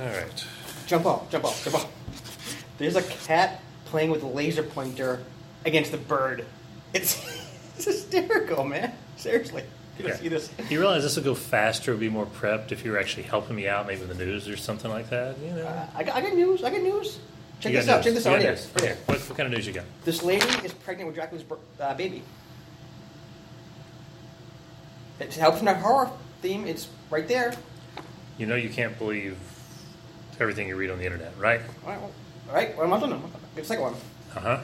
All 0.00 0.06
right. 0.06 0.44
Jump 0.86 1.04
off, 1.06 1.30
jump 1.30 1.44
off, 1.44 1.62
jump 1.62 1.76
off. 1.76 2.74
There's 2.78 2.96
a 2.96 3.02
cat 3.02 3.60
playing 3.84 4.10
with 4.10 4.22
a 4.22 4.26
laser 4.26 4.62
pointer 4.62 5.22
against 5.66 5.92
a 5.92 5.98
bird. 5.98 6.46
It's, 6.94 7.22
it's 7.76 7.84
hysterical, 7.84 8.64
man. 8.64 8.92
Seriously. 9.16 9.62
You 9.98 10.08
Yeah. 10.08 10.16
see 10.16 10.28
this. 10.28 10.50
You 10.70 10.80
realize 10.80 11.02
this 11.02 11.16
will 11.16 11.24
go 11.24 11.34
faster, 11.34 11.94
be 11.94 12.08
more 12.08 12.24
prepped 12.24 12.72
if 12.72 12.84
you 12.84 12.92
were 12.92 12.98
actually 12.98 13.24
helping 13.24 13.54
me 13.56 13.68
out, 13.68 13.86
maybe 13.86 14.00
with 14.00 14.16
the 14.16 14.24
news 14.24 14.48
or 14.48 14.56
something 14.56 14.90
like 14.90 15.10
that. 15.10 15.38
You 15.38 15.52
know. 15.52 15.66
Uh, 15.66 15.86
I, 15.94 16.02
got, 16.02 16.16
I 16.16 16.20
got 16.22 16.34
news. 16.34 16.64
I 16.64 16.70
got 16.70 16.80
news. 16.80 17.18
Check 17.60 17.72
this 17.74 17.88
out. 17.88 17.96
news. 17.96 18.04
Check 18.06 18.14
this 18.14 18.24
You 18.24 18.30
out. 18.32 18.40
here. 18.40 18.52
Right 18.52 18.84
here. 18.84 18.96
What, 19.04 19.18
what 19.18 19.36
kind 19.36 19.46
of 19.46 19.52
news 19.52 19.66
you 19.66 19.74
got? 19.74 19.84
This 20.06 20.22
lady 20.22 20.46
is 20.64 20.72
pregnant 20.72 21.08
with 21.08 21.16
Dracula's 21.16 21.44
uh, 21.78 21.92
baby. 21.94 22.22
It 25.18 25.34
helps 25.34 25.58
in 25.58 25.66
the 25.66 25.74
horror 25.74 26.10
theme. 26.40 26.66
It's 26.66 26.88
right 27.10 27.28
there. 27.28 27.52
You 28.38 28.46
know 28.46 28.54
you 28.54 28.70
can't 28.70 28.96
believe 28.98 29.36
everything 30.40 30.68
you 30.68 30.76
read 30.76 30.90
on 30.90 30.98
the 30.98 31.04
internet, 31.04 31.32
right? 31.38 31.60
All 31.84 31.90
right. 31.90 32.00
Well, 32.00 32.12
all 32.48 32.54
right. 32.54 32.88
Month 32.88 33.02
on 33.04 33.10
them. 33.10 33.22
Get 33.54 33.62
the 33.62 33.64
second 33.64 33.82
one. 33.84 33.94
Uh 34.34 34.40
huh. 34.40 34.58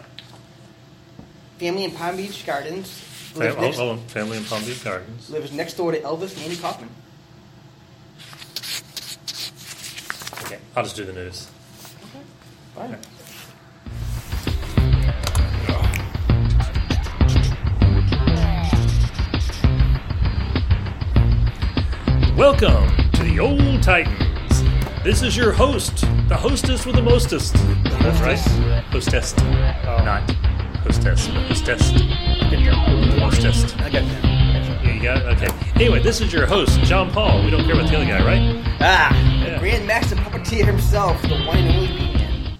Family 1.59 1.85
in 1.85 1.91
Palm 1.93 2.17
Beach 2.17 2.45
Gardens 2.47 2.91
Fam- 2.91 3.41
lives 3.59 3.79
next. 3.79 4.13
Family 4.13 4.37
in 4.39 4.45
Palm 4.45 4.65
Beach 4.65 4.83
Gardens. 4.83 5.31
lives 5.31 5.53
next 5.53 5.75
door 5.75 5.93
to 5.93 6.01
Elvis 6.01 6.35
and 6.35 6.43
Andy 6.45 6.57
Kaufman. 6.57 6.89
Okay, 10.47 10.59
I'll 10.75 10.83
just 10.85 10.97
do 10.97 11.05
the 11.05 11.13
news. 11.13 11.49
Okay, 12.05 12.25
fine. 12.75 12.99
Welcome 22.37 22.87
to 23.15 23.23
the 23.23 23.39
Old 23.41 23.83
Titans. 23.83 24.26
This 25.07 25.23
is 25.23 25.37
your 25.37 25.53
host, 25.53 26.01
the 26.29 26.37
hostess 26.37 26.85
with 26.85 26.97
the 26.97 27.03
mostest. 27.03 27.55
That's 27.55 28.21
right. 28.23 28.37
Hostess. 28.91 29.37
Not 29.37 30.29
hostess, 30.83 31.29
but 31.29 31.43
hostess. 31.47 31.91
Hostess. 33.21 33.75
I 33.77 33.89
got 33.89 34.03
that. 34.03 34.25
Yeah, 34.83 34.93
you 34.95 35.01
got 35.01 35.19
it? 35.19 35.27
Okay. 35.41 35.71
Anyway, 35.77 36.01
this 36.03 36.21
is 36.21 36.33
your 36.33 36.45
host, 36.47 36.81
John 36.81 37.13
Paul. 37.13 37.45
We 37.45 37.53
don't 37.53 37.65
care 37.67 37.75
about 37.75 37.89
the 37.89 37.95
other 37.99 38.05
guy, 38.05 38.25
right? 38.27 38.65
Ah, 38.81 39.15
Yeah. 39.45 39.53
the 39.55 39.59
Grand 39.61 39.87
Master 39.87 40.17
Puppeteer 40.17 40.65
himself, 40.67 41.23
the 41.23 41.37
one 41.45 41.57
and 41.59 41.69
only 41.69 41.87
B-Man. 41.87 42.59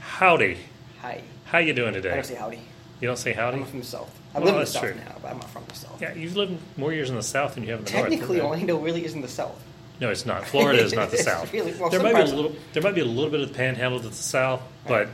Howdy. 0.00 0.58
Hi. 1.00 1.22
How 1.46 1.56
you 1.56 1.72
doing 1.72 1.94
today? 1.94 2.10
I 2.10 2.20
today? 2.20 2.20
don't 2.20 2.24
say 2.26 2.34
howdy. 2.34 2.60
You 3.00 3.08
don't 3.08 3.16
say 3.16 3.32
howdy? 3.32 3.56
I'm 3.60 3.64
from 3.64 3.78
the 3.80 3.86
South. 3.86 4.14
I 4.34 4.40
Well, 4.40 4.44
live 4.48 4.54
in 4.56 4.58
the 4.60 4.64
that's 4.66 4.72
South 4.72 4.82
true. 4.82 4.94
now, 4.94 5.14
but 5.22 5.30
I'm 5.30 5.38
not 5.38 5.48
from 5.48 5.64
the 5.68 5.74
South. 5.74 6.02
Yeah, 6.02 6.12
you've 6.12 6.36
lived 6.36 6.60
more 6.76 6.92
years 6.92 7.08
in 7.08 7.16
the 7.16 7.22
South 7.22 7.54
than 7.54 7.64
you 7.64 7.70
have 7.70 7.78
in 7.78 7.86
the 7.86 7.92
North. 7.92 8.10
Technically. 8.10 8.40
Orlando 8.42 8.76
really 8.78 9.06
isn't 9.06 9.22
the 9.22 9.26
South. 9.28 9.58
No, 10.00 10.10
it's 10.10 10.26
not. 10.26 10.46
Florida 10.46 10.82
is 10.82 10.92
not 10.92 11.10
the 11.10 11.16
South. 11.30 11.52
really- 11.52 11.72
well, 11.74 11.88
there 11.90 12.02
might 12.02 12.14
be 12.14 12.20
a 12.20 12.34
little. 12.34 12.54
There 12.72 12.82
might 12.82 12.94
be 12.94 13.00
a 13.00 13.04
little 13.06 13.30
bit 13.30 13.40
of 13.40 13.48
the 13.48 13.54
Panhandle 13.54 14.00
to 14.00 14.08
the 14.08 14.14
South, 14.14 14.60
but 14.86 15.08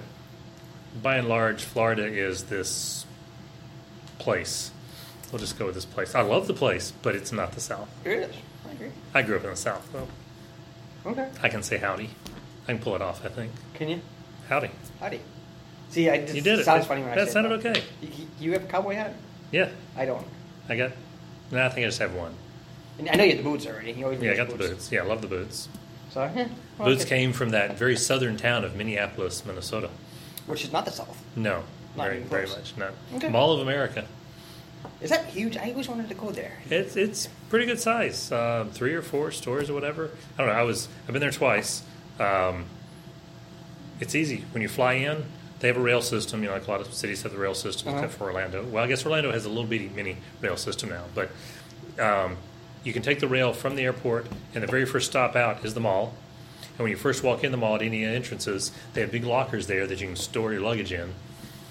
by 1.02 1.16
and 1.16 1.28
large, 1.28 1.62
Florida 1.62 2.04
is 2.04 2.44
this 2.44 3.06
place. 4.18 4.70
We'll 5.30 5.38
just 5.38 5.58
go 5.58 5.66
with 5.66 5.74
this 5.74 5.84
place. 5.86 6.14
I 6.14 6.20
love 6.22 6.46
the 6.46 6.54
place, 6.54 6.92
but 7.02 7.14
it's 7.14 7.32
not 7.32 7.52
the 7.52 7.60
South. 7.60 7.88
It 8.04 8.10
is. 8.12 8.36
I 8.68 8.72
agree. 8.72 8.90
I 9.14 9.22
grew 9.22 9.36
up 9.36 9.44
in 9.44 9.50
the 9.50 9.56
South, 9.56 9.88
though. 9.92 10.08
Okay. 11.10 11.28
I 11.42 11.48
can 11.48 11.62
say 11.62 11.78
howdy. 11.78 12.10
I 12.68 12.72
can 12.74 12.78
pull 12.82 12.94
it 12.94 13.02
off. 13.02 13.24
I 13.24 13.28
think 13.28 13.50
Can 13.74 13.88
you? 13.88 14.00
howdy. 14.48 14.70
Howdy. 15.00 15.20
See, 15.90 16.08
I 16.10 16.18
just 16.22 16.34
You 16.34 16.42
did 16.42 16.58
it. 16.60 16.64
sounds 16.64 16.82
That- 16.82 16.88
funny 16.88 17.02
when 17.02 17.18
I 17.18 17.24
say 17.24 17.30
sounded 17.32 17.60
that. 17.62 17.66
okay. 17.76 17.82
You, 18.02 18.08
you 18.40 18.52
have 18.52 18.64
a 18.64 18.66
cowboy 18.66 18.94
hat? 18.94 19.14
Yeah, 19.50 19.70
I 19.96 20.04
don't. 20.06 20.26
I 20.68 20.76
got. 20.76 20.92
No, 21.50 21.64
I 21.64 21.68
think 21.70 21.84
I 21.86 21.88
just 21.88 21.98
have 21.98 22.14
one. 22.14 22.34
And 22.98 23.08
I 23.08 23.14
know 23.14 23.24
you 23.24 23.30
had 23.30 23.38
the 23.38 23.42
boots 23.42 23.66
already. 23.66 23.92
You 23.92 24.04
always 24.04 24.20
Yeah, 24.20 24.32
I 24.32 24.36
got 24.36 24.48
the 24.50 24.56
boots. 24.56 24.92
Yeah, 24.92 25.02
I 25.02 25.06
love 25.06 25.22
the 25.22 25.28
boots. 25.28 25.68
So, 26.10 26.22
yeah. 26.34 26.48
well, 26.78 26.88
Boots 26.88 27.04
okay. 27.04 27.18
came 27.20 27.32
from 27.32 27.50
that 27.50 27.78
very 27.78 27.96
southern 27.96 28.36
town 28.36 28.64
of 28.64 28.76
Minneapolis, 28.76 29.44
Minnesota. 29.46 29.88
Which 30.46 30.62
is 30.64 30.72
not 30.72 30.84
the 30.84 30.90
South. 30.90 31.16
No, 31.36 31.62
Not 31.96 32.04
very, 32.04 32.16
even 32.18 32.28
very 32.28 32.46
close. 32.46 32.58
much 32.58 32.76
not. 32.76 32.92
Okay. 33.14 33.28
Mall 33.28 33.52
of 33.52 33.60
America. 33.60 34.04
Is 35.00 35.10
that 35.10 35.24
huge? 35.26 35.56
I 35.56 35.70
always 35.70 35.88
wanted 35.88 36.08
to 36.08 36.14
go 36.14 36.30
there. 36.32 36.58
It's 36.68 36.96
it's 36.96 37.28
pretty 37.48 37.66
good 37.66 37.78
size, 37.80 38.30
um, 38.32 38.70
three 38.70 38.94
or 38.94 39.02
four 39.02 39.30
stores 39.30 39.70
or 39.70 39.74
whatever. 39.74 40.10
I 40.36 40.42
don't 40.42 40.52
know. 40.52 40.58
I 40.58 40.62
was 40.64 40.88
I've 41.06 41.12
been 41.12 41.20
there 41.20 41.30
twice. 41.30 41.82
Um, 42.20 42.66
it's 44.00 44.14
easy 44.14 44.44
when 44.52 44.60
you 44.62 44.68
fly 44.68 44.94
in. 44.94 45.24
They 45.60 45.68
have 45.68 45.76
a 45.76 45.80
rail 45.80 46.02
system. 46.02 46.42
You 46.42 46.48
know, 46.48 46.54
like 46.54 46.66
a 46.66 46.70
lot 46.70 46.80
of 46.80 46.92
cities 46.92 47.22
have 47.22 47.32
the 47.32 47.38
rail 47.38 47.54
system, 47.54 47.88
Uh-huh. 47.88 47.98
except 47.98 48.18
for 48.18 48.24
Orlando. 48.24 48.64
Well, 48.64 48.82
I 48.82 48.88
guess 48.88 49.04
Orlando 49.06 49.30
has 49.30 49.44
a 49.44 49.48
little 49.48 49.64
bitty 49.64 49.88
mini 49.94 50.16
rail 50.40 50.56
system 50.56 50.90
now, 50.90 51.04
but 51.14 51.30
um, 52.02 52.36
you 52.84 52.92
can 52.92 53.02
take 53.02 53.20
the 53.20 53.28
rail 53.28 53.52
from 53.52 53.76
the 53.76 53.82
airport, 53.84 54.26
and 54.54 54.62
the 54.62 54.66
very 54.66 54.84
first 54.86 55.10
stop 55.10 55.36
out 55.36 55.64
is 55.64 55.74
the 55.74 55.80
mall. 55.80 56.14
And 56.70 56.78
when 56.80 56.90
you 56.90 56.96
first 56.96 57.22
walk 57.22 57.44
in 57.44 57.50
the 57.52 57.58
mall 57.58 57.74
at 57.76 57.82
any 57.82 58.04
entrances, 58.04 58.72
they 58.94 59.02
have 59.02 59.12
big 59.12 59.24
lockers 59.24 59.66
there 59.66 59.86
that 59.86 60.00
you 60.00 60.06
can 60.06 60.16
store 60.16 60.52
your 60.52 60.62
luggage 60.62 60.92
in. 60.92 61.12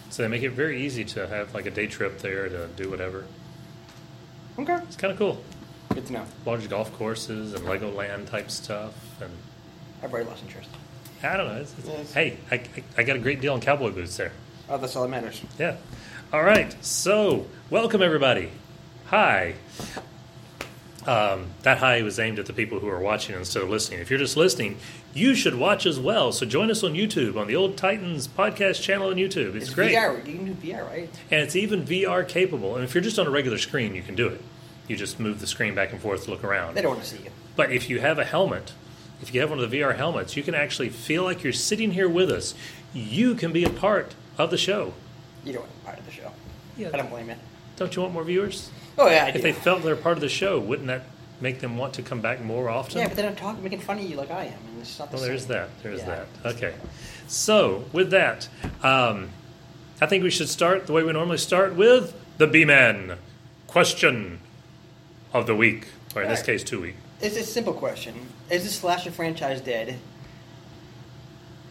So 0.09 0.21
they 0.23 0.27
make 0.29 0.43
it 0.43 0.51
very 0.51 0.81
easy 0.81 1.03
to 1.05 1.27
have 1.27 1.53
like 1.53 1.65
a 1.65 1.71
day 1.71 1.87
trip 1.87 2.19
there 2.19 2.47
to 2.49 2.67
do 2.75 2.89
whatever. 2.89 3.25
Okay. 4.59 4.75
It's 4.83 4.95
kind 4.97 5.11
of 5.11 5.17
cool 5.17 5.41
Good 5.93 6.05
to 6.07 6.13
know. 6.13 6.25
large 6.45 6.69
golf 6.69 6.93
courses 6.93 7.53
and 7.53 7.65
Legoland 7.65 8.29
type 8.29 8.51
stuff. 8.51 8.93
And 9.21 9.31
I've 10.03 10.11
already 10.13 10.29
lost 10.29 10.43
interest. 10.43 10.69
I 11.23 11.37
don't 11.37 11.47
know. 11.47 11.61
It's, 11.61 11.73
it's- 11.79 11.87
Yes. 11.97 12.13
Hey, 12.13 12.37
I, 12.51 12.55
I, 12.55 12.83
I 12.97 13.03
got 13.03 13.15
a 13.15 13.19
great 13.19 13.41
deal 13.41 13.53
on 13.53 13.61
cowboy 13.61 13.91
boots 13.91 14.17
there. 14.17 14.31
Oh, 14.69 14.77
that's 14.77 14.95
all 14.95 15.03
that 15.03 15.09
matters. 15.09 15.41
Yeah. 15.57 15.77
All 16.33 16.43
right. 16.43 16.73
So, 16.83 17.47
welcome 17.69 18.01
everybody. 18.01 18.51
Hi. 19.07 19.55
Um, 21.07 21.47
that 21.63 21.79
high 21.79 22.03
was 22.03 22.19
aimed 22.19 22.37
at 22.37 22.45
the 22.45 22.53
people 22.53 22.79
who 22.79 22.87
are 22.87 22.99
watching 22.99 23.35
instead 23.35 23.63
of 23.63 23.69
listening. 23.69 24.01
If 24.01 24.11
you're 24.11 24.19
just 24.19 24.37
listening, 24.37 24.77
you 25.15 25.33
should 25.33 25.55
watch 25.55 25.87
as 25.87 25.99
well. 25.99 26.31
So 26.31 26.45
join 26.45 26.69
us 26.69 26.83
on 26.83 26.93
YouTube 26.93 27.37
on 27.37 27.47
the 27.47 27.55
Old 27.55 27.75
Titans 27.75 28.27
podcast 28.27 28.83
channel 28.83 29.09
on 29.09 29.15
YouTube. 29.15 29.55
It's, 29.55 29.65
It's 29.65 29.73
great. 29.73 29.95
VR. 29.95 30.17
You 30.27 30.35
can 30.35 30.53
do 30.53 30.53
VR, 30.53 30.87
right? 30.87 31.09
And 31.31 31.41
it's 31.41 31.55
even 31.55 31.83
VR 31.85 32.27
capable. 32.27 32.75
And 32.75 32.83
if 32.83 32.93
you're 32.93 33.03
just 33.03 33.17
on 33.17 33.25
a 33.25 33.31
regular 33.31 33.57
screen, 33.57 33.95
you 33.95 34.03
can 34.03 34.13
do 34.15 34.27
it. 34.27 34.41
You 34.87 34.95
just 34.95 35.19
move 35.19 35.39
the 35.39 35.47
screen 35.47 35.73
back 35.73 35.91
and 35.91 35.99
forth 35.99 36.25
to 36.25 36.29
look 36.31 36.43
around. 36.43 36.75
They 36.75 36.81
don't 36.83 36.91
want 36.95 37.03
to 37.03 37.09
see 37.17 37.23
you. 37.23 37.31
But 37.55 37.71
if 37.71 37.89
you 37.89 37.99
have 37.99 38.19
a 38.19 38.25
helmet, 38.25 38.73
if 39.21 39.33
you 39.33 39.41
have 39.41 39.49
one 39.49 39.59
of 39.59 39.71
the 39.71 39.79
VR 39.79 39.95
helmets, 39.95 40.37
you 40.37 40.43
can 40.43 40.53
actually 40.53 40.89
feel 40.89 41.23
like 41.23 41.43
you're 41.43 41.53
sitting 41.53 41.91
here 41.91 42.09
with 42.09 42.29
us. 42.29 42.53
You 42.93 43.33
can 43.33 43.51
be 43.51 43.63
a 43.63 43.69
part 43.69 44.13
of 44.37 44.51
the 44.51 44.57
show. 44.57 44.93
You 45.45 45.53
don't 45.53 45.61
want 45.63 45.71
to 45.73 45.79
be 45.79 45.85
part 45.85 45.99
of 45.99 46.05
the 46.05 46.11
show. 46.11 46.31
Yeah. 46.77 46.89
I 46.93 46.97
don't 46.97 47.09
blame 47.09 47.29
you. 47.29 47.35
Don't 47.77 47.95
you 47.95 48.01
want 48.03 48.13
more 48.13 48.23
viewers? 48.23 48.69
Oh, 48.97 49.07
yeah, 49.09 49.25
I 49.25 49.27
If 49.29 49.35
do. 49.35 49.41
they 49.41 49.53
felt 49.53 49.83
they're 49.83 49.95
part 49.95 50.17
of 50.17 50.21
the 50.21 50.29
show, 50.29 50.59
wouldn't 50.59 50.87
that 50.87 51.03
make 51.39 51.59
them 51.59 51.77
want 51.77 51.93
to 51.95 52.01
come 52.03 52.21
back 52.21 52.41
more 52.41 52.69
often? 52.69 52.99
yeah, 52.99 53.07
but 53.07 53.15
then 53.17 53.25
I'm 53.25 53.35
talking, 53.35 53.63
making 53.63 53.79
fun 53.79 53.97
of 53.99 54.03
you 54.03 54.15
like 54.17 54.31
I 54.31 54.45
am, 54.45 54.53
and 54.71 54.81
it's 54.81 54.99
not 54.99 55.09
the 55.11 55.17
well, 55.17 55.25
there's 55.25 55.45
that. 55.47 55.69
There's 55.81 56.01
Yeah. 56.01 56.23
that. 56.43 56.55
Okay. 56.55 56.73
So, 57.27 57.85
with 57.93 58.11
that, 58.11 58.47
um, 58.83 59.29
I 60.01 60.05
think 60.05 60.23
we 60.23 60.29
should 60.29 60.49
start 60.49 60.87
the 60.87 60.93
way 60.93 61.03
we 61.03 61.11
normally 61.13 61.37
start 61.37 61.75
with 61.75 62.13
the 62.37 62.47
B-Man 62.47 63.17
question 63.67 64.39
of 65.33 65.47
the 65.47 65.55
week, 65.55 65.87
or 66.15 66.23
in 66.23 66.29
this 66.29 66.41
case, 66.43 66.63
two 66.63 66.81
week. 66.81 66.95
It's 67.21 67.37
a 67.37 67.43
simple 67.43 67.73
question. 67.73 68.15
Is 68.49 68.63
this 68.63 68.75
slasher 68.75 69.11
franchise 69.11 69.61
dead? 69.61 69.97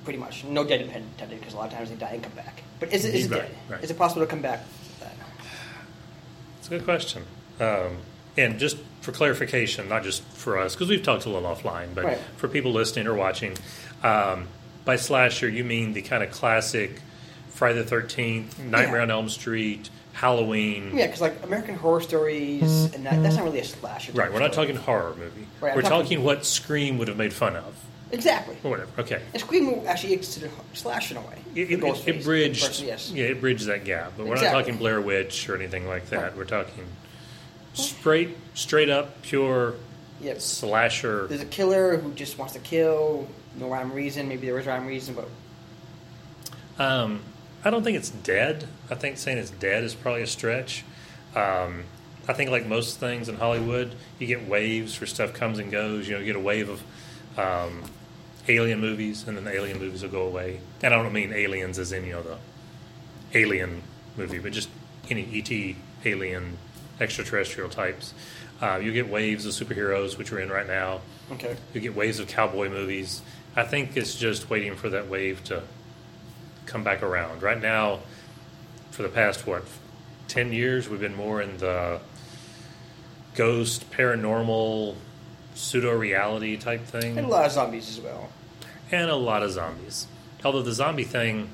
Pretty 0.04 0.18
much. 0.18 0.44
No 0.44 0.64
dead 0.64 0.80
intended, 0.80 1.38
because 1.38 1.52
a 1.52 1.56
lot 1.58 1.66
of 1.70 1.74
times 1.74 1.90
they 1.90 1.96
die 1.96 2.12
and 2.14 2.22
come 2.22 2.32
back. 2.32 2.62
But 2.78 2.92
is 2.92 3.04
it, 3.04 3.14
is 3.14 3.26
it 3.26 3.30
Right, 3.32 3.42
dead? 3.42 3.50
right. 3.68 3.84
Is 3.84 3.90
it 3.90 3.98
possible 3.98 4.22
to 4.22 4.26
come 4.26 4.40
back? 4.40 4.60
With 6.70 6.86
that? 6.86 6.94
It's 7.00 7.12
a 7.12 7.12
good 7.12 7.20
question. 7.20 7.22
Um, 7.60 7.98
and 8.36 8.58
just 8.58 8.78
for 9.00 9.12
clarification, 9.12 9.88
not 9.88 10.02
just 10.02 10.22
for 10.22 10.58
us, 10.58 10.74
because 10.74 10.88
we've 10.88 11.02
talked 11.02 11.26
a 11.26 11.28
little 11.28 11.48
offline, 11.54 11.94
but 11.94 12.04
Right. 12.04 12.18
for 12.36 12.48
people 12.48 12.72
listening 12.72 13.06
or 13.06 13.14
watching, 13.14 13.54
um, 14.02 14.46
by 14.84 14.96
slasher, 14.96 15.48
you 15.48 15.64
mean 15.64 15.92
the 15.92 16.02
kind 16.02 16.22
of 16.22 16.30
classic 16.30 17.00
Friday 17.50 17.82
the 17.82 17.84
13th, 17.84 18.58
Nightmare 18.58 18.96
Yeah. 18.98 19.02
on 19.02 19.10
Elm 19.10 19.28
Street, 19.28 19.90
Halloween. 20.14 20.92
Yeah, 20.94 21.06
because 21.06 21.20
like 21.20 21.42
American 21.44 21.76
Horror 21.76 22.00
Stories, 22.00 22.62
and 22.94 23.04
that, 23.06 23.22
that's 23.22 23.36
not 23.36 23.44
really 23.44 23.60
a 23.60 23.64
slasher. 23.64 24.12
Right, 24.12 24.32
we're 24.32 24.38
not 24.40 24.52
story. 24.52 24.68
talking 24.68 24.82
horror 24.82 25.14
movie. 25.18 25.46
Right, 25.60 25.74
we're 25.76 25.82
talking, 25.82 26.02
talking- 26.18 26.22
what 26.24 26.44
Scream 26.46 26.98
would 26.98 27.08
have 27.08 27.16
made 27.18 27.32
fun 27.32 27.56
of, 27.56 27.74
Exactly. 28.12 28.56
or 28.64 28.70
whatever. 28.70 28.90
Okay. 29.00 29.22
And 29.32 29.40
Scream 29.40 29.82
actually 29.86 30.14
is 30.14 30.20
considered 30.20 30.50
slash 30.72 31.10
in 31.10 31.16
a 31.16 31.20
way. 31.20 31.38
It, 31.54 31.80
The 31.80 31.86
it, 31.86 32.08
it 32.08 32.24
bridged, 32.24 32.66
person, 32.66 32.86
yes. 32.86 33.10
yeah, 33.12 33.26
it 33.26 33.40
bridged 33.40 33.66
that 33.66 33.84
gap. 33.84 34.12
But 34.16 34.26
we're 34.26 34.34
not 34.36 34.50
talking 34.52 34.76
Blair 34.76 35.00
Witch 35.00 35.48
or 35.48 35.56
anything 35.56 35.86
like 35.86 36.06
that. 36.10 36.22
Right. 36.22 36.36
We're 36.36 36.44
talking 36.44 36.84
straight, 37.74 38.36
straight 38.54 38.90
up, 38.90 39.22
pure 39.22 39.74
Yep. 40.20 40.40
slasher. 40.40 41.26
There's 41.28 41.40
a 41.40 41.46
killer 41.46 41.96
who 41.96 42.12
just 42.12 42.36
wants 42.36 42.52
to 42.54 42.58
kill, 42.60 43.26
no 43.58 43.68
rhyme 43.68 43.92
reason. 43.92 44.28
Maybe 44.28 44.46
there 44.46 44.58
is 44.58 44.66
rhyme 44.66 44.86
reason, 44.86 45.14
but 45.14 45.28
Um, 46.78 47.20
I 47.64 47.70
don't 47.70 47.82
think 47.82 47.96
it's 47.96 48.10
dead. 48.10 48.66
I 48.90 48.94
think 48.94 49.18
saying 49.18 49.38
it's 49.38 49.50
dead 49.50 49.84
is 49.84 49.94
probably 49.94 50.22
a 50.22 50.26
stretch. 50.26 50.84
Um, 51.34 51.84
I 52.28 52.32
think, 52.32 52.50
like 52.50 52.66
most 52.66 52.98
things 52.98 53.28
in 53.28 53.36
Hollywood, 53.36 53.94
you 54.18 54.26
get 54.26 54.46
waves 54.48 55.00
where 55.00 55.06
stuff 55.06 55.32
comes 55.32 55.58
and 55.58 55.70
goes. 55.70 56.06
You 56.06 56.14
know, 56.14 56.20
you 56.20 56.26
get 56.26 56.36
a 56.36 56.40
wave 56.40 56.68
of 56.68 56.82
um, 57.38 57.82
alien 58.50 58.80
movies, 58.80 59.26
and 59.26 59.36
then 59.36 59.44
the 59.44 59.52
alien 59.52 59.78
movies 59.78 60.02
will 60.02 60.10
go 60.10 60.22
away. 60.22 60.60
And 60.82 60.92
I 60.92 61.02
don't 61.02 61.12
mean 61.12 61.32
aliens 61.32 61.78
as 61.78 61.92
know 61.92 62.22
the 62.22 62.38
alien 63.34 63.82
movie, 64.16 64.38
but 64.38 64.52
just 64.52 64.68
any 65.08 65.26
ET 65.32 65.76
alien 66.06 66.58
extraterrestrial 67.00 67.70
types. 67.70 68.14
Uh, 68.60 68.76
you 68.76 68.92
get 68.92 69.08
waves 69.08 69.46
of 69.46 69.52
superheroes, 69.52 70.18
which 70.18 70.30
we're 70.30 70.40
in 70.40 70.50
right 70.50 70.66
now. 70.66 71.00
Okay. 71.32 71.56
You 71.72 71.80
get 71.80 71.94
waves 71.94 72.18
of 72.18 72.28
cowboy 72.28 72.68
movies. 72.68 73.22
I 73.56 73.64
think 73.64 73.96
it's 73.96 74.14
just 74.14 74.50
waiting 74.50 74.76
for 74.76 74.90
that 74.90 75.08
wave 75.08 75.42
to 75.44 75.62
come 76.66 76.84
back 76.84 77.02
around. 77.02 77.42
Right 77.42 77.60
now, 77.60 78.00
for 78.90 79.02
the 79.02 79.08
past 79.08 79.46
what 79.46 79.64
ten 80.28 80.52
years, 80.52 80.88
we've 80.88 81.00
been 81.00 81.16
more 81.16 81.40
in 81.40 81.56
the 81.58 82.00
ghost, 83.34 83.90
paranormal, 83.90 84.96
pseudo 85.54 85.92
reality 85.96 86.56
type 86.56 86.84
thing, 86.84 87.16
And 87.16 87.26
a 87.26 87.30
lot 87.30 87.46
of 87.46 87.52
zombies 87.52 87.88
as 87.88 88.00
well. 88.00 88.28
And 88.92 89.10
a 89.10 89.16
lot 89.16 89.42
of 89.42 89.50
zombies. 89.52 90.06
Although 90.44 90.62
the 90.62 90.72
zombie 90.72 91.04
thing, 91.04 91.48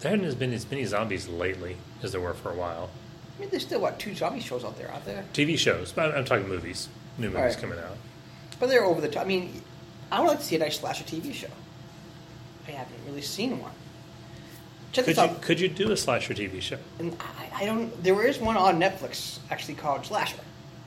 there 0.00 0.10
haven't 0.10 0.38
been 0.38 0.52
as 0.52 0.70
many 0.70 0.84
zombies 0.84 1.28
lately 1.28 1.76
as 2.02 2.12
there 2.12 2.20
were 2.20 2.34
for 2.34 2.50
a 2.50 2.54
while. 2.54 2.90
I 3.36 3.40
mean, 3.40 3.50
there's 3.50 3.62
still 3.64 3.80
what 3.80 3.98
two 3.98 4.14
zombie 4.14 4.40
shows 4.40 4.64
out 4.64 4.76
there, 4.78 4.90
aren't 4.90 5.04
there? 5.04 5.24
TV 5.32 5.58
shows, 5.58 5.92
but 5.92 6.14
I'm 6.16 6.24
talking 6.24 6.48
movies, 6.48 6.88
new 7.18 7.28
movies 7.28 7.54
Right. 7.54 7.58
coming 7.58 7.78
out. 7.78 7.96
But 8.60 8.68
they're 8.68 8.84
over 8.84 9.00
the 9.00 9.08
top. 9.08 9.22
I 9.24 9.26
mean, 9.26 9.62
I 10.12 10.20
would 10.20 10.28
like 10.28 10.38
to 10.38 10.44
see 10.44 10.56
a 10.56 10.60
nice 10.60 10.78
slasher 10.78 11.04
TV 11.04 11.32
show. 11.32 11.48
I 12.68 12.72
haven't 12.72 12.96
really 13.06 13.22
seen 13.22 13.60
one. 13.60 13.72
Check 14.92 15.06
Could 15.06 15.16
you 15.16 15.22
out. 15.22 15.42
could 15.42 15.60
you 15.60 15.68
do 15.68 15.90
a 15.90 15.96
slasher 15.96 16.34
TV 16.34 16.60
show? 16.62 16.78
And 17.00 17.16
I, 17.20 17.62
I 17.62 17.66
don't. 17.66 18.02
There 18.04 18.24
is 18.24 18.38
one 18.38 18.56
on 18.56 18.78
Netflix 18.80 19.38
actually 19.50 19.74
called 19.74 20.06
Slasher. 20.06 20.38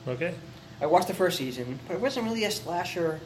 Okay, 0.06 0.32
I 0.80 0.86
watched 0.86 1.08
the 1.08 1.14
first 1.14 1.36
season, 1.36 1.78
but 1.86 1.94
it 1.94 2.00
wasn't 2.00 2.24
really 2.24 2.44
a 2.44 2.50
slasher. 2.50 3.20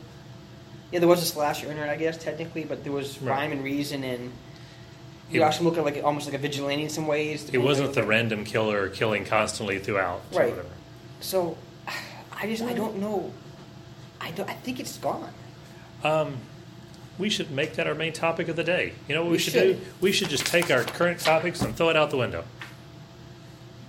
Yeah, 0.92 0.98
there 0.98 1.08
was 1.08 1.22
a 1.22 1.26
slasher 1.26 1.70
in 1.70 1.78
it, 1.78 1.88
I 1.88 1.96
guess 1.96 2.16
technically, 2.22 2.64
but 2.64 2.84
there 2.84 2.92
was 2.92 3.20
Right. 3.20 3.30
rhyme 3.38 3.52
and 3.52 3.64
reason, 3.64 4.04
and 4.04 4.30
you 5.30 5.40
It- 5.40 5.44
actually 5.44 5.64
look 5.66 5.78
at 5.78 5.84
like 5.84 6.04
almost 6.04 6.26
like 6.26 6.34
a 6.34 6.38
vigilante 6.38 6.82
in 6.84 6.90
some 6.90 7.06
ways. 7.06 7.48
it 7.52 7.58
wasn't 7.58 7.94
the 7.94 8.02
random 8.02 8.44
killer 8.44 8.88
killing 8.90 9.24
constantly 9.24 9.78
throughout. 9.78 10.20
Right. 10.32 10.50
whatever. 10.50 10.68
So, 11.20 11.56
I 11.88 12.46
just 12.46 12.62
I 12.62 12.74
don't 12.74 12.98
know. 13.00 13.32
I 14.20 14.30
don't. 14.32 14.48
I 14.48 14.52
think 14.54 14.78
it's 14.78 14.98
gone. 14.98 15.32
Um, 16.04 16.36
we 17.18 17.28
should 17.30 17.50
make 17.50 17.74
that 17.74 17.86
our 17.86 17.94
main 17.94 18.12
topic 18.12 18.48
of 18.48 18.56
the 18.56 18.64
day. 18.64 18.92
You 19.08 19.14
know 19.14 19.22
what 19.22 19.28
we, 19.28 19.32
We 19.32 19.38
should, 19.38 19.52
should. 19.54 19.80
do? 19.80 19.86
We 20.00 20.12
should 20.12 20.28
just 20.28 20.44
take 20.46 20.70
our 20.70 20.82
current 20.84 21.20
topics 21.20 21.62
and 21.62 21.74
throw 21.74 21.88
it 21.88 21.96
out 21.96 22.10
the 22.10 22.16
window. 22.18 22.44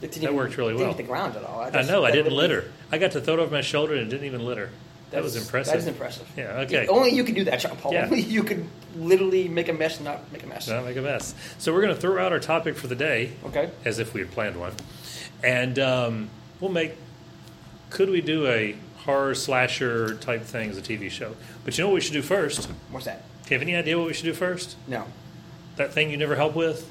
Didn't 0.01 0.15
That 0.15 0.23
even- 0.23 0.35
worked 0.35 0.57
really 0.57 0.69
didn't 0.73 0.81
well. 0.87 0.89
hit 0.93 0.97
the 0.97 1.03
ground 1.03 1.35
at 1.35 1.43
all. 1.43 1.59
I 1.61 1.69
just- 1.69 1.89
know 1.89 2.03
I 2.05 2.11
didn't 2.11 2.33
litter. 2.33 2.71
I 2.91 2.97
got 2.97 3.11
to 3.11 3.21
throw 3.21 3.35
it 3.35 3.39
over 3.39 3.51
my 3.53 3.61
shoulder 3.61 3.93
and 3.93 4.01
it 4.07 4.09
didn't 4.09 4.25
even 4.25 4.45
litter. 4.45 4.69
That 5.13 5.23
was 5.23 5.35
impressive. 5.35 5.73
That 5.73 5.79
is 5.79 5.87
impressive. 5.87 6.27
Yeah. 6.35 6.59
Okay. 6.61 6.87
Only 6.87 7.11
you 7.11 7.23
can 7.23 7.35
do 7.35 7.43
that, 7.45 7.59
John 7.59 7.77
Paul. 7.77 7.93
Yeah. 7.93 8.05
Only 8.05 8.21
you 8.37 8.43
can 8.43 8.67
literally 8.95 9.47
make 9.47 9.69
a 9.69 9.73
mess, 9.73 9.97
and 9.97 10.05
not 10.05 10.31
make 10.31 10.43
a 10.43 10.47
mess. 10.47 10.67
Not 10.67 10.85
make 10.85 10.97
a 10.97 11.01
mess. 11.01 11.35
So 11.59 11.71
we're 11.73 11.81
going 11.81 11.93
to 11.95 12.01
throw 12.01 12.23
out 12.23 12.31
our 12.31 12.39
topic 12.39 12.75
for 12.75 12.87
the 12.87 12.95
day, 12.95 13.33
Okay. 13.45 13.69
as 13.85 13.99
if 13.99 14.13
we 14.13 14.21
had 14.21 14.31
planned 14.31 14.59
one, 14.59 14.73
and 15.43 15.77
um, 15.79 16.29
we'll 16.59 16.71
make. 16.71 16.93
Could 17.91 18.09
we 18.09 18.21
do 18.21 18.47
a 18.47 18.75
horror 19.05 19.35
slasher 19.35 20.15
type 20.15 20.41
thing 20.43 20.69
as 20.71 20.77
a 20.77 20.81
TV 20.81 21.11
show? 21.11 21.35
But 21.63 21.77
you 21.77 21.83
know 21.83 21.89
what 21.89 21.95
we 21.95 22.01
should 22.01 22.13
do 22.13 22.23
first? 22.23 22.65
What's 22.89 23.05
that? 23.05 23.23
Do 23.43 23.49
you 23.53 23.59
have 23.59 23.61
any 23.67 23.75
idea 23.75 23.97
what 23.99 24.07
we 24.07 24.13
should 24.13 24.25
do 24.25 24.33
first? 24.33 24.75
No. 24.87 25.05
That 25.75 25.93
thing 25.93 26.09
you 26.09 26.17
never 26.17 26.35
help 26.35 26.55
with? 26.55 26.89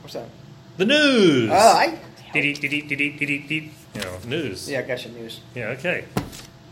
What's 0.00 0.14
that? 0.14 0.28
The 0.78 0.86
news. 0.86 1.50
Oh, 1.52 1.54
I. 1.54 1.98
Deet, 2.32 2.60
deet, 2.60 2.70
deet, 2.70 2.88
deet, 2.88 2.98
deet, 2.98 3.18
deet, 3.18 3.48
deet. 3.48 3.72
You 3.94 4.00
know, 4.02 4.18
news. 4.26 4.70
Yeah, 4.70 4.78
I 4.80 4.82
got 4.82 5.04
your 5.04 5.12
news. 5.14 5.40
Yeah, 5.54 5.68
okay. 5.70 6.04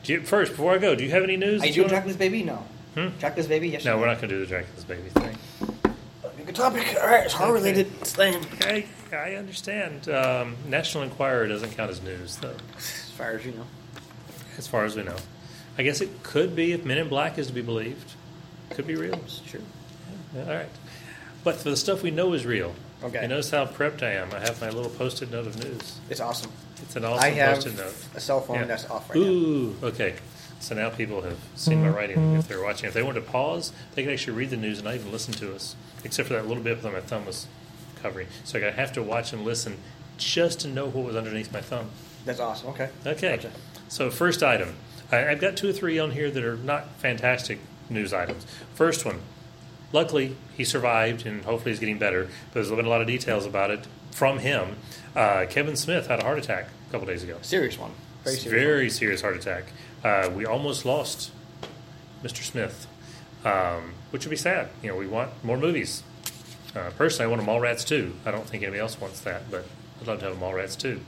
Do 0.07 0.13
you, 0.15 0.21
first, 0.23 0.53
before 0.53 0.73
I 0.73 0.79
go, 0.79 0.95
do 0.95 1.05
you 1.05 1.11
have 1.11 1.23
any 1.25 1.37
news? 1.37 1.63
I 1.63 1.67
that 1.67 1.73
do 1.73 1.77
you 1.77 1.83
wanna- 1.83 1.91
Dracula's 1.95 2.17
baby. 2.17 2.43
No. 2.43 2.65
Hmm? 2.95 3.09
Dracula's 3.19 3.49
baby. 3.49 3.69
Yes. 3.69 3.85
No, 3.85 3.99
we're 3.99 4.07
not 4.07 4.17
going 4.21 4.29
to 4.31 4.35
do 4.37 4.41
the 4.41 4.47
Dracula's 4.47 4.85
baby 4.85 5.09
thing. 5.11 5.39
Good 6.47 6.55
topic. 6.55 6.97
All 7.01 7.09
right, 7.09 7.25
it's 7.25 7.35
horror 7.35 7.57
Okay. 7.57 7.71
related. 7.73 8.07
Slam. 8.07 8.41
I, 8.63 8.87
I 9.13 9.35
understand. 9.35 10.09
Um, 10.09 10.57
National 10.69 11.03
Enquirer 11.03 11.49
doesn't 11.49 11.73
count 11.73 11.91
as 11.91 12.01
news, 12.03 12.37
though, 12.37 12.55
As 12.77 13.11
far 13.17 13.33
as 13.33 13.45
you 13.45 13.51
know. 13.53 13.67
as 14.57 14.69
far 14.69 14.85
as 14.85 14.95
we 14.95 15.03
know. 15.03 15.17
I 15.77 15.83
guess 15.83 16.01
it 16.01 16.23
could 16.23 16.55
be 16.55 16.73
if 16.73 16.85
Men 16.85 16.99
in 16.99 17.09
Black 17.09 17.37
is 17.37 17.49
to 17.49 17.53
be 17.53 17.63
believed. 17.63 18.13
Could 18.71 18.87
be 18.87 18.95
real. 18.95 19.15
It's 19.15 19.41
true. 19.41 19.63
Yeah, 20.37 20.43
all 20.43 20.55
right. 20.55 20.69
But 21.43 21.57
for 21.57 21.69
the 21.71 21.77
stuff 21.77 22.03
we 22.05 22.13
know 22.13 22.33
is 22.33 22.47
real. 22.47 22.75
Okay. 23.03 23.23
You 23.23 23.29
notice 23.29 23.51
how 23.51 23.67
prepped 23.67 24.03
I 24.05 24.13
am. 24.13 24.33
I 24.33 24.39
have 24.39 24.61
my 24.61 24.71
little 24.71 24.91
post-it 24.91 25.31
note 25.33 25.47
of 25.49 25.63
news. 25.63 25.99
It's 26.09 26.21
awesome. 26.21 26.53
It's 26.87 26.97
an 26.97 27.05
awesome 27.05 27.25
I 27.25 27.29
have 27.31 27.55
post-it 27.57 27.77
note. 27.77 27.95
a 28.15 28.21
cell 28.21 28.41
phone 28.41 28.57
Yeah. 28.57 28.65
that's 28.65 28.89
off 28.91 29.11
right 29.11 29.19
now. 29.21 29.27
Ooh, 29.27 29.77
okay. 29.83 30.15
So 30.61 30.75
now 30.75 30.89
people 30.89 31.21
have 31.21 31.37
seen 31.55 31.83
my 31.83 31.89
writing 31.91 32.35
if 32.37 32.49
they're 32.49 32.63
watching. 32.63 32.89
If 32.89 32.95
they 32.95 33.03
want 33.03 33.17
to 33.17 33.21
pause, 33.21 33.73
they 33.95 34.03
can 34.03 34.13
actually 34.13 34.33
read 34.39 34.51
the 34.51 34.57
news 34.57 34.79
and 34.79 34.87
not 34.87 34.95
even 34.95 35.13
listen 35.13 35.35
to 35.35 35.55
us, 35.55 35.77
except 36.03 36.29
for 36.29 36.35
that 36.35 36.47
little 36.49 36.63
bit 36.63 36.81
that 36.83 36.93
my 36.93 37.01
thumb 37.01 37.27
was 37.27 37.47
covering. 38.03 38.27
So 38.45 38.59
I 38.59 38.71
have 38.71 38.93
to 38.95 39.03
watch 39.03 39.33
and 39.35 39.45
listen 39.45 39.77
just 40.17 40.61
to 40.61 40.69
know 40.69 40.87
what 40.87 41.05
was 41.05 41.15
underneath 41.17 41.53
my 41.53 41.61
thumb. 41.61 41.91
That's 42.25 42.41
awesome. 42.41 42.71
Okay. 42.71 42.89
Okay. 43.07 43.37
Gotcha. 43.37 43.51
So 43.89 44.11
first 44.11 44.43
item, 44.43 44.77
I, 45.13 45.29
I've 45.29 45.41
got 45.41 45.57
two 45.57 45.69
or 45.69 45.73
three 45.75 45.99
on 45.99 46.13
here 46.13 46.31
that 46.31 46.43
are 46.43 46.57
not 46.57 46.89
fantastic 46.99 47.59
news 47.91 48.15
items. 48.15 48.47
First 48.75 49.05
one, 49.05 49.21
luckily 49.93 50.37
he 50.57 50.65
survived 50.65 51.27
and 51.27 51.45
hopefully 51.45 51.73
he's 51.73 51.81
getting 51.81 51.99
better. 51.99 52.25
But 52.25 52.55
there's 52.55 52.71
been 52.71 52.87
a 52.87 52.89
lot 52.89 53.03
of 53.03 53.07
details 53.07 53.45
about 53.45 53.71
it 53.71 53.87
from 54.11 54.39
him. 54.39 54.77
Uh, 55.15 55.45
Kevin 55.49 55.77
Smith 55.77 56.07
had 56.07 56.21
a 56.21 56.25
heart 56.25 56.39
attack 56.39 56.69
a 56.89 56.93
couple 56.93 57.07
days 57.07 57.23
ago. 57.23 57.37
Serious 57.43 57.79
one. 57.79 57.93
Very 58.25 58.37
serious. 58.37 58.63
Very 58.65 58.91
serious 58.91 59.21
heart 59.23 59.37
attack. 59.37 59.65
Uh, 60.05 60.31
we 60.35 60.47
almost 60.47 60.85
lost 60.85 61.31
Mr. 62.23 62.43
Smith, 62.43 62.87
um, 63.45 63.95
which 64.11 64.25
would 64.25 64.31
be 64.31 64.37
sad. 64.37 64.69
You 64.83 64.91
know, 64.91 64.97
we 64.97 65.07
want 65.07 65.31
more 65.45 65.57
movies. 65.57 66.03
Uh, 66.75 66.91
personally, 66.97 67.33
I 67.33 67.37
want 67.37 67.47
a 67.47 67.51
Mallrats 67.51 67.85
too. 67.87 68.15
I 68.25 68.31
don't 68.31 68.47
think 68.47 68.63
anybody 68.63 68.81
else 68.81 69.01
wants 69.01 69.21
that, 69.21 69.51
but 69.51 69.65
I'd 70.01 70.07
love 70.07 70.19
to 70.21 70.27
have 70.27 70.37
a 70.37 70.41
Mallrats 70.41 70.77
too. 70.79 71.01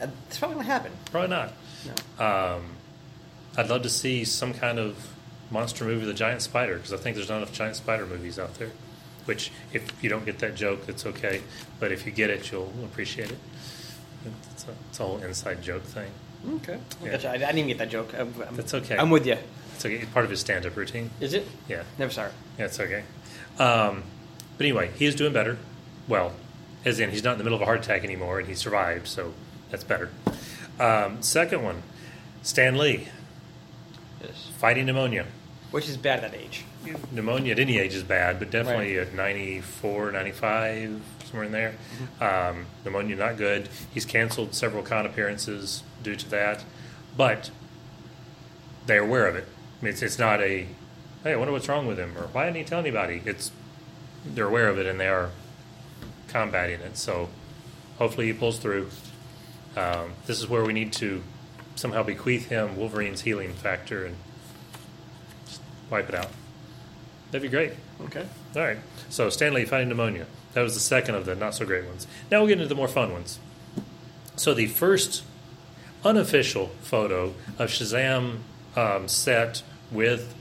one. 0.00 0.08
Uh, 0.08 0.12
It's 0.28 0.38
probably 0.38 0.56
gonna 0.56 0.66
happen. 0.66 0.92
Probably 1.10 1.28
not. 1.30 1.52
No. 2.18 2.24
Um, 2.24 2.62
I'd 3.56 3.68
love 3.68 3.82
to 3.82 3.90
see 3.90 4.24
some 4.24 4.54
kind 4.54 4.78
of 4.78 5.08
monster 5.50 5.84
movie, 5.84 6.06
The 6.06 6.14
Giant 6.14 6.40
Spider, 6.42 6.76
because 6.76 6.92
I 6.92 6.96
think 6.96 7.16
there's 7.16 7.28
not 7.28 7.38
enough 7.38 7.52
Giant 7.52 7.76
Spider 7.76 8.06
movies 8.06 8.38
out 8.38 8.54
there. 8.54 8.70
Which, 9.26 9.50
if 9.72 9.92
you 10.02 10.08
don't 10.08 10.24
get 10.24 10.38
that 10.38 10.54
joke, 10.54 10.86
that's 10.86 11.04
okay. 11.04 11.42
But 11.78 11.92
if 11.92 12.06
you 12.06 12.12
get 12.12 12.30
it, 12.30 12.50
you'll 12.50 12.72
appreciate 12.84 13.30
it. 13.30 13.38
It's 14.52 14.64
a, 14.66 14.70
it's 14.90 15.00
a 15.00 15.02
whole 15.04 15.18
inside 15.18 15.62
joke 15.62 15.82
thing. 15.84 16.10
Okay. 16.56 16.78
Yeah. 17.02 17.10
Gotcha. 17.12 17.30
I, 17.30 17.34
I 17.34 17.38
didn't 17.38 17.58
even 17.58 17.68
get 17.68 17.78
that 17.78 17.90
joke. 17.90 18.14
I'm, 18.18 18.34
I'm, 18.48 18.56
That's 18.56 18.74
okay. 18.74 18.96
I'm 18.96 19.10
with 19.10 19.26
you. 19.26 19.36
It's 19.74 19.84
okay. 19.84 19.96
It's 19.96 20.10
part 20.12 20.24
of 20.24 20.30
his 20.30 20.40
stand-up 20.40 20.76
routine. 20.76 21.10
Is 21.20 21.32
it? 21.34 21.46
Yeah, 21.68 21.82
Never 21.98 22.10
saw 22.12 22.26
it. 22.26 22.32
yeah, 22.58 22.64
it's 22.66 22.78
okay. 22.80 23.04
Um, 23.58 24.02
but 24.56 24.64
anyway, 24.66 24.90
he 24.96 25.06
is 25.06 25.14
doing 25.14 25.32
better. 25.32 25.58
Well, 26.08 26.32
as 26.84 26.98
in 27.00 27.10
he's 27.10 27.22
not 27.24 27.32
in 27.32 27.38
the 27.38 27.44
middle 27.44 27.56
of 27.56 27.62
a 27.62 27.66
heart 27.66 27.80
attack 27.84 28.04
anymore, 28.04 28.38
and 28.38 28.48
he 28.48 28.54
survived, 28.54 29.06
so 29.06 29.32
that's 29.70 29.84
better. 29.84 30.10
Um, 30.78 31.22
second 31.22 31.62
one, 31.62 31.82
Stan 32.42 32.76
Lee 32.78 33.08
Yes. 34.22 34.48
fighting 34.58 34.86
pneumonia. 34.86 35.26
Which 35.70 35.88
is 35.88 35.96
bad 35.96 36.24
at 36.24 36.32
that 36.32 36.40
age. 36.40 36.64
Pneumonia 37.12 37.52
at 37.52 37.58
any 37.58 37.78
age 37.78 37.94
is 37.94 38.02
bad, 38.02 38.38
but 38.38 38.50
definitely 38.50 38.96
Right. 38.96 39.06
at 39.06 39.14
94, 39.14 40.10
95, 40.12 41.00
somewhere 41.30 41.46
in 41.46 41.52
there. 41.52 41.74
Um, 42.20 42.66
pneumonia 42.84 43.16
not 43.16 43.36
good. 43.36 43.68
He's 43.92 44.04
canceled 44.04 44.54
several 44.54 44.82
con 44.82 45.06
appearances 45.06 45.82
due 46.02 46.16
to 46.16 46.28
that, 46.30 46.64
but 47.16 47.50
they're 48.86 49.02
aware 49.02 49.26
of 49.26 49.36
it. 49.36 49.46
I 49.80 49.84
mean, 49.84 49.92
it's, 49.92 50.02
it's 50.02 50.18
not 50.18 50.40
a, 50.40 50.66
hey, 51.22 51.32
I 51.32 51.36
wonder 51.36 51.52
what's 51.52 51.68
wrong 51.68 51.86
with 51.86 51.98
him, 51.98 52.16
or 52.18 52.28
why 52.28 52.44
didn't 52.44 52.56
he 52.56 52.64
tell 52.64 52.80
anybody? 52.80 53.22
It's 53.24 53.52
they're 54.24 54.46
aware 54.46 54.68
of 54.68 54.78
it 54.78 54.86
and 54.86 55.00
they 55.00 55.08
are 55.08 55.30
combating 56.28 56.80
it. 56.80 56.96
So 56.96 57.28
hopefully 57.98 58.26
he 58.26 58.32
pulls 58.32 58.58
through. 58.58 58.90
Um, 59.76 60.12
this 60.26 60.40
is 60.40 60.48
where 60.48 60.64
we 60.64 60.72
need 60.72 60.92
to 60.94 61.22
somehow 61.76 62.02
bequeath 62.02 62.48
him 62.48 62.76
Wolverine's 62.76 63.22
healing 63.22 63.52
factor 63.52 64.04
and 64.04 64.16
just 65.46 65.62
wipe 65.88 66.08
it 66.08 66.14
out. 66.14 66.28
That'd 67.30 67.42
be 67.42 67.48
great. 67.48 67.72
Okay. 68.06 68.26
All 68.56 68.62
right. 68.62 68.78
So 69.08 69.30
Stan 69.30 69.54
Lee 69.54 69.64
fighting 69.64 69.88
pneumonia. 69.88 70.26
That 70.54 70.62
was 70.62 70.74
the 70.74 70.80
second 70.80 71.14
of 71.14 71.26
the 71.26 71.34
not 71.34 71.54
so 71.54 71.64
great 71.64 71.86
ones. 71.86 72.06
Now 72.30 72.40
we'll 72.40 72.48
get 72.48 72.58
into 72.58 72.68
the 72.68 72.74
more 72.74 72.88
fun 72.88 73.12
ones. 73.12 73.38
So 74.36 74.54
the 74.54 74.66
first 74.66 75.22
unofficial 76.04 76.68
photo 76.82 77.34
of 77.58 77.70
Shazam 77.70 78.38
um, 78.76 79.06
set 79.08 79.62
with 79.90 80.34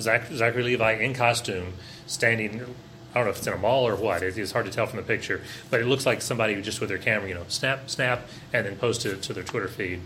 Zach, 0.00 0.26
Zachary 0.32 0.62
Levi 0.62 0.92
in 0.94 1.14
costume 1.14 1.74
standing. 2.06 2.62
I 3.14 3.20
don't 3.20 3.24
know 3.24 3.30
if 3.30 3.38
it's 3.38 3.46
in 3.46 3.54
a 3.54 3.58
mall 3.58 3.88
or 3.88 3.96
what. 3.96 4.22
It, 4.22 4.36
it's 4.36 4.52
hard 4.52 4.66
to 4.66 4.72
tell 4.72 4.86
from 4.86 4.98
the 4.98 5.04
picture, 5.06 5.40
but 5.70 5.80
it 5.80 5.86
looks 5.86 6.04
like 6.04 6.20
somebody 6.20 6.60
just 6.60 6.80
with 6.80 6.90
their 6.90 6.98
camera, 6.98 7.28
you 7.28 7.34
know, 7.34 7.44
snap, 7.48 7.88
snap, 7.88 8.28
and 8.52 8.66
then 8.66 8.76
posted 8.76 9.12
it 9.12 9.22
to 9.22 9.32
their 9.32 9.42
Twitter 9.42 9.68
feed. 9.68 10.00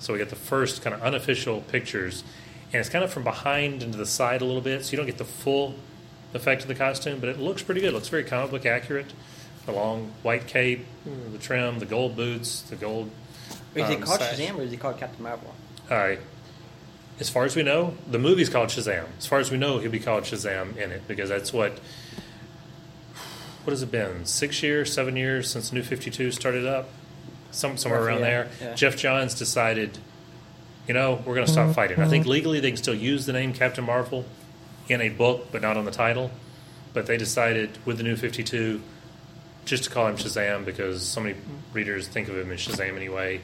So 0.00 0.12
we 0.12 0.18
get 0.18 0.30
the 0.30 0.36
first 0.36 0.82
kind 0.82 0.94
of 0.94 1.02
unofficial 1.02 1.60
pictures, 1.62 2.24
and 2.72 2.80
it's 2.80 2.88
kind 2.88 3.04
of 3.04 3.12
from 3.12 3.24
behind 3.24 3.82
and 3.82 3.92
to 3.92 3.98
the 3.98 4.06
side 4.06 4.42
a 4.42 4.44
little 4.44 4.60
bit, 4.60 4.84
so 4.84 4.92
you 4.92 4.96
don't 4.96 5.06
get 5.06 5.18
the 5.18 5.24
full 5.24 5.76
effect 6.34 6.62
of 6.62 6.68
the 6.68 6.74
costume, 6.74 7.20
but 7.20 7.28
it 7.28 7.38
looks 7.38 7.62
pretty 7.62 7.80
good. 7.80 7.88
It 7.88 7.94
looks 7.94 8.08
very 8.08 8.24
comic 8.24 8.50
book 8.50 8.66
accurate. 8.66 9.12
The 9.66 9.72
long 9.72 10.12
white 10.22 10.46
cape, 10.46 10.86
the 11.32 11.38
trim, 11.38 11.78
the 11.78 11.86
gold 11.86 12.16
boots, 12.16 12.62
the 12.62 12.76
gold. 12.76 13.10
Is 13.74 13.86
he 13.88 13.96
um, 13.96 14.02
called 14.02 14.20
sash. 14.20 14.38
Shazam 14.38 14.58
or 14.58 14.62
is 14.62 14.70
he 14.70 14.76
called 14.76 14.98
Captain 14.98 15.22
Marvel? 15.22 15.54
Uh, 15.90 16.16
as 17.20 17.28
far 17.28 17.44
as 17.44 17.54
we 17.54 17.62
know, 17.62 17.94
the 18.10 18.18
movie's 18.18 18.48
called 18.48 18.68
Shazam. 18.68 19.06
As 19.18 19.26
far 19.26 19.38
as 19.40 19.50
we 19.50 19.58
know, 19.58 19.78
he'll 19.78 19.90
be 19.90 19.98
called 20.00 20.24
Shazam 20.24 20.76
in 20.76 20.90
it 20.90 21.06
because 21.06 21.28
that's 21.28 21.52
what. 21.52 21.80
What 23.64 23.72
has 23.72 23.82
it 23.82 23.90
been? 23.90 24.24
Six 24.24 24.62
years, 24.62 24.90
seven 24.92 25.16
years 25.16 25.50
since 25.50 25.72
New 25.72 25.82
Fifty 25.82 26.10
Two 26.10 26.30
started 26.30 26.64
up. 26.64 26.88
some, 27.50 27.76
somewhere 27.76 28.00
Roughly, 28.00 28.12
around 28.12 28.20
yeah, 28.20 28.30
there. 28.30 28.48
yeah. 28.70 28.74
Geoff 28.74 28.96
Johns 28.96 29.34
decided, 29.34 29.98
you 30.86 30.94
know, 30.94 31.22
we're 31.26 31.34
going 31.34 31.46
to 31.46 31.52
stop 31.52 31.74
fighting. 31.74 32.00
I 32.00 32.08
think 32.08 32.24
legally 32.24 32.60
they 32.60 32.70
can 32.70 32.78
still 32.78 32.94
use 32.94 33.26
the 33.26 33.34
name 33.34 33.52
Captain 33.52 33.84
Marvel 33.84 34.24
in 34.88 35.00
a 35.00 35.08
book, 35.08 35.48
but 35.52 35.62
not 35.62 35.76
on 35.76 35.84
the 35.84 35.90
title. 35.90 36.30
But 36.92 37.06
they 37.06 37.16
decided 37.16 37.78
with 37.84 37.98
the 37.98 38.02
new 38.02 38.16
52 38.16 38.80
just 39.64 39.84
to 39.84 39.90
call 39.90 40.06
him 40.06 40.16
Shazam 40.16 40.64
because 40.64 41.06
so 41.06 41.20
many 41.20 41.36
readers 41.72 42.08
think 42.08 42.28
of 42.28 42.36
him 42.36 42.50
as 42.50 42.60
Shazam 42.60 42.96
anyway, 42.96 43.40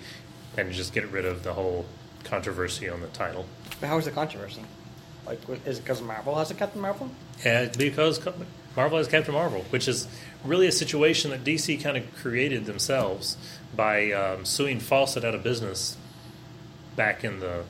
and 0.57 0.73
just 0.73 0.95
get 0.95 1.09
rid 1.11 1.25
of 1.25 1.43
the 1.43 1.53
whole 1.53 1.85
controversy 2.25 2.89
on 2.89 3.01
the 3.01 3.09
title. 3.09 3.45
But 3.81 3.89
how 3.89 3.99
is 3.99 4.07
the 4.07 4.11
controversy? 4.11 4.63
Like, 5.27 5.41
is 5.67 5.79
it 5.79 5.83
because 5.83 6.01
Marvel 6.03 6.35
has 6.37 6.51
a 6.51 6.55
Captain 6.55 6.81
Marvel? 6.81 7.11
And 7.45 7.77
because 7.77 8.21
Marvel 8.77 8.99
has 8.99 9.09
Captain 9.09 9.35
Marvel, 9.35 9.65
which 9.71 9.89
is 9.89 10.09
really 10.45 10.67
a 10.67 10.73
situation 10.73 11.31
that 11.31 11.45
DC 11.45 11.83
kind 11.83 11.97
of 11.97 12.15
created 12.17 12.67
themselves 12.67 13.37
by 13.75 14.13
um, 14.13 14.45
suing 14.45 14.81
Fawcett 14.81 15.25
out 15.25 15.35
of 15.35 15.43
business 15.43 15.97
back 16.97 17.25
in 17.25 17.41
the 17.41 17.65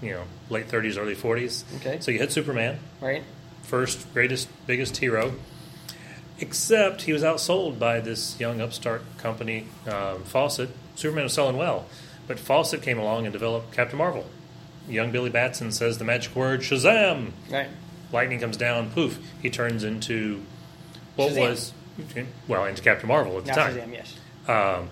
you 0.00 0.12
know 0.12 0.24
late 0.52 0.68
30s, 0.68 0.96
early 0.98 1.14
40s. 1.16 1.64
Okay. 1.76 1.98
So 2.00 2.10
you 2.10 2.18
had 2.20 2.30
Superman, 2.30 2.78
Right? 3.00 3.22
first 3.62 4.12
greatest 4.12 4.48
biggest 4.66 4.98
hero, 4.98 5.32
except 6.38 7.02
he 7.02 7.12
was 7.12 7.22
outsold 7.22 7.78
by 7.78 8.00
this 8.00 8.38
young 8.38 8.60
upstart 8.60 9.02
company, 9.18 9.66
um, 9.86 10.22
Fawcett. 10.24 10.70
Superman 10.94 11.24
was 11.24 11.32
selling 11.32 11.56
well, 11.56 11.86
but 12.26 12.38
Fawcett 12.38 12.82
came 12.82 12.98
along 12.98 13.24
and 13.24 13.32
developed 13.32 13.72
Captain 13.72 13.96
Marvel. 13.98 14.26
Young 14.88 15.10
Billy 15.12 15.30
Batson 15.30 15.70
says 15.72 15.98
the 15.98 16.04
magic 16.04 16.34
word 16.34 16.60
Shazam 16.60 17.30
Right. 17.50 17.68
lightning 18.12 18.40
comes 18.40 18.56
down, 18.56 18.90
poof, 18.90 19.18
he 19.40 19.48
turns 19.48 19.84
into 19.84 20.42
what 21.16 21.32
Shazam. 21.32 21.48
was 21.50 21.72
well 22.48 22.64
into 22.64 22.82
Captain 22.82 23.08
Marvel 23.08 23.38
at 23.38 23.44
the 23.44 23.52
Now 23.52 23.56
time, 23.56 23.74
Shazam, 23.76 23.92
yes. 23.92 24.14
um, 24.48 24.90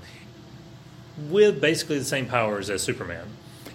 with 1.28 1.60
basically 1.60 1.98
the 1.98 2.04
same 2.04 2.26
powers 2.26 2.70
as 2.70 2.82
Superman. 2.82 3.26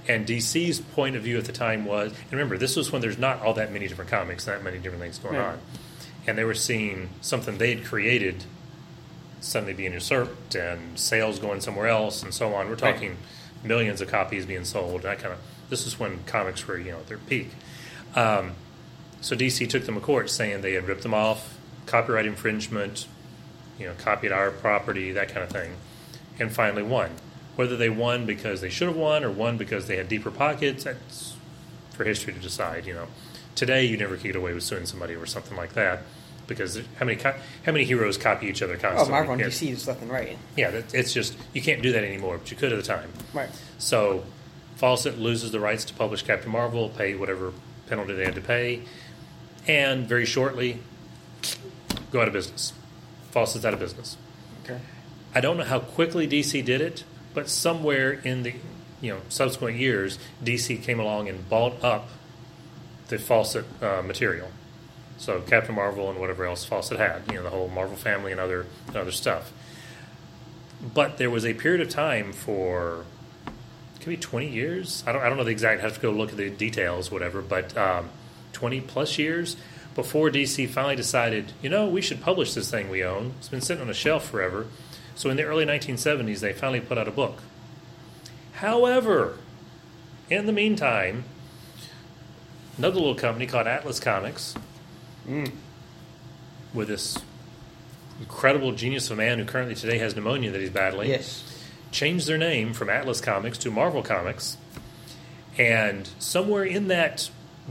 And 0.07 0.27
DC's 0.27 0.79
point 0.79 1.15
of 1.15 1.23
view 1.23 1.37
at 1.37 1.45
the 1.45 1.51
time 1.51 1.85
was, 1.85 2.11
and 2.11 2.31
remember, 2.31 2.57
this 2.57 2.75
was 2.75 2.91
when 2.91 3.01
there's 3.01 3.17
not 3.17 3.41
all 3.41 3.53
that 3.55 3.71
many 3.73 3.87
different 3.87 4.11
comics, 4.11 4.45
not 4.45 4.63
many 4.63 4.77
different 4.77 5.01
things 5.01 5.17
going 5.17 5.35
Right. 5.35 5.47
on, 5.53 5.59
and 6.27 6.37
they 6.37 6.43
were 6.43 6.53
seeing 6.53 7.09
something 7.21 7.57
they 7.57 7.73
had 7.73 7.83
created 7.85 8.43
suddenly 9.41 9.73
being 9.73 9.93
usurped 9.93 10.55
and 10.55 10.97
sales 10.97 11.39
going 11.39 11.61
somewhere 11.61 11.87
else 11.87 12.21
and 12.23 12.33
so 12.33 12.53
on. 12.53 12.67
We're 12.67 12.75
Right. 12.75 12.93
talking 12.93 13.17
millions 13.63 13.99
of 14.01 14.07
copies 14.09 14.45
being 14.45 14.65
sold. 14.65 15.01
That 15.03 15.19
kind 15.19 15.33
of 15.33 15.39
this 15.69 15.85
is 15.87 15.99
when 15.99 16.19
comics 16.25 16.67
were 16.67 16.77
you 16.77 16.91
know 16.91 16.97
at 16.99 17.07
their 17.07 17.17
peak. 17.17 17.49
Um, 18.15 18.51
so 19.21 19.35
DC 19.35 19.67
took 19.67 19.85
them 19.85 19.95
to 19.95 20.01
court 20.01 20.29
saying 20.29 20.61
they 20.61 20.73
had 20.73 20.87
ripped 20.87 21.01
them 21.03 21.13
off, 21.15 21.57
copyright 21.87 22.25
infringement, 22.27 23.07
you 23.79 23.87
know, 23.87 23.93
copied 23.97 24.31
our 24.31 24.51
property, 24.51 25.11
that 25.13 25.29
kind 25.29 25.43
of 25.43 25.49
thing, 25.49 25.73
and 26.39 26.51
finally 26.51 26.83
won. 26.83 27.09
Whether 27.55 27.77
they 27.77 27.89
won 27.89 28.25
because 28.25 28.61
they 28.61 28.69
should 28.69 28.87
have 28.87 28.97
won 28.97 29.23
or 29.23 29.31
won 29.31 29.57
because 29.57 29.87
they 29.87 29.95
had 29.97 30.09
deeper 30.09 30.31
pockets, 30.31 30.83
that's 30.83 31.35
for 31.91 32.03
history 32.03 32.33
to 32.33 32.39
decide. 32.39 32.85
You 32.85 32.93
know, 32.95 33.07
today 33.55 33.85
you 33.85 33.95
never 33.97 34.17
get 34.17 34.35
away 34.35 34.53
with 34.53 34.63
suing 34.63 34.85
somebody 34.85 35.13
or 35.15 35.25
something 35.25 35.55
like 35.55 35.73
that 35.73 36.01
because 36.47 36.77
how 36.99 37.05
many 37.05 37.17
co- 37.17 37.33
how 37.65 37.71
many 37.71 37.85
heroes 37.85 38.17
copy 38.17 38.47
each 38.47 38.61
other 38.61 38.75
Oh, 38.75 38.79
constantly? 38.79 39.11
Marvel 39.11 39.33
and 39.33 39.41
Yeah. 39.41 39.47
DC 39.47 39.71
is 39.71 39.87
left 39.87 40.01
and 40.01 40.11
right. 40.11 40.37
Yeah, 40.57 40.71
that, 40.71 40.93
it's 40.93 41.13
just 41.13 41.35
you 41.53 41.61
can't 41.61 41.81
do 41.81 41.91
that 41.93 42.03
anymore, 42.03 42.37
but 42.37 42.51
you 42.51 42.57
could 42.57 42.73
at 42.73 42.77
the 42.77 42.83
time. 42.83 43.11
Right. 43.33 43.49
So 43.77 44.25
Fawcett 44.75 45.17
loses 45.17 45.51
the 45.51 45.59
rights 45.61 45.85
to 45.85 45.93
publish 45.93 46.23
Captain 46.23 46.51
Marvel, 46.51 46.89
pay 46.89 47.15
whatever 47.15 47.53
penalty 47.87 48.13
they 48.13 48.25
had 48.25 48.35
to 48.35 48.41
pay, 48.41 48.81
and 49.67 50.05
very 50.07 50.25
shortly 50.25 50.79
go 52.11 52.21
out 52.21 52.27
of 52.27 52.33
business. 52.33 52.73
Fawcett's 53.31 53.63
out 53.65 53.73
of 53.73 53.79
business. 53.79 54.17
Okay. 54.65 54.79
I 55.33 55.39
don't 55.41 55.57
know 55.57 55.63
how 55.63 55.79
quickly 55.79 56.27
DC 56.27 56.63
did 56.65 56.81
it, 56.81 57.03
but 57.35 57.49
somewhere 57.49 58.13
in 58.13 58.41
the 58.41 58.55
you 59.01 59.13
know 59.13 59.21
subsequent 59.29 59.77
years, 59.77 60.17
DC 60.43 60.81
came 60.81 60.99
along 60.99 61.29
and 61.29 61.47
bought 61.47 61.83
up 61.83 62.09
the 63.09 63.19
Fawcett 63.19 63.65
uh, 63.83 64.01
material. 64.01 64.49
So 65.17 65.41
Captain 65.41 65.75
Marvel 65.75 66.09
and 66.09 66.19
whatever 66.19 66.45
else 66.45 66.65
Fawcett 66.65 66.97
had, 66.97 67.21
you 67.29 67.35
know, 67.35 67.43
the 67.43 67.49
whole 67.49 67.67
Marvel 67.69 67.95
family 67.95 68.31
and 68.31 68.41
other 68.41 68.65
and 68.87 68.95
other 68.95 69.11
stuff. 69.11 69.53
But 70.93 71.17
there 71.17 71.29
was 71.29 71.45
a 71.45 71.53
period 71.53 71.81
of 71.81 71.89
time 71.89 72.33
for 72.33 73.05
could 73.99 74.09
be 74.09 74.17
20 74.17 74.47
years. 74.47 75.03
I 75.07 75.11
don't, 75.11 75.21
I 75.23 75.29
don't 75.29 75.37
know 75.37 75.43
the 75.43 75.51
exact. 75.51 75.79
I 75.79 75.83
have 75.83 75.95
to 75.95 75.99
go 75.99 76.11
look 76.11 76.29
at 76.29 76.37
the 76.37 76.49
details, 76.49 77.09
whatever. 77.09 77.41
But 77.41 77.75
um, 77.75 78.09
20 78.53 78.81
plus 78.81 79.17
years 79.17 79.57
before 79.95 80.29
DC 80.29 80.69
finally 80.69 80.95
decided, 80.95 81.53
you 81.61 81.69
know, 81.69 81.87
we 81.87 82.01
should 82.01 82.21
publish 82.21 82.53
this 82.53 82.69
thing 82.69 82.89
we 82.89 83.03
own. 83.03 83.33
It's 83.39 83.49
been 83.49 83.61
sitting 83.61 83.81
on 83.81 83.89
a 83.89 83.95
shelf 83.95 84.29
forever. 84.29 84.67
So 85.15 85.29
in 85.29 85.37
the 85.37 85.43
early 85.43 85.65
1970s, 85.65 86.39
they 86.41 86.53
finally 86.53 86.81
put 86.81 86.97
out 86.97 87.07
a 87.07 87.11
book. 87.11 87.39
However, 88.53 89.37
in 90.29 90.45
the 90.45 90.51
meantime, 90.53 91.23
another 92.77 92.95
little 92.95 93.15
company 93.15 93.45
called 93.47 93.67
Atlas 93.67 93.99
Comics, 93.99 94.55
Mm. 95.27 95.51
with 96.73 96.87
this 96.87 97.17
incredible 98.19 98.71
genius 98.73 99.09
of 99.09 99.13
a 99.17 99.21
man 99.21 99.39
who 99.39 99.45
currently 99.45 99.73
today 99.75 99.97
has 99.97 100.15
pneumonia 100.15 100.51
that 100.51 100.61
he's 100.61 100.69
battling 100.69 101.09
Yes. 101.09 101.43
changed 101.91 102.27
their 102.27 102.37
name 102.37 102.73
from 102.73 102.89
Atlas 102.89 103.21
Comics 103.21 103.57
to 103.59 103.71
Marvel 103.71 104.03
Comics. 104.03 104.57
And 105.57 106.07
somewhere 106.19 106.63
in 106.63 106.87
that 106.89 107.29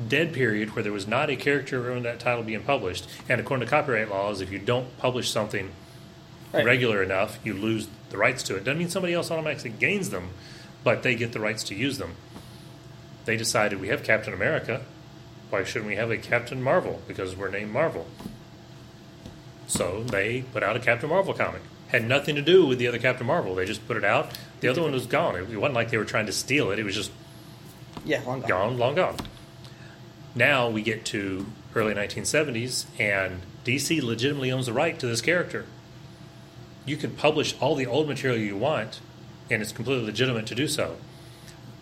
dead 0.08 0.32
period 0.32 0.74
where 0.74 0.82
there 0.82 0.92
was 0.92 1.06
not 1.06 1.30
a 1.30 1.36
character 1.36 1.88
around 1.88 2.02
that 2.04 2.18
title 2.18 2.42
being 2.42 2.62
published, 2.62 3.06
and 3.28 3.40
according 3.40 3.64
to 3.66 3.70
copyright 3.70 4.10
laws, 4.10 4.40
if 4.40 4.50
you 4.50 4.58
don't 4.58 4.96
publish 4.98 5.30
something 5.30 5.70
Right. 6.54 6.64
regular 6.66 7.02
enough, 7.02 7.38
you 7.44 7.52
lose 7.54 7.88
the 8.10 8.16
rights 8.16 8.42
to 8.44 8.56
it. 8.56 8.64
Doesn't 8.64 8.78
mean 8.78 8.88
somebody 8.88 9.12
else 9.14 9.30
automatically 9.30 9.70
gains 9.70 10.10
them, 10.10 10.30
but 10.82 11.02
they 11.02 11.14
get 11.14 11.32
the 11.32 11.40
rights 11.40 11.64
to 11.64 11.74
use 11.74 11.98
them. 11.98 12.14
They 13.24 13.36
decided 13.36 13.80
we 13.80 13.88
have 13.88 14.02
Captain 14.02 14.32
America. 14.34 14.82
Why 15.50 15.64
shouldn't 15.64 15.88
we 15.88 15.96
have 15.96 16.10
a 16.10 16.16
Captain 16.18 16.62
Marvel? 16.62 17.00
Because 17.08 17.34
we're 17.36 17.48
named 17.48 17.72
Marvel. 17.72 18.06
So 19.66 20.02
they 20.04 20.42
put 20.52 20.62
out 20.62 20.76
a 20.76 20.80
Captain 20.80 21.08
Marvel 21.08 21.34
comic. 21.34 21.62
Had 21.88 22.06
nothing 22.06 22.34
to 22.34 22.42
do 22.42 22.66
with 22.66 22.78
the 22.78 22.86
other 22.88 22.98
Captain 22.98 23.26
Marvel. 23.26 23.54
They 23.54 23.64
just 23.64 23.86
put 23.86 23.96
it 23.96 24.04
out. 24.04 24.36
The 24.60 24.68
other 24.68 24.82
one 24.82 24.92
was 24.92 25.06
gone. 25.06 25.36
It 25.36 25.48
wasn't 25.56 25.74
like 25.74 25.90
they 25.90 25.98
were 25.98 26.04
trying 26.04 26.26
to 26.26 26.32
steal 26.32 26.70
it. 26.70 26.78
It 26.78 26.84
was 26.84 26.94
just 26.94 27.10
Yeah, 28.04 28.22
long 28.24 28.40
gone. 28.40 28.48
gone, 28.48 28.78
long 28.78 28.94
gone. 28.94 29.16
Now 30.34 30.68
we 30.68 30.82
get 30.82 31.04
to 31.06 31.46
early 31.74 31.94
1970s, 31.94 32.86
and 32.98 33.40
DC 33.64 34.02
legitimately 34.02 34.50
owns 34.52 34.66
the 34.66 34.72
right 34.72 34.98
to 34.98 35.06
this 35.06 35.20
character. 35.20 35.64
You 36.86 36.96
can 36.96 37.12
publish 37.12 37.54
all 37.60 37.74
the 37.74 37.86
old 37.86 38.08
material 38.08 38.38
you 38.38 38.56
want, 38.56 39.00
and 39.50 39.62
it's 39.62 39.72
completely 39.72 40.04
legitimate 40.04 40.46
to 40.46 40.54
do 40.54 40.68
so. 40.68 40.96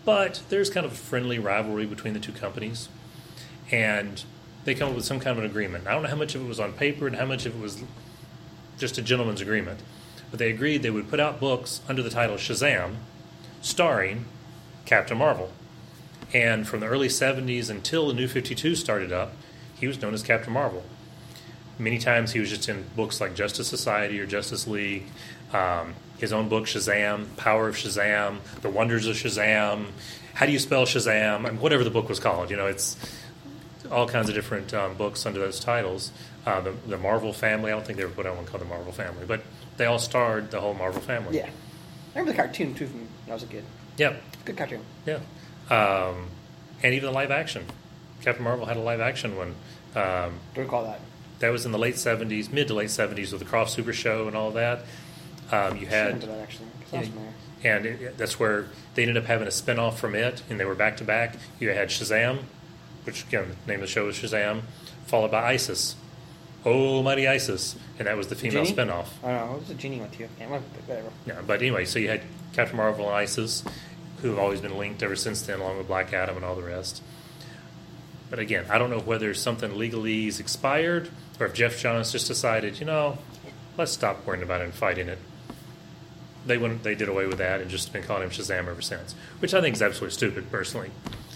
But 0.05 0.41
there's 0.49 0.69
kind 0.69 0.85
of 0.85 0.93
a 0.93 0.95
friendly 0.95 1.39
rivalry 1.39 1.85
between 1.85 2.13
the 2.13 2.19
two 2.19 2.31
companies, 2.31 2.89
and 3.71 4.23
they 4.65 4.75
come 4.75 4.89
up 4.89 4.95
with 4.95 5.05
some 5.05 5.19
kind 5.19 5.37
of 5.37 5.43
an 5.43 5.49
agreement. 5.49 5.87
I 5.87 5.93
don't 5.93 6.03
know 6.03 6.09
how 6.09 6.15
much 6.15 6.35
of 6.35 6.41
it 6.41 6.47
was 6.47 6.59
on 6.59 6.73
paper 6.73 7.07
and 7.07 7.15
how 7.15 7.25
much 7.25 7.45
of 7.45 7.55
it 7.55 7.61
was 7.61 7.83
just 8.77 8.97
a 8.97 9.01
gentleman's 9.01 9.41
agreement, 9.41 9.81
but 10.29 10.39
they 10.39 10.49
agreed 10.49 10.83
they 10.83 10.89
would 10.89 11.09
put 11.09 11.19
out 11.19 11.39
books 11.39 11.81
under 11.87 12.01
the 12.01 12.09
title 12.09 12.37
Shazam, 12.37 12.95
starring 13.61 14.25
Captain 14.85 15.17
Marvel. 15.17 15.51
And 16.33 16.67
from 16.67 16.79
the 16.79 16.87
early 16.87 17.07
70s 17.07 17.69
until 17.69 18.07
the 18.07 18.13
New 18.13 18.27
52 18.27 18.75
started 18.75 19.11
up, 19.11 19.33
he 19.75 19.87
was 19.87 20.01
known 20.01 20.13
as 20.13 20.23
Captain 20.23 20.53
Marvel. 20.53 20.83
Many 21.79 21.97
times 21.97 22.31
he 22.31 22.39
was 22.39 22.49
just 22.49 22.69
in 22.69 22.83
books 22.95 23.19
like 23.19 23.35
Justice 23.35 23.67
Society 23.67 24.19
or 24.19 24.25
Justice 24.25 24.67
League, 24.67 25.05
um, 25.53 25.95
his 26.17 26.31
own 26.31 26.49
book 26.49 26.65
Shazam, 26.65 27.35
Power 27.37 27.67
of 27.67 27.75
Shazam, 27.75 28.37
The 28.61 28.69
Wonders 28.69 29.07
of 29.07 29.15
Shazam, 29.15 29.87
How 30.33 30.45
Do 30.45 30.51
You 30.51 30.59
Spell 30.59 30.85
Shazam, 30.85 31.47
and 31.47 31.59
whatever 31.59 31.83
the 31.83 31.89
book 31.89 32.09
was 32.09 32.19
called. 32.19 32.51
You 32.51 32.57
know, 32.57 32.67
it's 32.67 32.95
all 33.91 34.07
kinds 34.07 34.29
of 34.29 34.35
different 34.35 34.73
um, 34.73 34.95
books 34.95 35.25
under 35.25 35.39
those 35.39 35.59
titles. 35.59 36.11
Uh, 36.45 36.61
the, 36.61 36.71
the 36.87 36.97
Marvel 36.97 37.33
Family, 37.33 37.71
I 37.71 37.75
don't 37.75 37.85
think 37.85 37.97
they 37.97 38.03
ever 38.03 38.13
put 38.13 38.25
out 38.25 38.35
one 38.35 38.45
called 38.45 38.61
the 38.61 38.67
Marvel 38.67 38.91
Family, 38.91 39.25
but 39.25 39.41
they 39.77 39.85
all 39.85 39.99
starred 39.99 40.51
the 40.51 40.61
whole 40.61 40.73
Marvel 40.73 41.01
family. 41.01 41.37
Yeah. 41.37 41.49
I 42.15 42.19
remember 42.19 42.31
the 42.31 42.37
cartoon 42.43 42.75
too 42.75 42.85
from 42.85 42.99
when 42.99 43.09
I 43.29 43.33
was 43.33 43.43
a 43.43 43.47
kid. 43.47 43.63
Yeah. 43.97 44.15
Good 44.45 44.57
cartoon. 44.57 44.81
Yeah, 45.05 45.19
um, 45.69 46.27
and 46.83 46.93
even 46.93 47.07
the 47.07 47.13
live 47.13 47.31
action. 47.31 47.65
Captain 48.21 48.43
Marvel 48.43 48.65
had 48.65 48.77
a 48.77 48.81
live 48.81 48.99
action 48.99 49.35
one. 49.37 49.55
Um, 49.95 50.39
Don't 50.53 50.65
recall 50.65 50.83
that. 50.83 50.99
That 51.43 51.51
was 51.51 51.65
in 51.65 51.73
the 51.73 51.77
late 51.77 51.97
seventies, 51.97 52.49
mid 52.49 52.69
to 52.69 52.73
late 52.73 52.89
seventies, 52.89 53.33
with 53.33 53.39
the 53.39 53.45
Cross 53.47 53.73
Super 53.75 53.91
Show 53.91 54.27
and 54.27 54.35
all 54.35 54.51
that. 54.51 54.85
Um, 55.51 55.75
you 55.75 55.85
had, 55.85 56.21
that 56.21 56.39
actually. 56.39 56.67
Yeah. 56.93 57.03
and 57.63 57.85
it, 57.85 58.17
that's 58.17 58.39
where 58.39 58.67
they 58.95 59.03
ended 59.03 59.17
up 59.17 59.25
having 59.25 59.45
a 59.45 59.51
spin 59.51 59.77
off 59.77 59.99
from 59.99 60.15
it, 60.15 60.41
and 60.49 60.57
they 60.57 60.63
were 60.63 60.73
back 60.73 60.95
to 60.97 61.03
back. 61.03 61.35
You 61.59 61.71
had 61.71 61.89
Shazam, 61.89 62.43
which 63.03 63.25
again, 63.25 63.57
the 63.65 63.71
name 63.73 63.81
of 63.81 63.87
the 63.87 63.91
show 63.91 64.05
was 64.05 64.15
Shazam, 64.15 64.61
followed 65.05 65.31
by 65.31 65.43
ISIS. 65.51 65.97
Oh, 66.63 67.03
mighty 67.03 67.27
ISIS, 67.27 67.75
and 67.99 68.07
that 68.07 68.15
was 68.15 68.27
the 68.27 68.35
female 68.35 68.63
Genie? 68.63 68.73
spin 68.73 68.89
off. 68.89 69.21
I 69.21 69.27
don't 69.27 69.39
know. 69.39 69.51
What 69.51 69.59
was 69.59 69.67
the 69.67 69.73
genie? 69.73 69.97
Can't 69.97 70.31
remember. 70.39 70.65
Whatever. 70.85 71.09
Yeah, 71.25 71.41
but 71.45 71.59
anyway, 71.59 71.83
so 71.83 71.99
you 71.99 72.07
had 72.07 72.21
Captain 72.53 72.77
Marvel 72.77 73.07
and 73.07 73.15
ISIS, 73.15 73.65
who 74.21 74.29
have 74.29 74.39
always 74.39 74.61
been 74.61 74.77
linked 74.77 75.03
ever 75.03 75.17
since 75.17 75.41
then, 75.41 75.59
along 75.59 75.77
with 75.77 75.87
Black 75.87 76.13
Adam 76.13 76.37
and 76.37 76.45
all 76.45 76.55
the 76.55 76.63
rest. 76.63 77.03
But 78.29 78.39
again, 78.39 78.65
I 78.69 78.77
don't 78.77 78.89
know 78.89 79.01
whether 79.01 79.33
something 79.33 79.77
legally 79.77 80.27
is 80.27 80.39
expired 80.39 81.11
or 81.39 81.47
if 81.47 81.53
Geoff 81.53 81.77
Johns 81.79 82.11
just 82.11 82.27
decided, 82.27 82.79
you 82.79 82.85
know, 82.85 83.17
let's 83.77 83.91
stop 83.91 84.25
worrying 84.25 84.43
about 84.43 84.61
it 84.61 84.65
and 84.65 84.73
fighting 84.73 85.07
it. 85.09 85.19
they 86.45 86.57
went 86.57 86.83
they 86.83 86.95
did 86.95 87.07
away 87.09 87.25
with 87.25 87.37
that 87.37 87.61
and 87.61 87.69
just 87.69 87.91
been 87.93 88.03
calling 88.03 88.23
him 88.23 88.29
Shazam 88.29 88.67
ever 88.67 88.81
since, 88.81 89.15
which 89.39 89.53
I 89.53 89.61
think 89.61 89.75
is 89.75 89.81
absolutely 89.81 90.13
stupid 90.13 90.51
personally. 90.51 90.91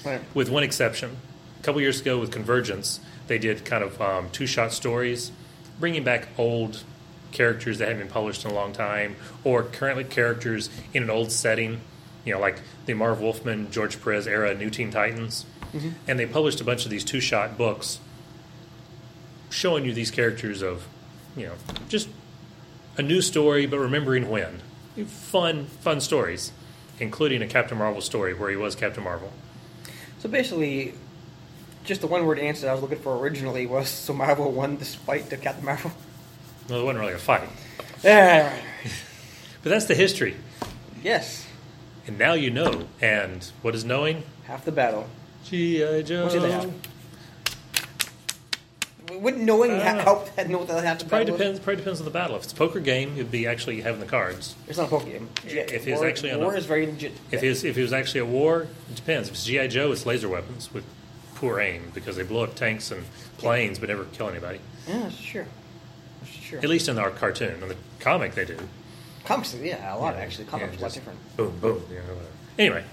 Right. 0.06 0.22
With 0.34 0.50
one 0.50 0.64
exception, 0.64 1.18
a 1.60 1.64
couple 1.64 1.82
years 1.82 2.02
ago 2.02 2.20
with 2.20 2.32
Convergence, 2.32 3.00
they 3.28 3.38
did 3.38 3.66
kind 3.66 3.84
of 3.84 4.02
um, 4.02 4.30
two 4.32 4.46
shot 4.46 4.72
stories, 4.72 5.32
bringing 5.80 6.04
back 6.04 6.28
old 6.38 6.84
characters 7.32 7.78
that 7.80 7.88
hadn't 7.88 8.04
been 8.04 8.12
published 8.12 8.46
in 8.46 8.52
a 8.52 8.54
long 8.54 8.72
time, 8.74 9.16
or 9.44 9.64
currently 9.64 10.04
characters 10.04 10.70
in 10.94 11.04
an 11.04 11.10
old 11.10 11.32
setting, 11.32 11.82
you 12.24 12.34
know, 12.34 12.40
like 12.40 12.62
the 12.86 12.94
Marv 12.94 13.20
Wolfman, 13.20 13.70
George 13.72 14.02
Perez 14.02 14.28
era 14.28 14.54
New 14.54 14.70
Teen 14.70 14.92
Titans. 14.92 15.46
And 16.08 16.18
they 16.18 16.26
published 16.26 16.62
a 16.62 16.64
bunch 16.64 16.86
of 16.86 16.92
these 16.92 17.04
two 17.04 17.20
shot 17.20 17.58
books 17.58 18.00
showing 19.50 19.86
you 19.86 19.94
these 19.94 20.12
characters 20.12 20.62
of, 20.62 20.88
you 21.36 21.48
know, 21.48 21.54
just 21.90 22.10
a 22.98 23.02
new 23.02 23.22
story, 23.22 23.66
but 23.66 23.80
remembering 23.80 24.30
when. 24.30 24.62
Fun, 25.06 25.66
fun 25.66 26.02
stories, 26.02 26.52
including 27.00 27.42
a 27.42 27.48
Captain 27.48 27.78
Marvel 27.78 28.02
story 28.02 28.34
where 28.34 28.50
he 28.50 28.56
was 28.56 28.76
Captain 28.76 29.04
Marvel. 29.04 29.32
So 30.20 30.30
basically, 30.30 30.96
just 31.84 32.02
the 32.02 32.08
one 32.08 32.26
word 32.26 32.40
answer 32.40 32.70
I 32.70 32.74
was 32.74 32.82
looking 32.82 32.98
for 32.98 33.16
originally 33.18 33.68
was 33.68 33.90
so 33.90 34.14
Marvel 34.14 34.52
won 34.52 34.78
despite 34.78 35.30
the 35.30 35.38
Captain 35.38 35.64
Marvel. 35.66 35.92
Well, 36.68 36.82
it 36.82 36.84
wasn't 36.84 37.00
really 37.00 37.14
a 37.14 37.18
fight. 37.18 37.50
Yeah. 38.04 38.56
But 39.64 39.72
that's 39.72 39.86
the 39.86 39.96
history. 39.96 40.38
Yes. 41.04 41.46
And 42.06 42.18
now 42.18 42.34
you 42.34 42.50
know. 42.50 42.88
And 43.02 43.44
what 43.62 43.76
is 43.76 43.84
knowing? 43.84 44.24
Half 44.46 44.64
the 44.64 44.72
battle. 44.72 45.10
G.I. 45.44 46.04
Joe. 46.04 46.24
What's 46.24 46.36
the 46.36 46.40
other 46.40 46.52
half? 46.52 46.68
Wouldn't 49.22 49.44
knowing 49.44 49.72
I 49.72 49.76
don't 49.78 49.86
ha- 49.86 49.94
know. 49.96 50.02
help 50.02 50.38
know 50.50 50.58
what 50.60 50.68
the 50.68 50.82
half 50.82 51.00
the 51.00 51.06
Probably 51.06 51.26
battle 51.26 51.34
was? 51.34 51.40
depends. 51.40 51.60
Probably 51.60 51.76
depends 51.78 52.00
on 52.00 52.06
the 52.06 52.12
battle. 52.12 52.36
If 52.36 52.44
it's 52.44 52.54
a 52.54 52.56
poker 52.56 52.80
game, 52.80 53.14
it'd 53.14 53.32
be 53.32 53.48
actually 53.48 53.82
having 53.82 54.00
the 54.00 54.06
cards. 54.06 54.56
It's 54.68 54.78
not 54.78 54.88
a 54.88 54.90
poker 54.90 55.06
game. 55.06 55.30
If 55.46 55.88
it's 55.88 56.00
war, 56.00 56.08
actually 56.08 56.32
on 56.32 56.40
a- 56.42 56.44
war 56.44 56.56
is 56.56 56.66
very 56.66 56.86
legit. 56.86 57.14
If 57.32 57.44
it 57.44 57.50
was, 57.50 57.64
if 57.64 57.78
it 57.78 57.82
was 57.82 57.94
actually 57.94 58.22
a 58.22 58.26
war, 58.26 58.64
it 58.90 58.96
depends. 58.96 59.28
If 59.30 59.36
it's 59.36 59.46
G.I. 59.46 59.68
Joe, 59.68 59.92
it's 59.92 60.06
laser 60.06 60.30
weapons 60.30 60.74
with 60.74 60.84
poor 61.36 61.60
aim 61.60 61.92
because 61.94 62.16
they 62.16 62.24
blow 62.24 62.44
up 62.44 62.56
tanks 62.56 62.92
and 62.92 63.04
planes 63.38 63.78
but 63.80 63.90
never 63.90 64.06
kill 64.06 64.28
anybody. 64.30 64.60
yeah, 64.88 65.10
sure, 65.10 65.46
true. 66.44 66.58
At 66.60 66.70
least 66.70 66.88
in 66.90 66.98
our 66.98 67.12
cartoon. 67.12 67.62
In 67.62 67.70
the 67.70 67.76
comic, 68.00 68.34
they 68.34 68.46
do. 68.46 68.58
Comics, 69.26 69.54
yeah, 69.56 69.94
a 69.94 69.98
lot 69.98 70.16
Yeah, 70.16 70.22
actually. 70.22 70.46
yeah, 70.46 70.52
Comics 70.52 70.70
are 70.70 70.70
a 70.70 70.82
lot 70.82 70.86
just 70.88 70.96
different. 70.96 71.20
Boom, 71.38 71.60
boom. 71.60 71.84
You 71.90 71.96
know, 71.98 72.02
whatever. 72.04 72.26
Anyway, 72.58 72.84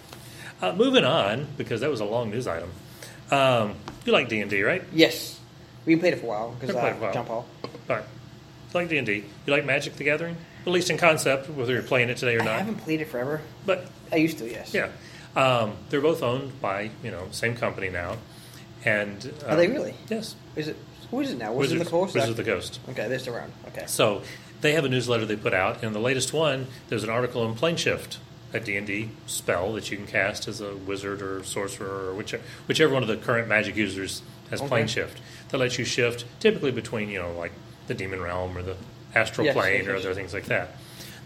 uh, 0.60 0.72
moving 0.74 1.04
on 1.04 1.46
because 1.56 1.80
that 1.80 1.88
was 1.90 2.00
a 2.00 2.04
long 2.04 2.30
news 2.30 2.46
item. 2.46 2.70
Um, 3.30 3.76
you 4.04 4.12
like 4.12 4.28
D 4.28 4.40
and 4.40 4.50
D, 4.50 4.62
right? 4.62 4.82
Yes, 4.92 5.40
we 5.86 5.96
played 5.96 6.14
it 6.14 6.20
for 6.20 6.26
a 6.26 6.28
while 6.28 6.56
because 6.58 6.74
uh, 6.74 6.78
it 6.78 6.92
for 6.92 6.98
a 6.98 7.00
while. 7.00 7.12
John 7.12 7.26
Paul. 7.26 7.46
All 7.64 7.96
right. 7.96 8.04
You 8.72 8.80
like 8.80 8.88
D 8.88 8.98
and 8.98 9.06
D. 9.06 9.24
You 9.46 9.52
like 9.52 9.64
Magic: 9.64 9.94
The 9.94 10.04
Gathering, 10.04 10.36
at 10.66 10.72
least 10.72 10.90
in 10.90 10.98
concept, 10.98 11.48
whether 11.50 11.72
you're 11.72 11.82
playing 11.82 12.08
it 12.08 12.16
today 12.16 12.36
or 12.36 12.42
I 12.42 12.44
not. 12.44 12.54
I 12.54 12.58
haven't 12.58 12.78
played 12.78 13.00
it 13.00 13.08
forever. 13.08 13.40
But 13.64 13.86
I 14.10 14.16
used 14.16 14.38
to, 14.38 14.50
yes. 14.50 14.74
yeah, 14.74 14.88
um, 15.36 15.76
they're 15.90 16.00
both 16.00 16.22
owned 16.22 16.60
by 16.60 16.90
you 17.02 17.10
know 17.10 17.28
same 17.30 17.56
company 17.56 17.88
now. 17.88 18.16
And 18.84 19.32
Are 19.46 19.52
um, 19.52 19.56
they 19.56 19.68
really? 19.68 19.94
Yes. 20.08 20.34
Is 20.56 20.68
it? 20.68 20.76
Who 21.10 21.20
is 21.20 21.30
it 21.30 21.38
now? 21.38 21.52
Wizards 21.52 21.80
of 21.80 21.86
the 21.86 21.90
Coast. 21.90 22.14
Wizards 22.14 22.30
of 22.30 22.36
the 22.36 22.44
Coast. 22.44 22.80
Okay, 22.90 23.08
they're 23.08 23.18
still 23.18 23.36
around. 23.36 23.52
Okay. 23.68 23.84
So 23.86 24.22
they 24.60 24.72
have 24.72 24.84
a 24.84 24.88
newsletter 24.88 25.24
they 25.24 25.36
put 25.36 25.54
out, 25.54 25.82
and 25.82 25.94
the 25.94 26.00
latest 26.00 26.32
one 26.32 26.66
there's 26.88 27.04
an 27.04 27.10
article 27.10 27.42
on 27.42 27.54
Plane 27.54 27.76
Shift, 27.76 28.18
a 28.52 28.60
D 28.60 28.76
and 28.76 28.86
D 28.86 29.10
spell 29.26 29.72
that 29.74 29.90
you 29.90 29.96
can 29.96 30.06
cast 30.06 30.48
as 30.48 30.60
a 30.60 30.74
wizard 30.74 31.22
or 31.22 31.44
sorcerer 31.44 32.08
or 32.08 32.14
whichever, 32.14 32.42
whichever 32.66 32.92
one 32.92 33.02
of 33.02 33.08
the 33.08 33.16
current 33.16 33.48
Magic 33.48 33.76
users 33.76 34.22
has 34.50 34.60
Okay. 34.60 34.68
Plane 34.68 34.86
Shift 34.86 35.20
that 35.50 35.58
lets 35.58 35.78
you 35.78 35.84
shift 35.84 36.24
typically 36.40 36.70
between 36.72 37.08
you 37.08 37.18
know 37.20 37.32
like 37.32 37.52
the 37.86 37.94
demon 37.94 38.20
realm 38.20 38.56
or 38.56 38.62
the 38.62 38.76
astral 39.14 39.44
Yes, 39.44 39.54
plane 39.54 39.80
yes, 39.80 39.88
or 39.88 39.94
yes. 39.96 40.04
other 40.04 40.14
things 40.14 40.34
like 40.34 40.46
that. 40.46 40.70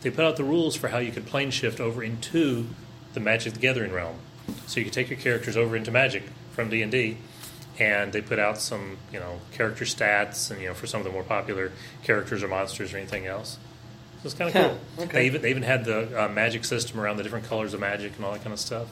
They 0.03 0.11
put 0.11 0.25
out 0.25 0.37
the 0.37 0.45
rules 0.45 0.77
for 0.77 0.89
how 0.89 0.99
you 0.99 1.11
could 1.13 1.27
plane 1.27 1.51
shift 1.51 1.81
over 1.81 2.03
into 2.03 2.67
the 3.15 3.21
Magic 3.21 3.55
the 3.55 3.59
Gathering 3.61 3.93
realm, 3.93 4.17
so 4.67 4.79
you 4.81 4.85
could 4.85 4.93
take 4.93 5.09
your 5.11 5.19
characters 5.19 5.57
over 5.57 5.77
into 5.77 5.91
Magic 5.91 6.25
from 6.53 6.69
D 6.71 6.83
and 6.83 6.93
D 6.93 7.19
and 7.81 8.13
they 8.13 8.21
put 8.21 8.39
out 8.41 8.61
some 8.61 8.99
you 9.13 9.19
know 9.21 9.41
character 9.53 9.85
stats 9.85 10.51
and 10.51 10.61
you 10.61 10.69
know 10.69 10.75
for 10.75 10.87
some 10.87 11.01
of 11.01 11.05
the 11.05 11.13
more 11.13 11.23
popular 11.23 11.71
characters 12.03 12.43
or 12.43 12.49
monsters 12.49 12.93
or 12.93 12.97
anything 12.99 13.27
else. 13.27 13.59
So 14.23 14.27
it's 14.27 14.35
kind 14.35 14.55
of 14.55 14.81
cool. 14.97 15.05
okay. 15.05 15.13
They 15.13 15.27
even 15.27 15.43
they 15.43 15.51
even 15.51 15.63
had 15.63 15.85
the 15.85 16.25
uh, 16.25 16.29
magic 16.29 16.65
system 16.65 16.99
around 17.01 17.19
the 17.19 17.23
different 17.23 17.47
colors 17.47 17.73
of 17.75 17.81
magic 17.81 18.17
and 18.17 18.25
all 18.25 18.33
that 18.33 18.43
kind 18.43 18.53
of 18.53 18.59
stuff. 18.59 18.89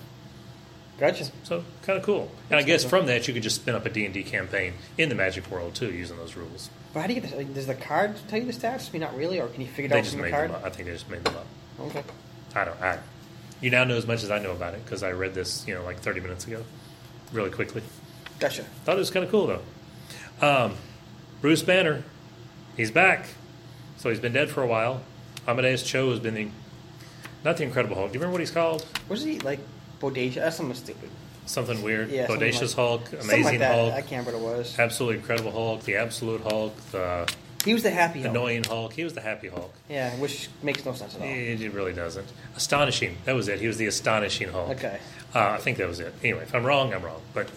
Gotcha. 0.98 1.26
So 1.42 1.62
kind 1.82 1.98
of 1.98 2.04
cool. 2.04 2.30
And 2.50 2.58
I 2.58 2.62
guess 2.62 2.82
from 2.84 3.06
that 3.06 3.28
you 3.28 3.34
could 3.34 3.42
just 3.42 3.56
spin 3.56 3.74
up 3.74 3.84
a 3.84 3.90
D 3.90 4.04
and 4.06 4.14
D 4.14 4.22
campaign 4.22 4.74
in 4.96 5.08
the 5.10 5.14
magic 5.14 5.50
world 5.50 5.74
too 5.74 5.92
using 5.92 6.16
those 6.16 6.36
rules. 6.36 6.70
But 6.94 7.00
how 7.02 7.06
do 7.06 7.12
you 7.14 7.20
get 7.20 7.30
this? 7.30 7.38
Like, 7.38 7.52
does 7.54 7.66
the 7.66 7.74
card 7.74 8.16
tell 8.28 8.38
you 8.38 8.46
the 8.46 8.52
stats? 8.52 8.88
I 8.88 8.92
mean, 8.92 9.02
not 9.02 9.14
really, 9.16 9.38
or 9.40 9.48
can 9.48 9.60
you 9.60 9.66
figure 9.66 9.84
it 9.86 9.88
They 9.90 9.98
out 9.98 10.04
just 10.04 10.12
from 10.14 10.22
the 10.22 10.28
made 10.28 10.32
card? 10.32 10.48
them 10.50 10.56
up. 10.56 10.64
I 10.64 10.70
think 10.70 10.86
they 10.86 10.92
just 10.94 11.10
made 11.10 11.22
them 11.24 11.36
up. 11.36 11.46
Okay. 11.80 12.02
I 12.54 12.64
don't. 12.64 12.80
I. 12.80 12.98
You 13.60 13.70
now 13.70 13.84
know 13.84 13.96
as 13.96 14.06
much 14.06 14.22
as 14.22 14.30
I 14.30 14.38
know 14.38 14.52
about 14.52 14.74
it 14.74 14.84
because 14.84 15.02
I 15.02 15.12
read 15.12 15.34
this 15.34 15.66
you 15.66 15.74
know 15.74 15.82
like 15.84 15.98
30 16.00 16.20
minutes 16.20 16.46
ago, 16.46 16.64
really 17.32 17.50
quickly. 17.50 17.82
Gotcha. 18.38 18.62
Thought 18.84 18.96
it 18.96 19.00
was 19.00 19.10
kind 19.10 19.24
of 19.24 19.30
cool 19.30 19.46
though. 19.46 20.46
Um, 20.46 20.74
Bruce 21.42 21.62
Banner, 21.62 22.02
he's 22.76 22.90
back. 22.90 23.28
So 23.98 24.10
he's 24.10 24.20
been 24.20 24.32
dead 24.32 24.50
for 24.50 24.62
a 24.62 24.66
while. 24.66 25.00
Amadeus 25.48 25.82
Cho 25.82 26.10
has 26.10 26.20
been 26.20 26.34
the, 26.34 26.48
not 27.44 27.56
the 27.56 27.64
Incredible 27.64 27.96
Hulk. 27.96 28.08
Do 28.10 28.14
you 28.14 28.20
remember 28.20 28.32
what 28.32 28.40
he's 28.40 28.50
called? 28.50 28.84
Was 29.08 29.22
he 29.22 29.38
like 29.40 29.58
bodacious? 30.00 30.34
That's 30.36 30.56
something 30.56 30.74
stupid. 30.76 31.10
Something 31.46 31.82
weird. 31.82 32.10
Yeah, 32.10 32.26
something 32.26 32.48
Bodacious 32.50 32.60
like- 32.62 32.74
Hulk, 32.74 33.00
Something 33.08 33.20
Amazing 33.20 33.44
like 33.44 33.58
that. 33.60 33.74
Hulk, 33.76 33.92
I 33.94 34.00
can't 34.02 34.26
remember 34.26 34.44
what 34.46 34.54
it 34.54 34.58
was. 34.58 34.78
Absolutely 34.78 35.18
Incredible 35.18 35.52
Hulk, 35.52 35.82
the 35.82 35.94
Absolute 35.96 36.40
Hulk, 36.42 36.76
the 36.90 37.32
He 37.64 37.72
was 37.72 37.84
the 37.84 37.90
happy 37.92 38.22
Hulk. 38.22 38.30
Annoying 38.32 38.64
Hulk. 38.64 38.92
He 38.94 39.04
was 39.04 39.12
the 39.14 39.20
Happy 39.20 39.48
Hulk. 39.48 39.72
Yeah, 39.88 40.14
which 40.16 40.48
makes 40.62 40.84
no 40.84 40.92
sense 40.94 41.14
at 41.14 41.20
all. 41.20 41.26
It, 41.28 41.60
it 41.60 41.72
really 41.72 41.92
doesn't. 41.92 42.26
Astonishing. 42.56 43.16
That 43.26 43.34
was 43.36 43.46
it. 43.48 43.60
He 43.60 43.68
was 43.68 43.76
the 43.76 43.86
Astonishing 43.86 44.48
Hulk. 44.50 44.70
Okay. 44.70 44.98
Uh, 45.34 45.50
I 45.50 45.58
think 45.58 45.78
that 45.78 45.86
was 45.88 46.00
it. 46.00 46.14
Anyway, 46.22 46.42
if 46.42 46.52
I'm 46.54 46.64
wrong, 46.64 46.92
I'm 46.92 47.02
wrong. 47.04 47.20
But 47.32 47.48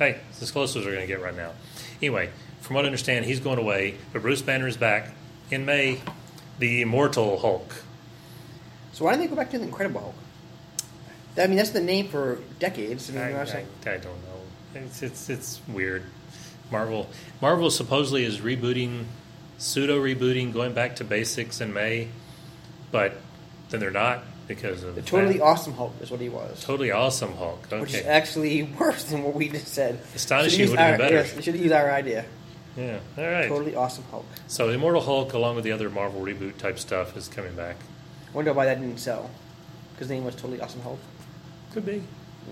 hey, 0.00 0.18
it's 0.30 0.42
as 0.42 0.50
close 0.50 0.74
as 0.74 0.84
we're 0.84 0.92
going 0.92 1.02
to 1.02 1.06
get 1.06 1.20
right 1.22 1.36
now. 1.36 1.52
Anyway, 2.02 2.30
from 2.60 2.74
what 2.74 2.84
I 2.84 2.86
understand, 2.86 3.26
he's 3.26 3.38
going 3.40 3.58
away, 3.60 3.94
but 4.12 4.22
Bruce 4.22 4.42
Banner 4.42 4.66
is 4.66 4.76
back 4.76 5.10
in 5.52 5.64
May. 5.64 6.00
The 6.58 6.82
Immortal 6.82 7.38
Hulk. 7.38 7.74
So 8.92 9.04
why 9.04 9.12
didn't 9.12 9.24
they 9.24 9.28
go 9.28 9.36
back 9.36 9.50
to 9.50 9.58
the 9.58 9.64
Incredible 9.64 10.00
Hulk? 10.00 10.14
I 11.38 11.46
mean, 11.46 11.56
that's 11.56 11.70
the 11.70 11.80
name 11.82 12.08
for 12.08 12.38
decades. 12.58 13.10
I 13.10 13.12
mean, 13.12 13.22
I, 13.22 13.28
you 13.28 13.34
know 13.34 13.40
I'm 13.40 13.48
I. 13.48 13.90
I 13.90 13.96
don't 13.98 14.04
know. 14.04 14.40
It's, 14.74 15.02
it's 15.02 15.30
it's 15.30 15.60
weird. 15.68 16.02
Marvel 16.70 17.08
Marvel 17.40 17.70
supposedly 17.70 18.24
is 18.24 18.38
rebooting, 18.38 19.04
pseudo 19.58 20.02
rebooting, 20.02 20.52
going 20.52 20.72
back 20.72 20.96
to 20.96 21.04
basics 21.04 21.60
in 21.60 21.72
May, 21.72 22.08
but 22.90 23.16
then 23.70 23.80
they're 23.80 23.90
not 23.90 24.24
because 24.46 24.82
of 24.84 24.94
the 24.94 25.02
totally 25.02 25.38
that. 25.38 25.42
awesome 25.42 25.74
Hulk 25.74 25.94
is 26.00 26.10
what 26.10 26.20
he 26.20 26.28
was. 26.28 26.62
totally 26.62 26.90
awesome 26.90 27.34
Hulk. 27.34 27.66
Which 27.70 27.94
is 27.94 28.06
actually 28.06 28.62
worse 28.78 29.04
than 29.04 29.22
what 29.22 29.34
we 29.34 29.48
just 29.48 29.68
said. 29.68 30.00
Astonishing 30.14 30.66
Should've 30.66 30.70
would've 30.72 30.86
been 30.86 30.98
better. 30.98 31.16
Yes, 31.16 31.34
should 31.34 31.54
have 31.54 31.56
used 31.56 31.72
our 31.74 31.90
idea. 31.90 32.24
yeah, 32.76 32.98
all 33.18 33.24
right. 33.24 33.48
Totally 33.48 33.74
awesome 33.74 34.04
Hulk. 34.10 34.26
So 34.46 34.70
Immortal 34.70 35.02
Hulk, 35.02 35.32
along 35.32 35.56
with 35.56 35.64
the 35.64 35.72
other 35.72 35.90
Marvel 35.90 36.20
reboot 36.20 36.58
type 36.58 36.78
stuff, 36.78 37.16
is 37.16 37.28
coming 37.28 37.54
back. 37.54 37.76
I 38.28 38.32
Wonder 38.36 38.52
why 38.52 38.66
that 38.66 38.80
didn't 38.80 38.98
sell. 38.98 39.30
Because 39.94 40.08
the 40.08 40.14
name 40.14 40.24
was 40.24 40.34
totally 40.34 40.60
awesome 40.60 40.82
Hulk. 40.82 40.98
Could 41.76 41.84
be, 41.84 42.02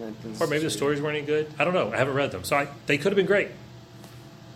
And 0.02 0.14
or 0.38 0.46
maybe 0.46 0.64
the 0.64 0.70
stories 0.70 1.00
weren't 1.00 1.16
any 1.16 1.24
good. 1.26 1.46
I 1.58 1.64
don't 1.64 1.72
know. 1.72 1.90
I 1.90 1.96
haven't 1.96 2.12
read 2.12 2.30
them, 2.30 2.44
so 2.44 2.56
I, 2.56 2.68
they 2.84 2.98
could 2.98 3.06
have 3.10 3.16
been 3.16 3.24
great. 3.24 3.48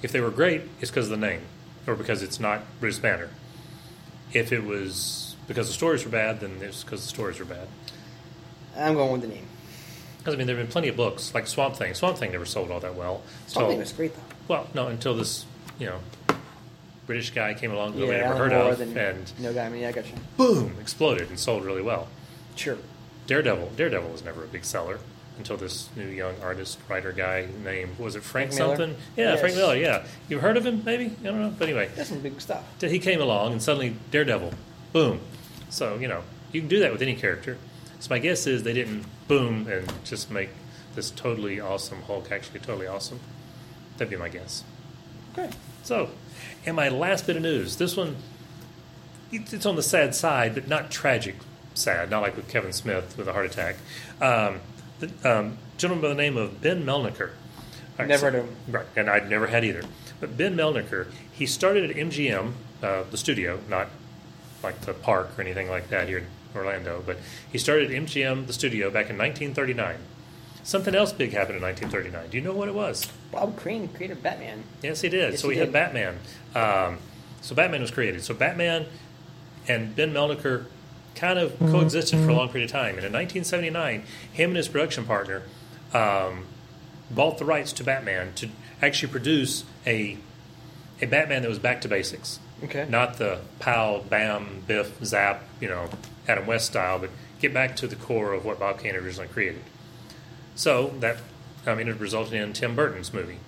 If 0.03 0.13
they 0.13 0.21
were 0.21 0.31
great, 0.31 0.61
it's 0.83 0.91
because 0.91 1.07
of 1.11 1.19
the 1.19 1.27
name, 1.27 1.41
or 1.87 1.95
because 1.95 2.23
it's 2.23 2.39
not 2.39 2.61
Bruce 2.79 2.99
Banner. 2.99 3.31
If 4.35 4.53
it 4.53 4.65
was 4.65 5.37
because 5.47 5.69
the 5.69 5.73
stories 5.73 6.05
were 6.05 6.11
bad, 6.11 6.41
then 6.41 6.59
it's 6.61 6.85
because 6.85 7.01
the 7.01 7.09
stories 7.09 7.39
were 7.39 7.47
bad. 7.47 7.67
I'm 8.77 8.93
going 8.93 9.11
with 9.11 9.23
the 9.23 9.29
name. 9.29 9.47
Because 10.19 10.35
I 10.35 10.37
mean, 10.37 10.47
there 10.47 10.55
have 10.57 10.67
been 10.67 10.71
plenty 10.71 10.89
of 10.89 10.97
books 10.97 11.33
like 11.35 11.47
Swamp 11.47 11.77
Thing. 11.77 11.95
Swamp 11.95 12.19
Thing 12.19 12.33
never 12.33 12.45
sold 12.45 12.71
all 12.71 12.81
that 12.81 12.95
well. 12.95 13.23
Swamp 13.47 13.71
So- 13.71 13.79
was 13.79 13.93
great 13.93 14.15
though. 14.15 14.21
well, 14.49 14.67
no, 14.75 14.89
until 14.89 15.17
this, 15.17 15.47
you 15.79 15.87
know, 15.87 16.01
British 17.07 17.31
guy 17.31 17.55
came 17.55 17.73
along 17.73 17.95
who 17.95 18.01
Yeah, 18.01 18.05
nobody 18.05 18.21
ever 18.23 18.35
Alan 18.35 18.51
heard 18.51 18.81
of, 18.83 18.97
and 18.99 19.33
no 19.41 19.55
guy. 19.55 19.65
I 19.65 19.69
mean, 19.71 19.81
yeah, 19.81 19.89
I 19.89 19.93
got 19.93 20.05
you. 20.07 20.13
boom, 20.37 20.77
exploded 20.79 21.31
and 21.31 21.39
sold 21.39 21.65
really 21.65 21.81
well. 21.81 22.09
Sure. 22.55 22.77
Daredevil. 23.29 23.73
Daredevil 23.77 24.11
was 24.11 24.25
never 24.25 24.43
a 24.43 24.49
big 24.49 24.65
seller 24.65 24.99
until 25.37 25.57
this 25.57 25.89
new 25.95 26.07
young 26.09 26.35
artist 26.43 26.81
writer 26.89 27.13
guy 27.13 27.47
named 27.63 27.97
was 27.99 28.17
it 28.17 28.25
Frank, 28.25 28.53
Frank 28.53 28.77
something? 28.77 28.97
Yeah, 29.17 29.31
Yes. 29.33 29.41
Frank 29.41 29.55
Miller. 29.55 29.77
Yeah, 29.77 30.05
you've 30.29 30.41
heard 30.43 30.57
of 30.57 30.67
him? 30.67 30.83
Maybe 30.85 31.15
I 31.21 31.25
don't 31.25 31.41
know. 31.41 31.55
But 31.57 31.69
anyway, 31.69 31.91
That's 31.95 32.09
some 32.09 32.19
big 32.19 32.41
stuff. 32.41 32.65
he 32.81 32.99
came 32.99 33.21
along 33.21 33.53
and 33.53 33.63
suddenly 33.63 33.95
Daredevil, 34.11 34.53
boom. 34.93 35.21
So 35.71 35.97
you 35.99 36.09
know 36.09 36.23
you 36.51 36.61
can 36.61 36.69
do 36.69 36.81
that 36.81 36.91
with 36.91 37.03
any 37.03 37.15
character. 37.15 37.57
So 38.01 38.09
my 38.11 38.19
guess 38.19 38.47
is 38.47 38.63
they 38.65 38.73
didn't 38.73 39.05
boom 39.29 39.69
and 39.69 39.93
just 40.05 40.31
make 40.31 40.51
this 40.95 41.11
totally 41.11 41.61
awesome 41.61 42.03
Hulk 42.03 42.33
actually 42.33 42.61
totally 42.61 42.87
awesome. 42.87 43.21
That'd 43.99 44.11
be 44.11 44.17
my 44.17 44.29
guess. 44.29 44.65
Okay. 45.37 45.51
So, 45.83 46.11
and 46.67 46.75
my 46.75 46.89
last 46.89 47.27
bit 47.27 47.37
of 47.37 47.43
news. 47.43 47.77
This 47.77 47.97
one, 47.97 48.17
it's 49.31 49.67
on 49.67 49.77
the 49.77 49.83
sad 49.83 50.15
side, 50.15 50.55
but 50.55 50.67
not 50.69 50.91
tragic 50.91 51.37
sad. 51.79 52.11
Not 52.11 52.23
like 52.23 52.37
with 52.37 52.49
Kevin 52.49 52.73
Smith 52.73 53.17
with 53.17 53.29
a 53.29 53.33
heart 53.33 53.47
attack. 53.47 53.77
Um, 54.21 54.61
the 55.01 55.11
um, 55.25 55.59
gentleman 55.77 56.03
by 56.03 56.09
the 56.09 56.15
name 56.15 56.37
of 56.37 56.61
Ben 56.61 56.85
Melniker. 56.85 57.31
All 57.99 58.07
Never 58.07 58.31
him. 58.31 58.57
Right, 58.69 58.87
and 58.97 59.09
I'd 59.09 59.29
never 59.29 59.49
had 59.49 59.65
either. 59.65 59.83
But 60.21 60.37
Ben 60.37 60.57
Melniker, 60.57 61.07
he 61.33 61.47
started 61.47 61.91
at 61.91 61.97
MGM, 61.97 62.53
uh, 62.83 63.05
the 63.11 63.17
studio, 63.17 63.61
not 63.69 63.89
like 64.63 64.81
the 64.83 64.95
park 64.95 65.39
or 65.39 65.43
anything 65.43 65.69
like 65.69 65.89
that 65.91 66.09
here 66.09 66.19
in 66.19 66.27
Orlando. 66.55 67.03
But 67.05 67.19
he 67.51 67.59
started 67.59 67.91
at 67.91 68.03
MGM, 68.03 68.47
the 68.47 68.53
studio, 68.53 68.87
back 68.87 69.11
in 69.11 69.19
1939. 69.19 69.97
Something 70.65 70.95
else 70.95 71.13
big 71.13 71.33
happened 71.33 71.57
in 71.57 71.63
1939. 71.63 72.31
Do 72.31 72.37
you 72.37 72.43
know 72.43 72.53
what 72.53 72.69
it 72.69 72.75
was? 72.75 73.11
Bob 73.33 73.57
Crane 73.57 73.89
created 73.89 74.23
Batman. 74.23 74.65
Yes, 74.83 75.01
he 75.01 75.09
did. 75.09 75.33
Yes, 75.33 75.41
so 75.41 75.49
he 75.49 75.55
we 75.55 75.61
had. 75.61 75.73
Batman. 75.73 76.19
Um, 76.55 76.99
so 77.41 77.55
Batman 77.55 77.81
was 77.81 77.91
created. 77.91 78.23
So 78.23 78.35
Batman 78.35 78.87
and 79.67 79.95
Ben 79.97 80.13
Melniker 80.13 80.67
kind 81.19 81.39
of 81.39 81.59
coexisted 81.59 82.19
for 82.21 82.31
a 82.31 82.35
long 82.35 82.49
period 82.49 82.71
of 82.71 82.73
time. 82.73 82.97
And 82.97 83.05
in 83.05 83.13
1979, 83.13 84.05
him 84.33 84.51
and 84.51 84.57
his 84.57 84.69
production 84.69 85.05
partner 85.05 85.43
um, 85.93 86.47
bought 87.11 87.39
the 87.39 87.45
rights 87.45 87.73
to 87.75 87.85
Batman 87.85 88.33
to 88.35 88.49
actually 88.81 89.11
produce 89.11 89.65
a 89.87 90.19
a 91.01 91.07
Batman 91.07 91.43
that 91.43 91.49
was 91.49 91.59
back 91.59 91.81
to 91.83 91.89
basics. 91.89 92.41
Okay. 92.65 92.87
Not 92.89 93.19
the 93.19 93.39
pow, 93.61 94.03
bam, 94.09 94.65
biff, 94.67 94.99
zap, 95.05 95.45
you 95.61 95.69
know, 95.69 95.89
Adam 96.27 96.47
West 96.47 96.67
style, 96.67 96.99
but 96.99 97.11
get 97.41 97.55
back 97.55 97.77
to 97.77 97.87
the 97.87 97.95
core 97.95 98.33
of 98.33 98.45
what 98.45 98.59
Bob 98.59 98.81
Kane 98.81 98.97
originally 98.97 99.29
created. 99.29 99.63
So 100.57 100.89
that, 100.99 101.19
I 101.67 101.75
mean, 101.75 101.87
it 101.87 102.01
resulted 102.01 102.35
in 102.35 102.53
Tim 102.53 102.75
Burton's 102.75 103.15
movie, 103.15 103.39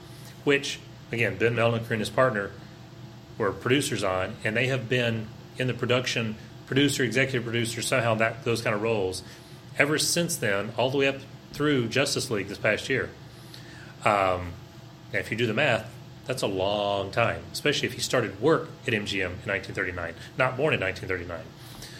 which, 0.44 0.78
again, 1.10 1.36
Ben 1.38 1.56
Melniker 1.56 1.90
and 1.90 1.98
his 1.98 2.10
partner 2.10 2.52
were 3.36 3.50
producers 3.50 4.04
on, 4.04 4.36
and 4.44 4.56
they 4.56 4.68
have 4.68 4.88
been 4.88 5.26
in 5.58 5.66
the 5.66 5.74
production, 5.74 6.36
producer, 6.70 7.02
executive 7.02 7.42
producer, 7.42 7.82
somehow 7.82 8.14
that 8.14 8.44
those 8.44 8.62
kind 8.62 8.76
of 8.76 8.80
roles 8.80 9.24
ever 9.76 9.98
since 9.98 10.36
then, 10.36 10.72
all 10.78 10.88
the 10.88 10.98
way 10.98 11.08
up 11.08 11.16
through 11.52 11.88
Justice 11.88 12.30
League 12.30 12.46
this 12.46 12.58
past 12.58 12.88
year. 12.88 13.10
Um, 14.04 14.52
if 15.12 15.32
you 15.32 15.36
do 15.36 15.48
the 15.48 15.52
math, 15.52 15.92
that's 16.26 16.42
a 16.42 16.46
long 16.46 17.10
time, 17.10 17.42
especially 17.52 17.88
if 17.88 17.94
he 17.94 18.00
started 18.00 18.40
work 18.40 18.68
at 18.86 18.92
MGM 18.92 19.42
in 19.42 19.48
1939, 19.50 20.14
not 20.38 20.56
born 20.56 20.72
in 20.72 20.78
1939. 20.78 21.42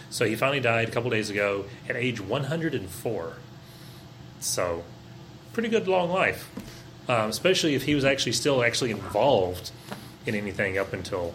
So 0.09 0.25
he 0.25 0.37
finally 0.37 0.61
died 0.61 0.89
a 0.89 0.93
couple 0.93 1.11
days 1.11 1.31
ago 1.31 1.65
at 1.89 1.97
age 1.97 2.21
104. 2.21 3.33
So, 4.39 4.85
pretty 5.53 5.69
good 5.69 5.89
long 5.89 6.11
life, 6.11 6.49
um, 7.09 7.29
especially 7.29 7.75
if 7.75 7.83
he 7.83 7.97
was 7.97 8.05
actually 8.05 8.33
still 8.33 8.63
actually 8.63 8.93
involved 8.93 9.73
in 10.27 10.37
anything 10.37 10.79
up 10.79 10.93
until 10.93 11.35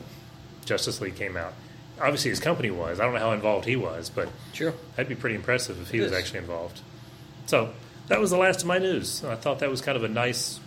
Justice 0.63 1.01
League 1.01 1.17
came 1.17 1.35
out. 1.35 1.53
Obviously, 1.99 2.29
his 2.29 2.39
company 2.39 2.69
was. 2.71 2.99
I 2.99 3.05
don't 3.05 3.13
know 3.13 3.19
how 3.19 3.31
involved 3.31 3.65
he 3.65 3.75
was, 3.75 4.09
but 4.09 4.27
Sure. 4.53 4.73
that'd 4.95 5.07
be 5.09 5.15
pretty 5.15 5.35
impressive 5.35 5.79
if 5.81 5.89
he 5.91 6.01
was 6.01 6.11
actually 6.11 6.39
involved. 6.39 6.81
So 7.45 7.71
that 8.07 8.19
was 8.19 8.31
the 8.31 8.37
last 8.37 8.61
of 8.61 8.67
my 8.67 8.77
news. 8.79 9.23
I 9.23 9.35
thought 9.35 9.59
that 9.59 9.69
was 9.69 9.81
kind 9.81 9.95
of 9.97 10.03
a 10.03 10.09
nice 10.09 10.59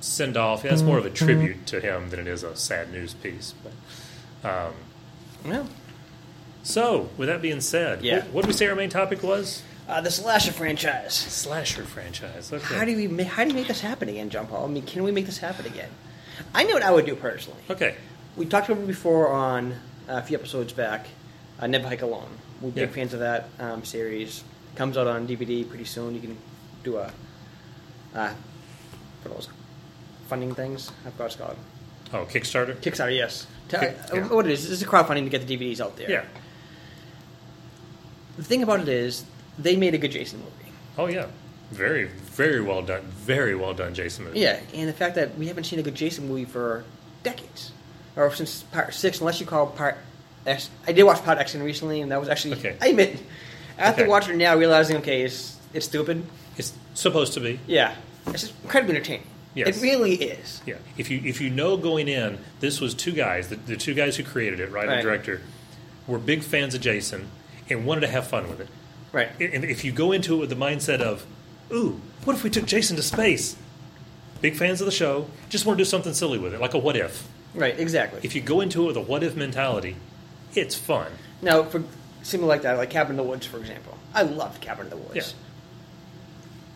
send 0.00 0.36
off. 0.36 0.62
That's 0.62 0.82
more 0.82 0.98
of 0.98 1.06
a 1.06 1.10
tribute 1.10 1.66
to 1.68 1.80
him 1.80 2.10
than 2.10 2.20
it 2.20 2.26
is 2.28 2.42
a 2.42 2.54
sad 2.56 2.92
news 2.92 3.14
piece. 3.14 3.54
But 4.42 4.48
um, 4.48 4.74
Well, 5.44 5.68
so, 6.62 7.10
with 7.18 7.28
that 7.28 7.42
being 7.42 7.60
said, 7.60 8.02
Yeah. 8.02 8.16
what, 8.18 8.26
what 8.32 8.40
did 8.42 8.48
we 8.48 8.52
say 8.54 8.66
our 8.66 8.74
main 8.74 8.90
topic 8.90 9.22
was? 9.22 9.62
uh, 9.88 10.00
the 10.00 10.10
slasher 10.10 10.52
franchise. 10.52 11.12
Slasher 11.14 11.82
franchise. 11.84 12.50
Okay. 12.52 12.74
How 12.74 12.84
do 12.86 12.96
we 12.96 13.22
how 13.24 13.44
do 13.44 13.50
you 13.50 13.54
make 13.56 13.66
this 13.68 13.82
happen 13.82 14.08
again, 14.08 14.30
John 14.30 14.46
Paul? 14.46 14.64
I 14.64 14.68
mean, 14.68 14.82
can 14.84 15.02
we 15.02 15.10
make 15.12 15.26
this 15.26 15.36
happen 15.38 15.66
again? 15.66 15.90
I 16.54 16.64
know 16.64 16.72
what 16.74 16.82
I 16.82 16.90
would 16.90 17.04
do 17.06 17.14
personally. 17.16 17.60
okay. 17.68 17.96
We 18.36 18.46
talked 18.46 18.68
about 18.70 18.82
it 18.82 18.86
before 18.86 19.28
on 19.28 19.74
a 20.08 20.22
few 20.22 20.36
episodes 20.36 20.72
back. 20.72 21.06
Uh, 21.60 21.66
Never 21.66 21.88
Hike 21.88 22.02
Alone. 22.02 22.28
We're 22.60 22.70
big 22.70 22.88
Yeah. 22.88 22.94
fans 22.94 23.14
of 23.14 23.20
that 23.20 23.48
um, 23.58 23.84
series. 23.84 24.42
Comes 24.76 24.96
out 24.96 25.06
on 25.06 25.26
DVD 25.26 25.68
pretty 25.68 25.84
soon. 25.84 26.14
You 26.14 26.20
can 26.20 26.36
do 26.82 26.96
a 26.96 27.12
uh, 28.14 28.32
for 29.22 29.28
those 29.28 29.48
funding 30.28 30.54
things. 30.54 30.90
I've 31.06 31.16
got 31.16 31.26
it's 31.26 31.36
called. 31.36 31.56
Oh, 32.12 32.24
Kickstarter. 32.26 32.74
Kickstarter, 32.76 33.14
yes. 33.16 33.46
T- 33.68 33.76
Kick- 33.78 33.96
uh, 34.12 34.16
yeah. 34.16 34.28
What 34.28 34.46
it 34.46 34.52
is? 34.52 34.70
It's 34.70 34.82
a 34.82 34.86
crowdfunding 34.86 35.24
to 35.24 35.30
get 35.30 35.46
the 35.46 35.56
DVDs 35.56 35.80
out 35.80 35.96
there. 35.96 36.10
Yeah. 36.10 36.24
The 38.36 38.42
thing 38.44 38.62
about 38.62 38.80
it 38.80 38.88
is, 38.88 39.24
they 39.58 39.76
made 39.76 39.94
a 39.94 39.98
good 39.98 40.10
Jason 40.12 40.40
movie. 40.40 40.72
Oh 40.98 41.06
yeah. 41.06 41.26
Very, 41.70 42.04
very 42.06 42.60
well 42.60 42.82
done. 42.82 43.02
Very 43.02 43.54
well 43.54 43.74
done, 43.74 43.94
Jason 43.94 44.24
movie. 44.26 44.40
Yeah, 44.40 44.60
and 44.74 44.88
the 44.88 44.92
fact 44.92 45.14
that 45.16 45.36
we 45.38 45.46
haven't 45.48 45.64
seen 45.64 45.78
a 45.78 45.82
good 45.82 45.94
Jason 45.94 46.28
movie 46.28 46.44
for 46.44 46.84
decades, 47.22 47.72
or 48.16 48.32
since 48.34 48.62
part 48.64 48.94
six, 48.94 49.20
unless 49.20 49.40
you 49.40 49.46
call 49.46 49.66
part 49.66 49.96
X. 50.46 50.70
I 50.86 50.92
did 50.92 51.04
watch 51.04 51.22
Part 51.24 51.38
X 51.38 51.54
recently, 51.54 52.00
and 52.00 52.10
that 52.12 52.20
was 52.20 52.28
actually. 52.28 52.54
Okay. 52.58 52.76
I 52.82 52.88
admit, 52.88 53.18
after 53.78 54.02
Okay. 54.02 54.08
watching 54.10 54.34
it 54.34 54.38
now, 54.38 54.56
realizing 54.56 54.96
okay, 54.98 55.22
it's 55.22 55.58
it's 55.72 55.86
stupid. 55.86 56.24
It's 56.56 56.72
supposed 56.94 57.32
to 57.34 57.40
be. 57.40 57.58
Yeah, 57.66 57.94
it's 58.26 58.42
just 58.42 58.54
incredibly 58.62 58.96
entertaining. 58.96 59.26
Yes. 59.54 59.78
It 59.78 59.82
really 59.82 60.14
is. 60.16 60.60
Yeah. 60.66 60.76
If 60.98 61.10
you 61.10 61.20
if 61.24 61.40
you 61.40 61.48
know 61.50 61.76
going 61.76 62.08
in, 62.08 62.38
this 62.60 62.80
was 62.80 62.92
two 62.94 63.12
guys, 63.12 63.48
the, 63.48 63.56
the 63.56 63.76
two 63.76 63.94
guys 63.94 64.16
who 64.16 64.24
created 64.24 64.60
it, 64.60 64.70
writer 64.72 64.88
Right. 64.88 64.94
and 64.98 65.02
director, 65.02 65.40
were 66.06 66.18
big 66.18 66.42
fans 66.42 66.74
of 66.74 66.80
Jason 66.80 67.30
and 67.70 67.86
wanted 67.86 68.00
to 68.02 68.08
have 68.08 68.26
fun 68.26 68.48
with 68.50 68.60
it. 68.60 68.68
Right. 69.12 69.28
And 69.40 69.64
if 69.64 69.84
you 69.84 69.92
go 69.92 70.10
into 70.12 70.34
it 70.34 70.38
with 70.38 70.48
the 70.50 70.56
mindset 70.56 71.00
of, 71.00 71.24
ooh, 71.72 72.00
what 72.24 72.34
if 72.34 72.42
we 72.42 72.50
took 72.50 72.66
Jason 72.66 72.96
to 72.96 73.02
space? 73.02 73.56
Big 74.40 74.56
fans 74.56 74.80
of 74.80 74.86
the 74.86 74.92
show, 74.92 75.28
just 75.48 75.64
want 75.64 75.78
to 75.78 75.84
do 75.84 75.88
something 75.88 76.12
silly 76.12 76.36
with 76.36 76.52
it, 76.52 76.60
like 76.60 76.74
a 76.74 76.78
what 76.78 76.96
if. 76.96 77.26
Right. 77.54 77.78
Exactly. 77.78 78.20
If 78.22 78.34
you 78.34 78.40
go 78.40 78.60
into 78.60 78.82
it 78.84 78.86
with 78.88 78.96
a 78.96 79.00
what 79.00 79.22
if 79.22 79.36
mentality, 79.36 79.96
it's 80.54 80.74
fun. 80.74 81.10
now, 81.42 81.62
for 81.64 81.82
something 82.22 82.46
like 82.48 82.62
that, 82.62 82.76
like 82.76 82.90
Cabin 82.90 83.12
in 83.12 83.16
the 83.16 83.22
Woods, 83.22 83.46
for 83.46 83.58
example, 83.58 83.96
I 84.14 84.22
loved 84.22 84.60
Cabin 84.60 84.86
in 84.86 84.90
the 84.90 84.96
Woods. 84.96 85.14
Yeah. 85.16 85.22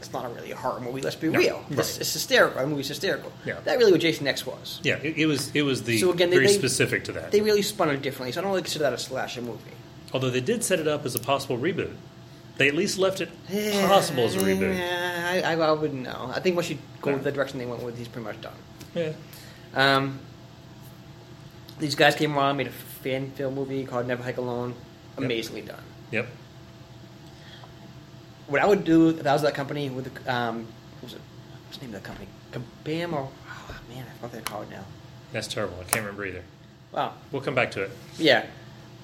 It's 0.01 0.13
not 0.13 0.25
a 0.25 0.29
really 0.29 0.53
a 0.53 0.57
horror 0.57 0.81
movie. 0.81 1.01
Let's 1.01 1.17
be 1.17 1.29
No, 1.29 1.41
real. 1.41 1.65
right. 1.71 1.79
It's, 1.81 1.99
it's 1.99 2.13
hysterical. 2.13 2.61
The 2.63 2.69
movie's 2.69 2.87
hysterical. 2.87 3.33
Yeah. 3.45 3.59
That 3.65 3.79
really 3.79 3.91
what 3.91 4.01
Jason 4.01 4.29
X 4.29 4.47
was. 4.47 4.81
Yeah, 4.85 4.97
it, 5.03 5.17
it 5.19 5.27
was 5.27 5.51
it 5.55 5.63
was 5.63 5.83
the 5.83 5.99
So 5.99 6.13
again, 6.13 6.31
they- 6.31 6.37
very 6.37 6.47
they- 6.47 6.53
specific 6.53 7.05
to 7.05 7.13
that. 7.13 7.33
They 7.33 7.41
really 7.41 7.63
spun 7.63 7.91
it 7.91 8.01
differently, 8.03 8.31
so 8.33 8.41
I 8.41 8.43
don't 8.43 8.51
really 8.53 8.63
consider 8.63 8.85
that 8.85 8.93
a 8.93 8.99
slasher 8.99 9.43
movie. 9.43 9.59
Although 10.13 10.31
they 10.31 10.41
did 10.41 10.63
set 10.63 10.79
it 10.79 10.87
up 10.87 11.05
as 11.05 11.15
a 11.17 11.19
possible 11.19 11.59
reboot. 11.59 11.95
They 12.59 12.69
at 12.69 12.75
least 12.75 12.99
left 12.99 13.21
it 13.21 13.29
possible 13.87 14.25
as 14.25 14.35
a 14.37 14.39
reboot. 14.39 14.77
Yeah, 14.79 15.43
I, 15.45 15.53
I, 15.53 15.57
I 15.57 15.73
wouldn't 15.73 16.03
know. 16.03 16.31
I 16.35 16.41
think 16.41 16.57
once 16.57 16.71
you 16.71 16.79
go 17.03 17.13
with 17.13 17.23
the 17.25 17.31
direction 17.33 17.59
they 17.59 17.67
went 17.67 17.83
with, 17.83 17.97
he's 17.99 18.09
pretty 18.09 18.25
much 18.27 18.41
done. 18.41 18.55
Yeah. 18.95 19.13
Um, 19.75 20.19
these 21.79 21.95
guys 21.95 22.15
came 22.15 22.37
around, 22.37 22.57
made 22.57 22.67
a 22.67 22.71
fan 22.71 23.31
film 23.33 23.55
movie 23.55 23.85
called 23.85 24.07
Never 24.07 24.23
Hike 24.23 24.37
Alone. 24.37 24.75
Amazingly 25.17 25.63
done. 25.63 25.83
Yep. 26.11 26.29
What 28.47 28.63
I 28.63 28.67
would 28.67 28.85
do 28.85 29.11
if 29.11 29.27
I 29.27 29.33
was 29.33 29.43
that 29.43 29.55
company 29.55 29.91
with 29.91 30.13
the, 30.13 30.35
um, 30.35 30.67
what 31.01 31.05
was 31.05 31.13
it? 31.15 31.21
What's 31.67 31.79
the 31.79 31.87
name 31.87 31.95
of 31.95 32.03
that 32.03 32.07
company? 32.07 32.29
Kabam 32.53 33.13
or 33.13 33.29
oh 33.49 33.81
man, 33.91 34.07
I 34.09 34.15
forgot 34.17 34.33
they're 34.33 34.41
called 34.41 34.71
now. 34.71 34.85
That's 35.33 35.49
terrible. 35.49 35.77
I 35.81 35.85
can't 35.85 36.05
remember 36.05 36.25
either. 36.25 36.43
Wow. 36.93 37.15
We'll 37.31 37.43
come 37.43 37.55
back 37.55 37.73
to 37.73 37.83
it. 37.83 37.91
Yeah. 38.17 38.47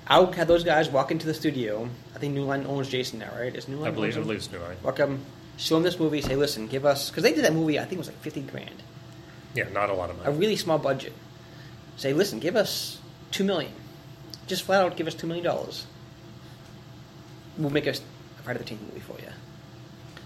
I 0.07 0.19
would 0.19 0.35
have 0.35 0.49
those 0.49 0.65
guys 0.65 0.89
walk 0.89 1.11
into 1.11 1.27
the 1.27 1.35
studio. 1.35 1.89
I 2.15 2.19
think 2.19 2.35
New 2.35 2.45
Line 2.45 2.67
owns 2.67 2.89
Jason 2.89 3.19
now, 3.19 3.31
right? 3.37 3.55
Is 3.55 3.69
New 3.69 3.77
Line 3.77 3.89
I 3.89 3.91
believe 3.91 4.17
I 4.17 4.21
believe 4.21 4.39
it's 4.39 4.51
New 4.51 4.59
Line. 4.59 4.77
Walk 4.83 5.01
up, 5.01 5.11
show 5.57 5.75
them 5.77 5.83
this 5.83 5.99
movie, 5.99 6.21
say, 6.21 6.37
listen, 6.37 6.67
give 6.67 6.85
us, 6.85 7.11
because 7.11 7.23
they 7.23 7.33
did 7.33 7.45
that 7.45 7.55
movie, 7.55 7.79
I 7.79 7.83
think 7.83 7.95
it 7.95 7.99
was 7.99 8.09
like 8.09 8.19
50 8.19 8.43
grand. 8.43 8.83
Yeah, 9.55 9.69
not 9.71 9.91
a 9.91 9.95
lot 9.95 10.11
of 10.11 10.19
money. 10.19 10.29
A 10.29 10.33
really 10.33 10.57
small 10.57 10.79
budget. 10.79 11.13
Say, 11.97 12.13
listen, 12.13 12.39
give 12.41 12.57
us 12.57 12.99
2 13.33 13.45
million. 13.45 13.73
Just 14.47 14.63
flat 14.63 14.83
out 14.85 14.97
give 14.97 15.07
us 15.07 15.15
$2 15.15 15.27
million. 15.29 15.45
We'll 17.59 17.71
make 17.71 17.87
a 17.87 17.95
part 18.45 18.57
of 18.57 18.67
the 18.67 18.75
13th 18.75 18.81
movie 18.89 19.01
for 19.01 19.19
you. 19.21 19.29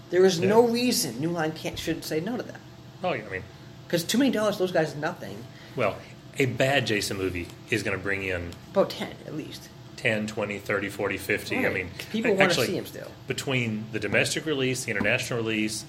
There 0.09 0.25
is 0.25 0.39
no 0.39 0.67
reason 0.67 1.19
New 1.19 1.29
Line 1.29 1.51
can't, 1.51 1.77
should 1.77 2.03
say 2.03 2.19
no 2.19 2.35
to 2.37 2.43
that. 2.43 2.59
Oh 3.03 3.13
yeah, 3.13 3.23
I 3.27 3.29
mean, 3.31 3.43
Because 3.87 4.03
$2 4.03 4.17
million, 4.17 4.33
those 4.57 4.71
guys 4.71 4.89
is 4.89 4.95
nothing. 4.95 5.37
well, 5.75 5.97
a 6.37 6.45
bad 6.45 6.87
Jason 6.87 7.17
movie 7.17 7.47
is 7.69 7.83
going 7.83 7.97
to 7.97 8.01
bring 8.01 8.23
in 8.23 8.51
About 8.71 8.89
10 8.89 9.09
at 9.27 9.35
least. 9.35 9.69
10, 9.97 10.27
20, 10.27 10.59
30, 10.59 10.89
40, 10.89 11.17
50. 11.17 11.65
I 11.65 11.69
mean, 11.69 11.89
People 12.11 12.31
wanna 12.31 12.45
actually, 12.45 12.67
see 12.67 12.77
'em 12.77 12.85
still. 12.85 13.11
Between 13.27 13.85
the 13.91 13.99
domestic 13.99 14.45
release, 14.45 14.85
the 14.85 14.91
international 14.91 15.39
release, 15.39 15.83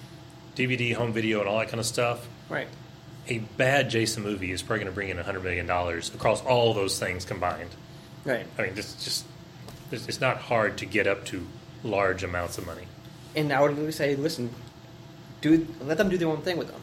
DVD, 0.57 0.93
home 0.95 1.12
video, 1.12 1.38
and 1.40 1.49
all 1.49 1.59
that 1.61 1.69
kind 1.69 1.79
of 1.81 1.87
stuff, 1.87 2.27
Right. 2.49 2.66
A 3.31 3.38
bad 3.38 3.88
Jason 3.88 4.23
movie 4.23 4.51
is 4.51 4.61
probably 4.61 4.85
going 4.85 4.93
to 4.93 4.95
bring 4.95 5.09
in 5.09 5.16
$100 5.16 5.43
million 5.43 5.71
across 6.14 6.45
all 6.45 6.75
those 6.75 6.99
things 6.99 7.25
combined. 7.25 7.71
Right. 8.25 8.47
I 8.59 8.62
mean, 8.62 8.75
this 8.75 8.95
just 9.03 9.25
it's 9.90 10.07
it's 10.09 10.21
not 10.21 10.38
hard 10.38 10.79
to 10.79 10.87
get 10.87 11.07
up 11.07 11.25
to 11.27 11.47
large 11.83 12.23
amounts 12.23 12.59
of 12.59 12.66
money. 12.66 12.87
And 13.35 13.53
I 13.53 13.61
would 13.61 13.77
really 13.79 13.93
say, 13.93 14.14
listen, 14.16 14.51
do 15.40 15.66
let 15.83 15.97
them 15.97 16.09
do 16.09 16.19
their 16.19 16.29
own 16.29 16.43
thing 16.43 16.59
with 16.59 16.69
them. 16.69 16.81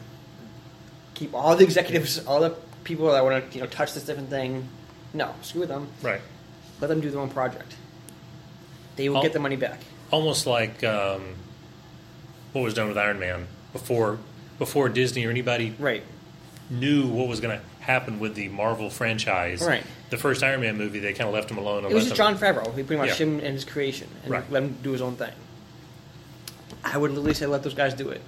Keep 1.14 1.34
all 1.34 1.54
the 1.54 1.64
executives, 1.64 2.24
all 2.26 2.40
the 2.40 2.56
people 2.84 3.10
that 3.12 3.22
want 3.24 3.50
to 3.50 3.54
you 3.56 3.62
know 3.62 3.68
touch 3.68 3.94
this 3.94 4.04
different 4.04 4.30
thing. 4.30 4.68
No, 5.14 5.34
screw 5.42 5.66
them. 5.66 5.88
Right. 6.02 6.20
Let 6.80 6.88
them 6.88 7.00
do 7.00 7.10
their 7.10 7.20
own 7.20 7.30
project. 7.30 7.76
They 8.96 9.08
will 9.08 9.16
Al- 9.18 9.22
get 9.22 9.32
the 9.32 9.40
money 9.40 9.56
back. 9.56 9.80
Almost 10.10 10.46
like 10.46 10.82
um, 10.84 11.34
what 12.52 12.62
was 12.62 12.74
done 12.74 12.88
with 12.88 12.98
Iron 12.98 13.20
Man 13.20 13.46
before 13.72 14.18
before 14.58 14.88
Disney 14.88 15.24
or 15.24 15.30
anybody 15.30 15.74
Right. 15.78 16.02
Knew 16.70 17.06
what 17.08 17.28
was 17.28 17.40
going 17.40 17.58
to 17.58 17.64
happen 17.84 18.20
with 18.20 18.34
the 18.34 18.48
Marvel 18.48 18.90
franchise. 18.90 19.62
Right. 19.62 19.82
The 20.10 20.18
first 20.18 20.42
Iron 20.42 20.60
Man 20.60 20.76
movie, 20.76 20.98
they 20.98 21.12
kind 21.14 21.28
of 21.28 21.34
left 21.34 21.50
him 21.50 21.58
alone. 21.58 21.84
It 21.84 21.92
was 21.92 22.04
just 22.04 22.16
Jon 22.16 22.36
Favreau. 22.36 22.66
He 22.76 22.82
pretty 22.82 22.96
much 23.00 23.18
Yeah. 23.20 23.26
him 23.26 23.34
and 23.40 23.54
his 23.54 23.64
creation, 23.64 24.08
and 24.22 24.32
Right. 24.32 24.50
let 24.50 24.62
him 24.62 24.76
do 24.82 24.92
his 24.92 25.00
own 25.00 25.16
thing. 25.16 25.32
I 26.84 26.96
would 26.98 27.10
literally 27.10 27.34
say 27.34 27.46
let 27.46 27.62
those 27.62 27.74
guys 27.74 27.94
do 27.94 28.10
it. 28.10 28.20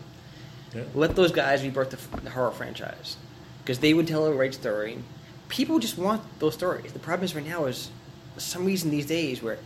Yeah. 0.74 0.82
Let 0.94 1.16
those 1.16 1.32
guys 1.32 1.62
rebirth 1.62 1.90
the, 1.90 2.20
the 2.20 2.30
horror 2.30 2.50
franchise 2.50 3.16
because 3.62 3.78
they 3.80 3.92
would 3.94 4.06
tell 4.06 4.24
a 4.26 4.32
right 4.32 4.54
story. 4.54 4.98
People 5.48 5.78
just 5.78 5.98
want 5.98 6.22
those 6.38 6.54
stories. 6.54 6.92
The 6.92 6.98
problem 6.98 7.24
is 7.24 7.34
right 7.34 7.46
now 7.46 7.64
is 7.66 7.90
some 8.38 8.64
reason 8.64 8.90
these 8.90 9.06
days 9.06 9.42
where 9.42 9.58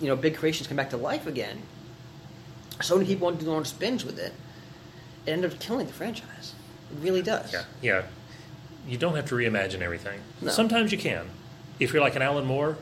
you 0.00 0.08
know 0.08 0.16
big 0.16 0.36
creations 0.36 0.66
come 0.68 0.76
back 0.76 0.90
to 0.90 0.96
life 0.96 1.26
again. 1.26 1.62
So 2.82 2.96
many 2.96 3.06
people 3.08 3.26
want 3.26 3.38
to 3.38 3.44
do 3.44 3.50
their 3.50 3.56
own 3.56 3.64
spins 3.64 4.04
with 4.04 4.18
it. 4.18 4.32
It 5.26 5.30
ended 5.30 5.52
up 5.52 5.58
killing 5.60 5.86
the 5.86 5.92
franchise. 5.92 6.54
It 6.90 6.98
really 7.02 7.22
does. 7.22 7.52
Yeah, 7.52 7.64
yeah. 7.82 8.02
You 8.88 8.96
don't 8.98 9.16
have 9.16 9.26
to 9.26 9.34
reimagine 9.34 9.80
everything. 9.80 10.20
No. 10.40 10.50
Sometimes 10.52 10.92
you 10.92 10.98
can. 10.98 11.26
If 11.80 11.92
you're 11.92 12.02
like 12.02 12.16
an 12.16 12.22
Alan 12.22 12.44
Moore, 12.46 12.76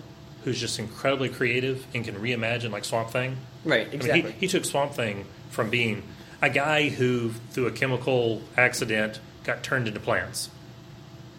who's 0.45 0.61
just 0.61 0.79
incredibly 0.79 1.29
creative 1.31 1.87
and 1.95 2.05
can 2.05 2.15
reimagine 2.17 2.71
like 2.71 2.85
Swamp 2.85 3.11
Thing. 3.11 3.39
Right. 3.65 3.83
I 3.87 3.91
mean, 3.91 3.95
Exactly. 3.95 4.33
he, 4.33 4.39
he 4.41 4.49
took 4.49 4.65
Swamp 4.67 4.93
Thing 4.93 5.25
from 5.51 5.71
being 5.71 6.03
a 6.43 6.51
guy 6.51 6.91
who, 6.91 7.31
through 7.51 7.67
a 7.67 7.71
chemical 7.73 8.43
accident, 8.57 9.21
got 9.45 9.63
turned 9.63 9.89
into 9.89 10.01
plants. 10.01 10.51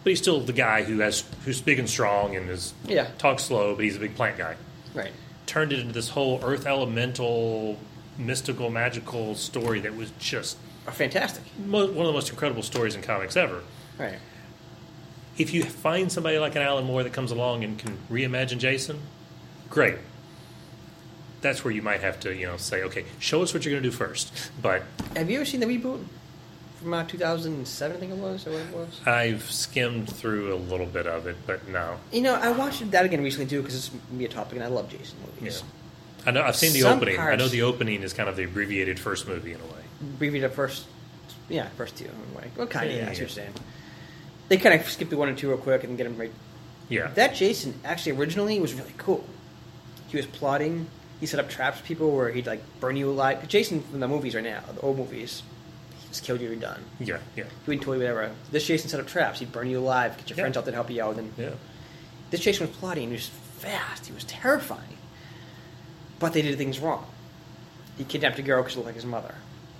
But 0.02 0.10
he's 0.10 0.18
still 0.20 0.40
the 0.40 0.52
guy 0.52 0.82
who 0.82 0.98
has 0.98 1.24
who's 1.44 1.60
big 1.60 1.78
and 1.78 1.88
strong 1.88 2.34
and 2.36 2.50
is 2.50 2.74
Yeah. 2.86 3.06
talks 3.18 3.44
slow, 3.44 3.74
but 3.76 3.84
he's 3.84 3.96
a 3.96 4.00
big 4.00 4.14
plant 4.16 4.36
guy. 4.38 4.56
right. 4.94 5.12
Turned 5.46 5.72
it 5.72 5.78
into 5.78 5.92
this 5.92 6.08
whole 6.08 6.40
earth 6.42 6.66
elemental, 6.66 7.78
mystical, 8.18 8.68
magical 8.70 9.36
story 9.36 9.78
that 9.80 9.94
was 9.96 10.10
just 10.18 10.56
Are 10.86 10.92
fantastic. 10.92 11.42
mo- 11.64 11.86
one 11.86 12.06
of 12.06 12.06
the 12.06 12.12
most 12.12 12.30
incredible 12.30 12.62
stories 12.62 12.94
in 12.94 13.02
comics 13.02 13.36
ever. 13.36 13.62
Right. 13.98 14.18
If 15.38 15.52
you 15.52 15.64
find 15.64 16.10
somebody 16.10 16.38
like 16.38 16.54
an 16.56 16.62
Alan 16.62 16.84
Moore 16.84 17.02
that 17.02 17.12
comes 17.12 17.30
along 17.30 17.64
and 17.64 17.78
can 17.78 17.98
reimagine 18.10 18.58
Jason, 18.58 19.00
great. 19.68 19.96
That's 21.42 21.64
where 21.64 21.72
you 21.74 21.82
might 21.82 22.00
have 22.00 22.18
to, 22.20 22.34
you 22.34 22.46
know, 22.46 22.56
say, 22.56 22.82
okay, 22.84 23.04
show 23.18 23.42
us 23.42 23.52
what 23.52 23.64
you're 23.64 23.72
going 23.72 23.82
to 23.82 23.90
do 23.90 23.94
first. 23.94 24.50
But 24.62 24.82
Have 25.14 25.28
you 25.30 25.36
ever 25.36 25.44
seen 25.44 25.60
the 25.60 25.66
reboot 25.66 26.02
from 26.80 26.94
uh, 26.94 27.04
2007? 27.04 27.96
I 27.96 28.00
think 28.00 28.12
it 28.12 28.18
was, 28.18 28.46
or 28.46 28.52
what 28.52 28.60
it 28.62 28.74
was. 28.74 29.00
I've 29.06 29.42
skimmed 29.50 30.10
through 30.10 30.54
a 30.54 30.56
little 30.56 30.86
bit 30.86 31.06
of 31.06 31.26
it, 31.26 31.36
but 31.46 31.68
no. 31.68 31.98
You 32.12 32.22
know, 32.22 32.34
I 32.34 32.50
watched 32.52 32.90
that 32.90 33.04
again 33.04 33.22
recently 33.22 33.46
too 33.46 33.60
because 33.60 33.74
it's 33.76 33.90
me 34.10 34.24
a 34.24 34.28
topic, 34.28 34.54
and 34.54 34.64
I 34.64 34.68
love 34.68 34.88
Jason 34.88 35.18
Yeah. 35.20 35.40
movies. 35.40 35.62
I 36.24 36.30
know 36.32 36.42
I've 36.42 36.56
seen 36.56 36.72
the 36.72 36.80
Some 36.80 36.96
opening. 36.96 37.20
I 37.20 37.36
know 37.36 37.46
the 37.48 37.62
opening 37.62 38.02
is 38.02 38.12
kind 38.12 38.28
of 38.28 38.36
the 38.36 38.44
abbreviated 38.44 38.98
first 38.98 39.28
movie 39.28 39.52
in 39.52 39.60
a 39.60 39.64
way. 39.64 39.72
Abbreviated 40.00 40.52
first, 40.52 40.86
yeah, 41.48 41.68
first 41.76 41.96
two. 41.96 42.04
Anyway. 42.28 42.50
Well, 42.56 42.66
kind 42.66 42.86
of. 42.90 42.92
Yeah, 42.96 43.04
Yeah, 43.04 43.10
I 43.10 43.12
see 43.14 43.20
yeah. 43.20 43.24
what 43.24 43.36
you're 43.36 43.44
saying. 43.44 43.52
They 44.48 44.56
kind 44.58 44.80
of 44.80 44.88
skip 44.88 45.08
the 45.10 45.16
one 45.16 45.28
and 45.28 45.36
two 45.38 45.48
real 45.48 45.58
quick 45.58 45.84
and 45.84 45.96
get 45.96 46.04
them 46.04 46.16
right. 46.18 46.32
Yeah. 46.88 47.08
That 47.14 47.34
Jason 47.34 47.74
actually 47.84 48.12
originally 48.12 48.60
was 48.60 48.74
really 48.74 48.94
cool. 48.96 49.24
He 50.08 50.16
was 50.16 50.26
plotting. 50.26 50.86
He 51.18 51.26
set 51.26 51.40
up 51.40 51.48
traps 51.48 51.80
for 51.80 51.86
people 51.86 52.10
where 52.14 52.30
he'd 52.30 52.46
like 52.46 52.62
burn 52.78 52.96
you 52.96 53.10
alive. 53.10 53.46
Jason 53.48 53.82
from 53.82 54.00
the 54.00 54.06
movies 54.08 54.34
right 54.34 54.44
now, 54.44 54.62
the 54.72 54.80
old 54.82 54.98
movies, 54.98 55.42
he 56.02 56.08
just 56.08 56.22
killed 56.22 56.40
you. 56.40 56.48
You're 56.48 56.56
done. 56.60 56.84
yeah, 57.00 57.18
yeah, 57.34 57.44
He 57.44 57.50
wouldn't 57.66 57.84
you 57.86 57.92
whatever. 57.92 58.30
This 58.52 58.66
Jason 58.66 58.88
set 58.88 59.00
up 59.00 59.06
traps. 59.08 59.40
He'd 59.40 59.50
burn 59.50 59.68
you 59.68 59.78
alive. 59.80 60.16
Get 60.18 60.30
your 60.30 60.36
Yeah. 60.36 60.42
friends 60.44 60.56
out 60.58 60.64
there 60.64 60.72
to 60.72 60.76
help 60.76 60.90
you 60.90 61.02
out. 61.02 61.16
And 61.16 61.32
then 61.32 61.44
yeah. 61.46 61.54
this 62.30 62.40
Jason 62.40 62.68
was 62.68 62.76
plotting. 62.76 63.08
He 63.08 63.14
was 63.14 63.28
fast. 63.58 64.06
He 64.06 64.12
was 64.12 64.24
terrifying. 64.24 64.98
But 66.18 66.34
they 66.34 66.42
did 66.42 66.56
things 66.56 66.78
wrong. 66.78 67.06
He 67.98 68.04
kidnapped 68.04 68.38
a 68.38 68.42
girl 68.42 68.58
because 68.62 68.72
she 68.72 68.76
looked 68.76 68.86
like 68.86 68.94
his 68.94 69.04
mother. 69.06 69.34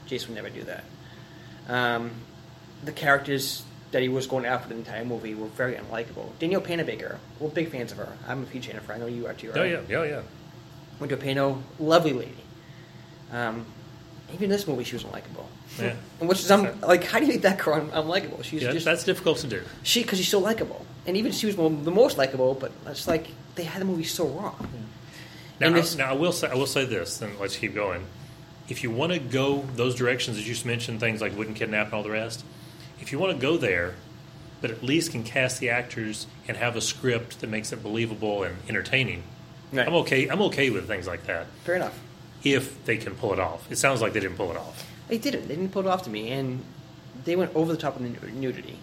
Jason 0.07 0.35
would 0.35 0.43
never 0.43 0.51
do 0.55 0.65
that. 0.65 0.85
Um, 1.69 2.11
the 2.85 2.93
characters 2.93 3.65
that 3.93 4.03
he 4.03 4.09
was 4.09 4.27
going 4.27 4.45
after 4.45 4.69
the 4.69 4.75
entire 4.75 5.05
movie 5.05 5.35
were 5.35 5.47
very 5.49 5.75
unlikable. 5.75 6.31
Danielle 6.39 6.61
Panabaker, 6.61 7.19
we're 7.39 7.49
big 7.49 7.71
fans 7.71 7.93
of 7.93 7.99
her. 7.99 8.13
I'm 8.27 8.43
a 8.43 8.47
huge 8.47 8.67
Jennifer. 8.67 8.93
I 8.93 8.99
know 8.99 9.07
you 9.07 9.27
are 9.27 9.35
too. 9.35 9.53
Oh 9.55 9.63
yeah, 9.63 9.81
yeah, 9.89 10.05
yeah. 10.05 10.23
Went 11.01 11.11
to 11.11 11.17
Pano, 11.17 11.63
lovely 11.79 12.13
lady. 12.13 12.33
Um, 13.33 13.67
even 14.33 14.45
in 14.45 14.51
this 14.51 14.67
movie, 14.67 14.85
she 14.85 14.95
was 14.97 15.05
unlikable. 15.05 15.47
Yeah. 15.81 15.95
Which 16.27 16.41
is, 16.41 16.51
I'm 16.51 16.81
like, 16.81 17.05
how 17.05 17.19
do 17.19 17.27
you 17.27 17.33
make 17.33 17.43
that 17.43 17.59
girl 17.59 17.75
un- 17.75 17.91
unlikable? 17.91 18.43
She's 18.45 18.63
yeah 18.63 18.73
just 18.73 18.85
that's 18.85 19.05
difficult 19.05 19.39
to 19.39 19.47
do. 19.47 19.63
she 19.83 20.03
because 20.03 20.19
she's 20.19 20.29
so 20.29 20.39
likable, 20.41 20.85
and 21.07 21.17
even 21.17 21.33
she 21.33 21.47
was 21.47 21.57
one 21.57 21.85
the 21.85 21.91
most 21.91 22.19
likable. 22.19 22.55
But 22.55 22.73
it's 22.87 23.07
like 23.09 23.29
they 23.55 23.65
had 23.65 23.81
the 23.81 23.87
movie 23.87 24.05
so 24.05 24.27
wrong. 24.27 24.69
Now, 25.61 25.69
And 25.69 25.77
I, 25.77 25.85
now 25.97 26.11
I 26.11 26.15
will 26.15 26.33
say 26.33 26.49
I 26.49 26.55
will 26.55 26.67
say 26.67 26.85
this, 26.85 27.23
and 27.23 27.39
let's 27.39 27.57
keep 27.57 27.75
going. 27.75 28.05
If 28.69 28.83
you 28.83 28.91
want 28.91 29.13
to 29.13 29.19
go 29.19 29.63
those 29.77 29.95
directions, 29.95 30.37
as 30.39 30.47
you 30.47 30.55
just 30.55 30.67
mentioned, 30.67 31.01
things 31.01 31.21
like 31.21 31.37
wooden 31.37 31.55
kidnap 31.55 31.87
and 31.87 31.95
all 31.95 32.03
the 32.03 32.11
rest, 32.11 32.45
if 33.01 33.13
you 33.13 33.19
want 33.19 33.33
to 33.33 33.39
go 33.39 33.57
there, 33.57 33.95
but 34.61 34.71
at 34.71 34.83
least 34.83 35.13
can 35.13 35.23
cast 35.23 35.61
the 35.61 35.71
actors 35.71 36.27
and 36.49 36.57
have 36.57 36.77
a 36.77 36.81
script 36.81 37.41
that 37.41 37.49
makes 37.49 37.73
it 37.73 37.83
believable 37.83 38.43
and 38.43 38.57
entertaining, 38.69 39.23
Right. 39.73 39.87
I'm 39.87 39.95
okay. 39.97 40.29
I'm 40.29 40.41
okay 40.43 40.71
with 40.71 40.87
things 40.87 41.07
like 41.09 41.27
that 41.27 41.47
Fair 41.65 41.75
enough. 41.75 41.99
if 42.45 42.85
they 42.85 42.97
can 42.97 43.15
pull 43.17 43.33
it 43.33 43.41
off. 43.41 43.71
It 43.71 43.77
sounds 43.77 44.01
like 44.01 44.13
they 44.13 44.21
didn't 44.21 44.37
pull 44.37 44.51
it 44.53 44.57
off. 44.57 44.89
They 45.09 45.19
didn't. 45.19 45.49
They 45.49 45.57
didn't 45.57 45.73
pull 45.73 45.83
it 45.87 45.89
off 45.89 46.03
to 46.05 46.11
me, 46.11 46.31
and 46.31 46.63
they 47.25 47.35
went 47.37 47.55
over 47.55 47.73
the 47.73 47.79
top 47.79 47.97
of 47.97 48.03
the 48.03 48.29
nudity. 48.31 48.79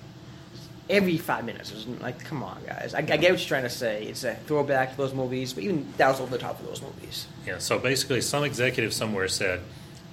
Every 0.89 1.17
five 1.17 1.45
minutes, 1.45 1.71
it 1.71 1.75
was 1.75 1.87
like, 2.01 2.19
come 2.25 2.43
on, 2.43 2.57
guys. 2.65 2.93
I, 2.93 2.97
I 2.99 3.01
get 3.01 3.21
what 3.21 3.23
you're 3.29 3.37
trying 3.39 3.63
to 3.63 3.69
say. 3.69 4.03
It's 4.03 4.23
a 4.25 4.35
throwback 4.35 4.91
to 4.91 4.97
those 4.97 5.13
movies, 5.13 5.53
but 5.53 5.63
even 5.63 5.87
that 5.97 6.09
was 6.09 6.19
over 6.19 6.31
the 6.31 6.37
top 6.37 6.59
of 6.59 6.65
those 6.65 6.81
movies. 6.81 7.25
Yeah. 7.47 7.59
So 7.59 7.79
basically, 7.79 8.19
some 8.21 8.43
executive 8.43 8.93
somewhere 8.93 9.29
said, 9.29 9.61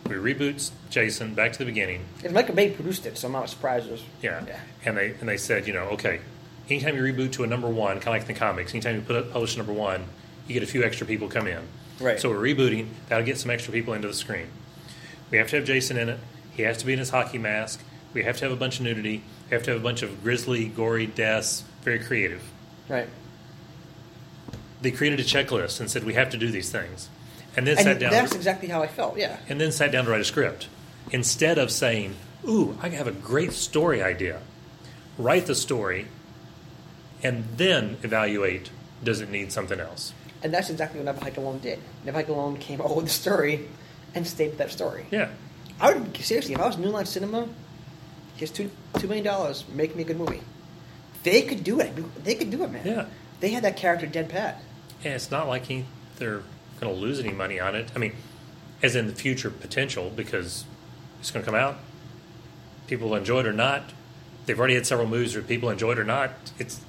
"We 0.04 0.14
reboot 0.14 0.70
Jason 0.88 1.34
back 1.34 1.52
to 1.54 1.58
the 1.58 1.64
beginning." 1.64 2.04
And 2.22 2.32
Michael 2.32 2.54
Bay 2.54 2.70
produced 2.70 3.04
it, 3.04 3.18
so 3.18 3.26
I'm 3.26 3.32
not 3.32 3.50
surprised. 3.50 3.88
It 3.88 3.92
was, 3.92 4.02
Yeah. 4.22 4.44
yeah. 4.46 4.60
And 4.84 4.96
they 4.96 5.10
and 5.18 5.28
they 5.28 5.36
said, 5.38 5.66
you 5.66 5.72
know, 5.72 5.86
okay, 5.90 6.20
anytime 6.68 6.94
you 6.96 7.02
reboot 7.02 7.32
to 7.32 7.42
a 7.42 7.48
number 7.48 7.68
one, 7.68 7.94
kind 7.98 8.08
of 8.16 8.20
like 8.20 8.26
the 8.26 8.34
comics, 8.34 8.72
anytime 8.72 8.94
you 8.94 9.00
put 9.02 9.16
up, 9.16 9.32
publish 9.32 9.56
number 9.56 9.72
one, 9.72 10.04
you 10.46 10.54
get 10.54 10.62
a 10.62 10.66
few 10.66 10.84
extra 10.84 11.04
people 11.04 11.26
come 11.28 11.48
in. 11.48 11.62
Right. 12.00 12.20
So 12.20 12.30
we're 12.30 12.36
rebooting. 12.54 12.86
That'll 13.08 13.26
get 13.26 13.38
some 13.38 13.50
extra 13.50 13.72
people 13.72 13.92
into 13.92 14.06
the 14.06 14.14
screen. 14.14 14.46
We 15.32 15.38
have 15.38 15.48
to 15.50 15.56
have 15.56 15.64
Jason 15.64 15.96
in 15.98 16.08
it. 16.08 16.20
He 16.52 16.62
has 16.62 16.78
to 16.78 16.86
be 16.86 16.92
in 16.92 16.98
his 17.00 17.10
hockey 17.10 17.38
mask. 17.38 17.80
We 18.14 18.22
have 18.22 18.36
to 18.38 18.44
have 18.44 18.52
a 18.52 18.56
bunch 18.56 18.78
of 18.78 18.84
nudity. 18.84 19.22
We 19.50 19.54
have 19.56 19.64
to 19.64 19.72
have 19.72 19.80
a 19.80 19.82
bunch 19.82 20.02
of 20.02 20.22
grisly, 20.22 20.66
gory 20.68 21.06
deaths. 21.06 21.64
Very 21.82 21.98
creative. 21.98 22.42
Right. 22.88 23.08
They 24.80 24.92
created 24.92 25.18
a 25.20 25.24
checklist 25.24 25.80
and 25.80 25.90
said 25.90 26.04
we 26.04 26.14
have 26.14 26.30
to 26.30 26.38
do 26.38 26.50
these 26.50 26.70
things, 26.70 27.08
and 27.56 27.66
then 27.66 27.76
And 27.76 27.84
sat 27.84 27.98
down. 27.98 28.12
that's 28.12 28.34
exactly 28.34 28.68
how 28.68 28.82
I 28.82 28.86
felt, 28.86 29.18
yeah. 29.18 29.38
and 29.48 29.60
then 29.60 29.72
sat 29.72 29.90
down 29.92 30.04
to 30.06 30.10
write 30.10 30.20
a 30.20 30.24
script 30.24 30.68
instead 31.10 31.58
of 31.58 31.70
saying, 31.70 32.14
"Ooh, 32.48 32.78
I 32.80 32.88
have 32.90 33.06
a 33.06 33.12
great 33.12 33.52
story 33.52 34.02
idea." 34.02 34.40
Write 35.18 35.46
the 35.46 35.54
story, 35.54 36.06
and 37.22 37.44
then 37.56 37.98
evaluate: 38.02 38.70
does 39.04 39.20
it 39.20 39.28
need 39.30 39.52
something 39.52 39.80
else? 39.80 40.14
And 40.42 40.54
that's 40.54 40.70
exactly 40.70 41.00
what 41.00 41.14
Never 41.22 41.40
Alone 41.40 41.58
did. 41.58 41.78
Never 42.04 42.20
Alone 42.20 42.56
came 42.56 42.80
up 42.84 42.94
with 42.96 43.06
the 43.06 43.10
story 43.10 43.68
and 44.14 44.26
stayed 44.26 44.50
with 44.50 44.58
that 44.58 44.70
story. 44.70 45.06
Yeah, 45.10 45.28
I 45.80 45.92
would 45.94 46.16
seriously, 46.16 46.54
if 46.54 46.60
I 46.60 46.66
was 46.66 46.78
New 46.78 46.88
Line 46.88 47.04
Cinema, 47.06 47.48
here's 48.40 48.50
two 48.50 48.70
two 48.98 49.06
million 49.06 49.24
dollars, 49.24 49.64
make 49.72 49.94
me 49.94 50.02
a 50.02 50.06
good 50.06 50.18
movie. 50.18 50.40
They 51.22 51.42
could 51.42 51.62
do 51.62 51.78
it. 51.80 52.24
They 52.24 52.34
could 52.34 52.50
do 52.50 52.64
it, 52.64 52.70
man. 52.72 52.86
Yeah. 52.86 53.04
They 53.40 53.50
had 53.50 53.62
that 53.64 53.76
character 53.76 54.06
dead 54.06 54.28
pat. 54.30 54.60
and 55.04 55.12
it's 55.14 55.30
not 55.30 55.46
like 55.46 55.66
he, 55.66 55.84
they're 56.16 56.42
going 56.80 56.92
to 56.94 56.98
lose 57.00 57.20
any 57.20 57.32
money 57.32 57.60
on 57.60 57.74
it. 57.74 57.90
I 57.94 57.98
mean, 57.98 58.14
as 58.82 58.96
in 58.96 59.06
the 59.06 59.14
future 59.14 59.50
potential, 59.50 60.10
because 60.14 60.64
it's 61.20 61.30
going 61.30 61.44
to 61.44 61.50
come 61.50 61.58
out. 61.58 61.76
People 62.86 63.14
enjoy 63.14 63.40
it 63.40 63.46
or 63.46 63.52
not. 63.52 63.92
They've 64.46 64.58
already 64.58 64.74
had 64.74 64.86
several 64.86 65.06
movies 65.06 65.34
where 65.34 65.44
people 65.44 65.68
enjoy 65.70 65.92
it 65.92 65.98
or 65.98 66.04
not. 66.04 66.30
It's 66.58 66.80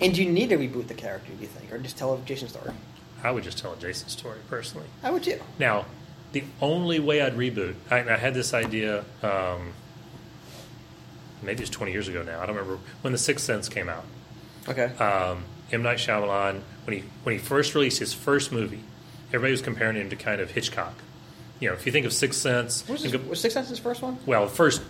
And 0.00 0.12
do 0.14 0.22
you 0.22 0.30
need 0.30 0.50
to 0.50 0.58
reboot 0.58 0.88
the 0.88 0.94
character, 0.94 1.32
do 1.32 1.40
you 1.40 1.46
think? 1.46 1.72
Or 1.72 1.78
just 1.78 1.96
tell 1.96 2.14
a 2.14 2.18
Jason 2.22 2.48
story? 2.48 2.72
I 3.22 3.30
would 3.30 3.44
just 3.44 3.58
tell 3.58 3.72
a 3.72 3.76
Jason 3.76 4.08
story 4.08 4.38
personally. 4.48 4.86
I 5.02 5.10
would 5.10 5.22
too. 5.22 5.38
Now, 5.58 5.86
the 6.32 6.42
only 6.60 6.98
way 6.98 7.22
I'd 7.22 7.36
reboot, 7.36 7.74
I, 7.90 7.98
I 8.00 8.16
had 8.16 8.34
this 8.34 8.52
idea, 8.52 9.04
um, 9.22 9.72
maybe 11.42 11.62
it's 11.62 11.70
20 11.70 11.92
years 11.92 12.08
ago 12.08 12.22
now. 12.22 12.40
I 12.40 12.46
don't 12.46 12.56
remember 12.56 12.78
when 13.02 13.12
The 13.12 13.18
Sixth 13.18 13.44
Sense 13.44 13.68
came 13.68 13.88
out. 13.88 14.04
Okay. 14.68 14.84
Um, 14.96 15.44
M 15.72 15.82
Night 15.82 15.98
Shyamalan, 15.98 16.60
when 16.84 16.96
he 16.96 17.04
when 17.22 17.34
he 17.34 17.38
first 17.38 17.74
released 17.74 17.98
his 17.98 18.12
first 18.12 18.52
movie, 18.52 18.80
everybody 19.28 19.52
was 19.52 19.62
comparing 19.62 19.96
him 19.96 20.10
to 20.10 20.16
kind 20.16 20.40
of 20.40 20.50
Hitchcock. 20.50 20.94
You 21.60 21.68
know, 21.68 21.74
if 21.74 21.86
you 21.86 21.92
think 21.92 22.06
of 22.06 22.12
Sixth 22.12 22.40
Sense, 22.40 22.86
was, 22.88 23.04
of- 23.12 23.28
was 23.28 23.40
Six 23.40 23.54
Sense 23.54 23.68
his 23.68 23.78
first 23.78 24.02
one? 24.02 24.18
well, 24.26 24.48
first, 24.48 24.82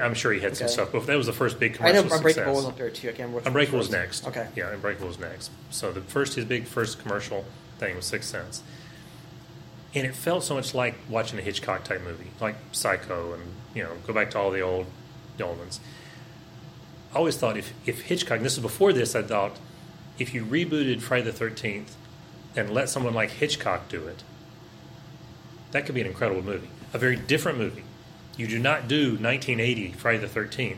I'm 0.00 0.14
sure 0.14 0.32
he 0.32 0.40
had 0.40 0.56
some 0.56 0.68
stuff, 0.68 0.92
but 0.92 1.06
that 1.06 1.16
was 1.16 1.26
the 1.26 1.32
first 1.32 1.58
big 1.58 1.74
commercial. 1.74 1.98
I 2.04 2.08
know 2.08 2.14
Unbreakable 2.14 2.54
was 2.54 2.66
up 2.66 2.76
there 2.76 2.90
too. 2.90 3.08
I 3.08 3.12
can't 3.12 3.28
remember. 3.30 3.46
Unbreakable 3.48 3.78
was 3.78 3.90
next. 3.90 4.26
Okay. 4.28 4.46
Yeah, 4.54 4.72
Unbreakable 4.72 5.08
was 5.08 5.18
next. 5.18 5.50
So 5.70 5.90
the 5.92 6.00
first, 6.02 6.34
his 6.34 6.44
big 6.44 6.66
first 6.66 7.00
commercial 7.00 7.44
thing 7.78 7.96
was 7.96 8.04
Sixth 8.06 8.28
Sense. 8.30 8.62
And 9.94 10.06
it 10.06 10.14
felt 10.14 10.42
so 10.44 10.54
much 10.54 10.74
like 10.74 10.94
watching 11.08 11.38
a 11.38 11.42
Hitchcock 11.42 11.84
type 11.84 12.02
movie, 12.02 12.30
like 12.40 12.56
Psycho 12.72 13.34
and, 13.34 13.42
you 13.74 13.82
know, 13.82 13.90
go 14.06 14.14
back 14.14 14.30
to 14.30 14.38
all 14.38 14.50
the 14.50 14.60
old, 14.62 14.86
ones. 15.48 15.80
I 17.12 17.18
always 17.18 17.36
thought 17.36 17.56
if, 17.56 17.72
if 17.86 18.02
Hitchcock, 18.02 18.38
and 18.38 18.46
this 18.46 18.54
is 18.54 18.60
before 18.60 18.92
this, 18.92 19.14
I 19.14 19.22
thought 19.22 19.58
if 20.18 20.32
you 20.32 20.44
rebooted 20.44 21.00
Friday 21.00 21.30
the 21.30 21.32
13th 21.32 21.92
and 22.56 22.70
let 22.70 22.88
someone 22.88 23.14
like 23.14 23.30
Hitchcock 23.30 23.88
do 23.88 24.06
it, 24.06 24.22
that 25.72 25.86
could 25.86 25.94
be 25.94 26.00
an 26.00 26.06
incredible 26.06 26.42
movie. 26.42 26.68
A 26.92 26.98
very 26.98 27.16
different 27.16 27.58
movie. 27.58 27.84
You 28.36 28.46
do 28.46 28.58
not 28.58 28.88
do 28.88 29.10
1980 29.10 29.92
Friday 29.92 30.18
the 30.18 30.26
13th 30.26 30.76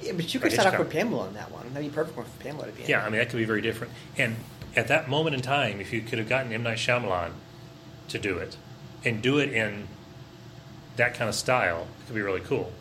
Yeah, 0.00 0.12
but 0.12 0.32
you 0.34 0.40
could 0.40 0.52
start 0.52 0.74
off 0.74 0.78
with 0.78 0.90
Pamela 0.90 1.26
on 1.26 1.34
that 1.34 1.50
one. 1.50 1.72
That'd 1.72 1.90
be 1.90 1.94
perfect 1.94 2.16
one 2.16 2.26
for 2.26 2.42
Pamela 2.42 2.66
to 2.66 2.72
be 2.72 2.82
in. 2.82 2.88
Yeah, 2.88 3.04
I 3.04 3.10
mean 3.10 3.18
that 3.18 3.30
could 3.30 3.36
be 3.36 3.44
very 3.44 3.62
different. 3.62 3.92
And 4.16 4.36
at 4.74 4.88
that 4.88 5.08
moment 5.08 5.36
in 5.36 5.42
time, 5.42 5.80
if 5.80 5.92
you 5.92 6.00
could 6.00 6.18
have 6.18 6.28
gotten 6.28 6.52
M 6.52 6.62
Night 6.62 6.78
Shyamalan 6.78 7.32
to 8.08 8.18
do 8.18 8.38
it, 8.38 8.56
and 9.04 9.22
do 9.22 9.38
it 9.38 9.52
in 9.52 9.88
that 10.96 11.14
kind 11.14 11.28
of 11.28 11.34
style, 11.34 11.86
it 12.00 12.06
could 12.06 12.14
be 12.14 12.22
really 12.22 12.40
cool. 12.40 12.72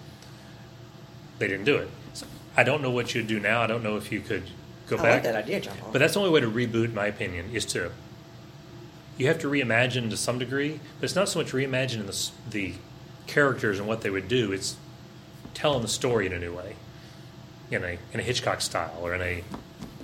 They 1.42 1.48
didn't 1.48 1.66
do 1.66 1.78
it. 1.78 1.90
So 2.14 2.28
I 2.56 2.64
don't 2.64 2.84
know 2.84 2.92
what 2.92 3.16
you'd 3.16 3.26
do 3.26 3.40
now. 3.40 3.64
I 3.64 3.68
don't 3.68 3.84
know 3.84 3.98
if 3.98 4.12
you 4.12 4.22
could 4.22 4.44
go 4.88 4.96
I 4.98 5.02
back. 5.02 5.14
like 5.14 5.24
that 5.24 5.36
idea, 5.36 5.60
John 5.60 5.76
Paul. 5.78 5.90
But 5.92 6.00
that's 6.00 6.14
the 6.14 6.20
only 6.20 6.32
way 6.32 6.40
to 6.40 6.48
reboot, 6.48 6.86
in 6.86 6.94
my 6.94 7.08
opinion, 7.08 7.50
is 7.52 7.66
to 7.68 7.92
you 9.18 9.26
have 9.28 9.40
to 9.40 9.48
reimagine 9.48 10.12
to 10.12 10.18
some 10.18 10.38
degree, 10.38 10.80
but 11.00 11.06
it's 11.06 11.16
not 11.16 11.30
so 11.30 11.40
much 11.40 11.52
reimagining 11.52 12.06
the 12.06 12.52
the 12.52 12.74
characters 13.26 13.80
and 13.80 13.88
what 13.88 14.02
they 14.02 14.12
would 14.12 14.28
do. 14.28 14.52
It's 14.52 14.76
telling 15.56 15.82
the 15.82 15.88
story 15.88 16.28
in 16.28 16.34
a 16.34 16.40
new 16.40 16.56
way, 16.56 16.76
in 17.72 17.84
a 17.84 17.98
in 18.14 18.20
a 18.20 18.24
Hitchcock 18.24 18.62
style 18.62 19.00
or 19.02 19.16
in 19.16 19.22
a 19.22 19.44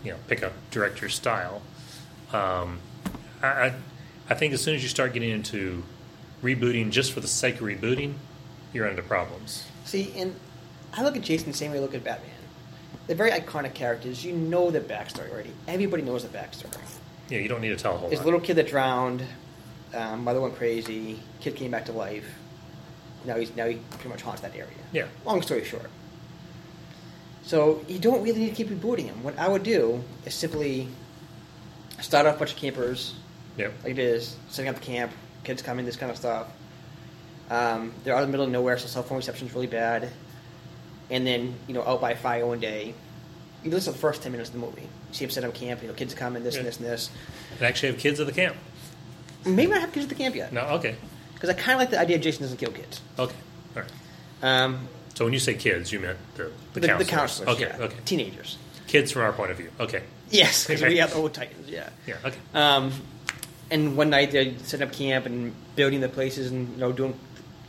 you 0.04 0.12
know 0.12 0.18
pick 0.28 0.42
a 0.42 0.52
director 0.72 1.10
style. 1.10 1.62
Um, 2.34 2.80
I, 3.44 3.48
I 3.48 3.74
I 4.32 4.34
think 4.34 4.56
as 4.56 4.62
soon 4.62 4.74
as 4.74 4.82
you 4.82 4.90
start 4.90 5.14
getting 5.14 5.30
into 5.30 5.84
rebooting 6.42 6.90
just 6.90 7.12
for 7.14 7.20
the 7.20 7.28
sake 7.28 7.56
of 7.56 7.62
rebooting, 7.62 8.16
you're 8.74 8.88
into 8.88 9.04
problems. 9.04 9.68
See, 9.86 10.12
and 10.16 10.36
I 10.98 11.04
look 11.04 11.16
at 11.16 11.22
Jason 11.22 11.52
the 11.52 11.58
same 11.58 11.72
way 11.72 11.78
I 11.78 11.82
look 11.82 11.94
at 11.94 12.04
Batman. 12.04 12.32
They're 13.06 13.16
very 13.16 13.32
iconic 13.32 13.74
characters. 13.74 14.26
You 14.26 14.34
know 14.34 14.72
the 14.72 14.82
backstory 14.82 15.32
already. 15.32 15.52
Everybody 15.68 16.04
knows 16.04 16.24
the 16.24 16.30
backstory. 16.38 16.76
Yeah, 17.30 17.40
you 17.40 17.48
don't 17.48 17.62
need 17.62 17.70
to 17.70 17.76
tell 17.78 17.96
a 17.96 17.98
whole 17.98 18.10
There's 18.10 18.20
a 18.20 18.24
lot. 18.24 18.26
little 18.32 18.40
kid 18.42 18.56
that 18.56 18.68
drowned. 18.68 19.24
Um, 19.94 20.24
mother 20.24 20.42
went 20.42 20.56
crazy. 20.56 21.20
Kid 21.40 21.56
came 21.56 21.72
back 21.72 21.86
to 21.86 21.92
life. 21.92 22.26
Now 23.26 23.36
he's 23.38 23.56
now 23.56 23.68
he 23.68 23.76
pretty 23.92 24.10
much 24.10 24.22
haunts 24.22 24.42
that 24.42 24.54
area. 24.56 24.68
Yeah. 24.92 25.06
Long 25.26 25.42
story 25.42 25.64
short. 25.64 25.90
So 27.44 27.84
you 27.88 28.00
don't 28.00 28.24
really 28.24 28.40
need 28.40 28.50
to 28.50 28.56
keep 28.56 28.68
rebooting 28.70 29.06
him. 29.06 29.24
What 29.24 29.38
I 29.38 29.48
would 29.48 29.64
do 29.64 30.04
is 30.26 30.34
simply 30.34 30.88
start 32.02 32.26
off 32.26 32.36
a 32.36 32.40
bunch 32.40 32.52
of 32.52 32.58
campers, 32.58 33.14
Yep. 33.58 33.74
like 33.84 33.92
it 33.94 34.00
is, 34.00 34.36
setting 34.50 34.70
up 34.70 34.76
the 34.76 34.82
camp, 34.86 35.12
kids 35.44 35.62
coming, 35.62 35.86
this 35.86 35.96
kind 35.96 36.12
of 36.12 36.18
stuff. 36.18 36.48
Um, 37.50 37.94
they're 38.04 38.14
out 38.14 38.24
in 38.24 38.28
the 38.28 38.32
middle 38.32 38.46
of 38.46 38.52
nowhere, 38.52 38.78
so 38.78 38.88
cell 38.88 39.04
phone 39.04 39.18
reception's 39.18 39.54
really 39.54 39.68
bad. 39.68 40.10
And 41.10 41.26
then, 41.26 41.56
you 41.68 41.74
know, 41.74 41.84
out 41.84 42.02
by 42.02 42.16
fire 42.16 42.46
one 42.46 42.60
day, 42.60 42.94
you 43.64 43.72
listen 43.72 43.94
to 43.94 43.98
the 43.98 44.02
first 44.02 44.22
10 44.24 44.32
minutes 44.32 44.50
of 44.50 44.54
the 44.60 44.60
movie. 44.66 44.82
You 44.82 44.88
see 45.14 45.26
them 45.26 45.32
set 45.32 45.44
up 45.44 45.54
camp, 45.54 45.82
you 45.82 45.88
know, 45.88 45.94
kids 45.94 46.14
coming, 46.14 46.44
this 46.44 46.56
and 46.58 46.66
this 46.66 46.78
and 46.78 46.86
this. 46.86 47.10
And 47.54 47.62
actually 47.64 47.92
have 47.94 48.00
kids 48.00 48.20
at 48.20 48.26
the 48.28 48.34
camp. 48.34 48.56
Maybe 49.46 49.72
not 49.72 49.82
have 49.82 49.94
kids 49.94 50.06
at 50.06 50.10
the 50.10 50.16
camp 50.16 50.36
yet. 50.36 50.52
No, 50.52 50.62
okay, 50.78 50.96
Because 51.34 51.50
I 51.50 51.54
kind 51.54 51.74
of 51.74 51.80
like 51.80 51.90
the 51.92 52.00
idea 52.00 52.18
of 52.18 52.22
Jason 52.22 52.42
doesn't 52.44 52.58
kill 52.58 52.72
kids. 52.72 53.02
okay, 53.18 53.36
all 53.76 53.82
right. 53.84 53.92
Um, 54.44 54.88
So 55.16 55.24
when 55.26 55.34
you 55.34 55.40
say 55.40 55.54
kids, 55.56 55.92
you 55.92 56.00
meant 56.02 56.18
the 56.36 56.52
the, 56.74 56.80
the, 56.82 56.88
the 56.88 56.88
counselors. 57.06 57.10
counselors, 57.10 57.50
Okay, 57.56 57.68
yeah. 57.80 57.86
okay. 57.86 57.96
Teenagers. 58.06 58.58
Kids 58.88 59.12
from 59.12 59.22
our 59.24 59.32
point 59.34 59.52
of 59.52 59.58
view. 59.58 59.70
Okay. 59.80 60.04
Yes, 60.30 60.68
because 60.68 60.82
Okay. 60.84 60.94
we 60.94 61.00
have 61.00 61.12
the 61.12 61.18
old 61.22 61.34
Titans, 61.34 61.70
yeah. 61.70 61.90
Yeah. 62.06 62.16
Okay. 62.26 62.38
Um, 62.54 62.92
and 63.72 63.96
one 63.98 64.10
night 64.10 64.32
they 64.32 64.56
set 64.64 64.82
up 64.82 64.92
camp 64.92 65.26
and 65.26 65.54
building 65.76 66.02
the 66.02 66.10
places 66.10 66.52
and 66.52 66.70
you 66.74 66.78
know 66.78 66.92
doing 66.92 67.18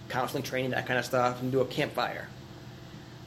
counseling 0.08 0.42
training 0.42 0.70
that 0.72 0.86
kind 0.86 0.98
of 0.98 1.04
stuff 1.04 1.40
and 1.40 1.52
do 1.52 1.60
a 1.60 1.64
campfire. 1.66 2.28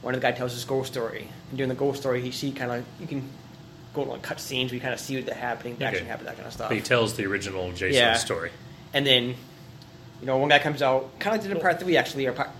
One 0.02 0.14
of 0.14 0.20
the 0.20 0.26
guy 0.26 0.32
tells 0.32 0.52
his 0.52 0.64
ghost 0.64 0.92
story 0.92 1.28
and 1.48 1.56
during 1.56 1.68
the 1.68 1.74
ghost 1.74 2.00
story 2.00 2.20
he 2.20 2.30
see 2.32 2.52
kind 2.52 2.70
of 2.72 2.84
you 3.00 3.06
can 3.06 3.28
go 3.94 4.02
like 4.02 4.22
cut 4.22 4.40
scenes 4.40 4.70
where 4.70 4.74
you 4.76 4.80
kind 4.80 4.92
of 4.94 5.00
see 5.00 5.16
what 5.16 5.26
the 5.26 5.34
happening, 5.34 5.76
the 5.76 5.84
action 5.84 6.02
Okay. 6.02 6.10
happen, 6.10 6.26
that 6.26 6.34
kind 6.36 6.46
of 6.46 6.52
stuff. 6.52 6.68
But 6.68 6.76
he 6.76 6.82
tells 6.82 7.14
the 7.14 7.24
original 7.26 7.70
Jason 7.72 7.94
Yeah. 7.94 8.14
story. 8.14 8.50
And 8.94 9.06
then, 9.06 9.28
you 10.20 10.26
know, 10.26 10.36
one 10.38 10.48
guy 10.48 10.58
comes 10.58 10.82
out, 10.82 11.18
kind 11.18 11.34
of 11.36 11.40
like 11.42 11.48
did 11.48 11.56
in 11.56 11.62
part 11.62 11.78
three 11.80 11.96
actually, 11.96 12.26
or 12.26 12.32
part 12.32 12.50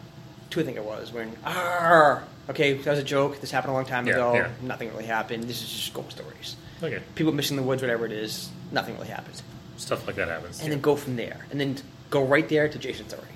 two 0.50 0.61
I 0.61 0.64
think 0.64 0.76
it 0.76 0.85
was, 0.85 1.12
when 1.12 1.33
ah, 1.44 2.22
okay, 2.50 2.74
that 2.74 2.90
was 2.90 2.98
a 3.00 3.02
joke. 3.05 3.40
This 3.40 3.50
happened 3.50 3.72
a 3.72 3.74
long 3.74 3.87
time 3.87 4.07
Yeah, 4.07 4.12
ago. 4.14 4.35
yeah. 4.35 4.48
Nothing 4.62 4.90
really 4.90 5.07
happened. 5.07 5.44
This 5.44 5.62
is 5.62 5.68
just 5.72 5.94
ghost 5.94 6.12
stories. 6.12 6.57
Okay. 6.83 7.00
People 7.14 7.33
missing 7.33 7.57
the 7.57 7.62
woods, 7.62 7.81
whatever 7.83 8.05
it 8.07 8.12
is. 8.12 8.50
Nothing 8.70 8.94
really 8.96 9.09
happened. 9.09 9.40
Stuff 9.78 10.07
like 10.07 10.16
that 10.16 10.28
happens. 10.28 10.61
and 10.61 10.70
then 10.70 10.81
go 10.81 10.94
from 10.96 11.16
there, 11.16 11.46
and 11.50 11.59
then 11.61 11.76
go 12.11 12.22
right 12.24 12.48
there 12.48 12.68
to 12.68 12.78
Jason's 12.78 13.09
story. 13.12 13.26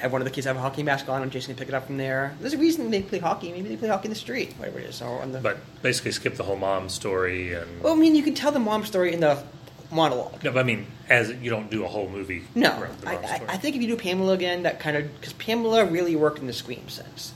Have 0.00 0.12
one 0.12 0.20
of 0.22 0.24
the 0.24 0.30
kids 0.30 0.46
have 0.46 0.56
a 0.56 0.60
hockey 0.60 0.82
mask 0.82 1.08
on, 1.10 1.22
and 1.22 1.30
Jason 1.30 1.54
can 1.54 1.58
pick 1.58 1.68
it 1.68 1.74
up 1.74 1.86
from 1.86 1.98
there. 1.98 2.34
There's 2.40 2.54
a 2.54 2.58
reason 2.58 2.90
they 2.90 3.02
play 3.02 3.18
hockey. 3.18 3.52
Maybe 3.52 3.68
they 3.68 3.76
play 3.76 3.88
hockey 3.88 4.06
in 4.06 4.10
the 4.10 4.18
street, 4.18 4.54
whatever 4.56 4.78
it 4.78 4.86
is. 4.86 5.02
Or 5.02 5.20
on 5.20 5.32
the, 5.32 5.40
but 5.40 5.58
basically 5.82 6.12
skip 6.12 6.36
the 6.36 6.42
whole 6.42 6.56
mom 6.56 6.88
story 6.88 7.52
and 7.52 7.82
well, 7.82 7.92
I 7.92 7.96
mean, 7.96 8.14
you 8.14 8.22
can 8.22 8.34
tell 8.34 8.50
the 8.50 8.58
mom 8.58 8.84
story 8.86 9.12
in 9.12 9.20
the 9.20 9.42
monologue. 9.90 10.42
no, 10.42 10.52
but 10.52 10.60
I 10.60 10.62
mean, 10.62 10.86
as 11.10 11.30
you 11.34 11.50
don't 11.50 11.70
do 11.70 11.84
a 11.84 11.88
whole 11.88 12.08
movie. 12.08 12.44
No, 12.54 12.86
the 13.02 13.08
I, 13.10 13.14
mom 13.16 13.24
I. 13.24 13.40
I 13.48 13.56
think 13.58 13.76
if 13.76 13.82
you 13.82 13.88
do 13.88 13.96
Pamela 13.96 14.32
again, 14.32 14.62
that 14.62 14.80
kind 14.80 14.96
of 14.96 15.12
because 15.20 15.34
Pamela 15.34 15.84
really 15.84 16.16
worked 16.16 16.38
in 16.38 16.46
the 16.46 16.52
Scream 16.54 16.88
sense, 16.88 17.32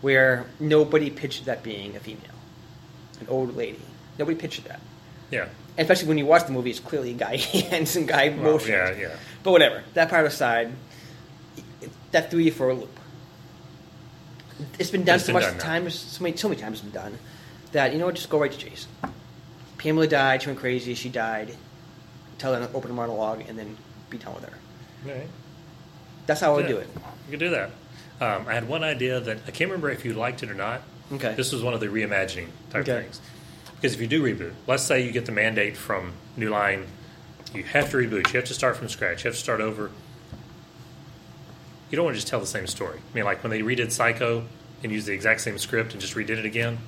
where 0.00 0.46
nobody 0.60 1.10
pictured 1.10 1.44
that 1.44 1.62
being 1.62 1.94
a 1.94 2.00
female, 2.00 2.22
an 3.20 3.26
old 3.28 3.54
lady. 3.54 3.80
Nobody 4.18 4.36
pictured 4.38 4.64
that. 4.64 4.80
yeah, 5.30 5.48
Especially 5.76 6.08
when 6.08 6.16
you 6.18 6.24
watch 6.26 6.46
the 6.46 6.52
movie, 6.52 6.70
it's 6.70 6.80
clearly 6.80 7.12
guy 7.12 7.36
hands 7.70 7.96
and 7.96 8.08
guy 8.08 8.30
Well, 8.30 8.52
motions. 8.54 8.70
yeah, 8.70 8.94
yeah. 8.96 9.16
But 9.42 9.50
whatever. 9.52 9.84
That 9.94 10.08
part 10.08 10.24
aside, 10.26 10.72
that 12.12 12.30
threw 12.30 12.40
you 12.40 12.50
for 12.52 12.70
a 12.70 12.74
loop. 12.74 12.98
It's 14.78 14.90
been 14.90 15.04
done 15.04 15.16
It's 15.16 15.24
so 15.26 15.32
been 15.32 15.42
much 15.42 15.50
done 15.52 15.58
times, 15.58 15.94
so 15.94 16.22
many, 16.22 16.36
so 16.36 16.48
many 16.48 16.60
times. 16.60 16.78
It's 16.78 16.82
been 16.82 16.92
done 17.02 17.18
that 17.72 17.92
you 17.92 17.98
know 17.98 18.06
what? 18.06 18.16
Just 18.16 18.30
go 18.30 18.40
right 18.40 18.50
to 18.50 18.58
Jason. 18.58 18.90
Pamela 19.76 20.08
died. 20.08 20.42
She 20.42 20.48
went 20.48 20.58
crazy. 20.58 20.94
She 20.94 21.08
died. 21.08 21.54
Tell 22.38 22.54
an 22.54 22.68
open 22.74 22.90
a 22.90 22.94
monologue, 22.94 23.42
and 23.48 23.58
then 23.58 23.76
be 24.10 24.18
done 24.18 24.34
with 24.34 24.44
her. 24.44 24.58
All 25.06 25.12
right. 25.14 25.28
That's 26.26 26.40
how 26.40 26.52
I 26.52 26.56
would 26.56 26.66
do 26.66 26.76
it. 26.78 26.88
You 27.26 27.30
could 27.32 27.40
do 27.40 27.50
that. 27.50 27.70
Um, 28.20 28.46
I 28.48 28.54
had 28.54 28.68
one 28.68 28.82
idea 28.82 29.20
that 29.20 29.38
I 29.46 29.50
can't 29.50 29.70
remember 29.70 29.90
if 29.90 30.04
you 30.04 30.12
liked 30.14 30.42
it 30.42 30.50
or 30.50 30.54
not. 30.54 30.82
Okay. 31.12 31.34
This 31.34 31.52
was 31.52 31.62
one 31.62 31.72
of 31.74 31.80
the 31.80 31.86
reimagining 31.86 32.48
type 32.70 32.82
Okay. 32.82 33.02
things. 33.02 33.20
Because 33.76 33.94
if 33.94 34.00
you 34.00 34.08
do 34.08 34.22
reboot, 34.22 34.52
let's 34.66 34.82
say 34.82 35.04
you 35.04 35.12
get 35.12 35.24
the 35.24 35.32
mandate 35.32 35.76
from 35.76 36.12
New 36.36 36.50
Line, 36.50 36.86
you 37.54 37.62
have 37.62 37.90
to 37.92 37.96
reboot. 37.96 38.26
You 38.32 38.40
have 38.40 38.44
to 38.46 38.54
start 38.54 38.76
from 38.76 38.88
scratch. 38.88 39.24
You 39.24 39.28
have 39.28 39.36
to 39.36 39.40
start 39.40 39.60
over. 39.60 39.90
You 41.90 41.96
don't 41.96 42.04
want 42.04 42.14
to 42.14 42.20
just 42.20 42.28
tell 42.28 42.40
the 42.40 42.46
same 42.46 42.66
story. 42.66 42.98
I 42.98 43.14
mean, 43.14 43.24
like 43.24 43.42
when 43.42 43.50
they 43.50 43.60
redid 43.60 43.92
Psycho 43.92 44.44
and 44.82 44.92
used 44.92 45.06
the 45.06 45.12
exact 45.12 45.40
same 45.40 45.58
script 45.58 45.92
and 45.92 46.00
just 46.00 46.14
redid 46.14 46.38
it 46.38 46.44
again. 46.44 46.78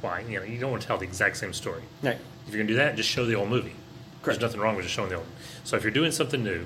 Why? 0.00 0.20
You 0.20 0.38
know, 0.38 0.44
you 0.44 0.58
don't 0.58 0.70
want 0.70 0.82
to 0.82 0.88
tell 0.88 0.98
the 0.98 1.04
exact 1.04 1.36
same 1.36 1.52
story. 1.52 1.82
Right. 2.02 2.16
If 2.46 2.52
you're 2.52 2.58
going 2.58 2.68
to 2.68 2.72
do 2.72 2.78
that, 2.78 2.96
just 2.96 3.08
show 3.08 3.26
the 3.26 3.34
old 3.34 3.48
movie. 3.48 3.74
Correct. 4.22 4.40
There's 4.40 4.40
nothing 4.40 4.60
wrong 4.60 4.76
with 4.76 4.84
just 4.84 4.94
showing 4.94 5.10
the 5.10 5.16
old. 5.16 5.26
So 5.64 5.76
if 5.76 5.82
you're 5.82 5.92
doing 5.92 6.12
something 6.12 6.42
new, 6.42 6.64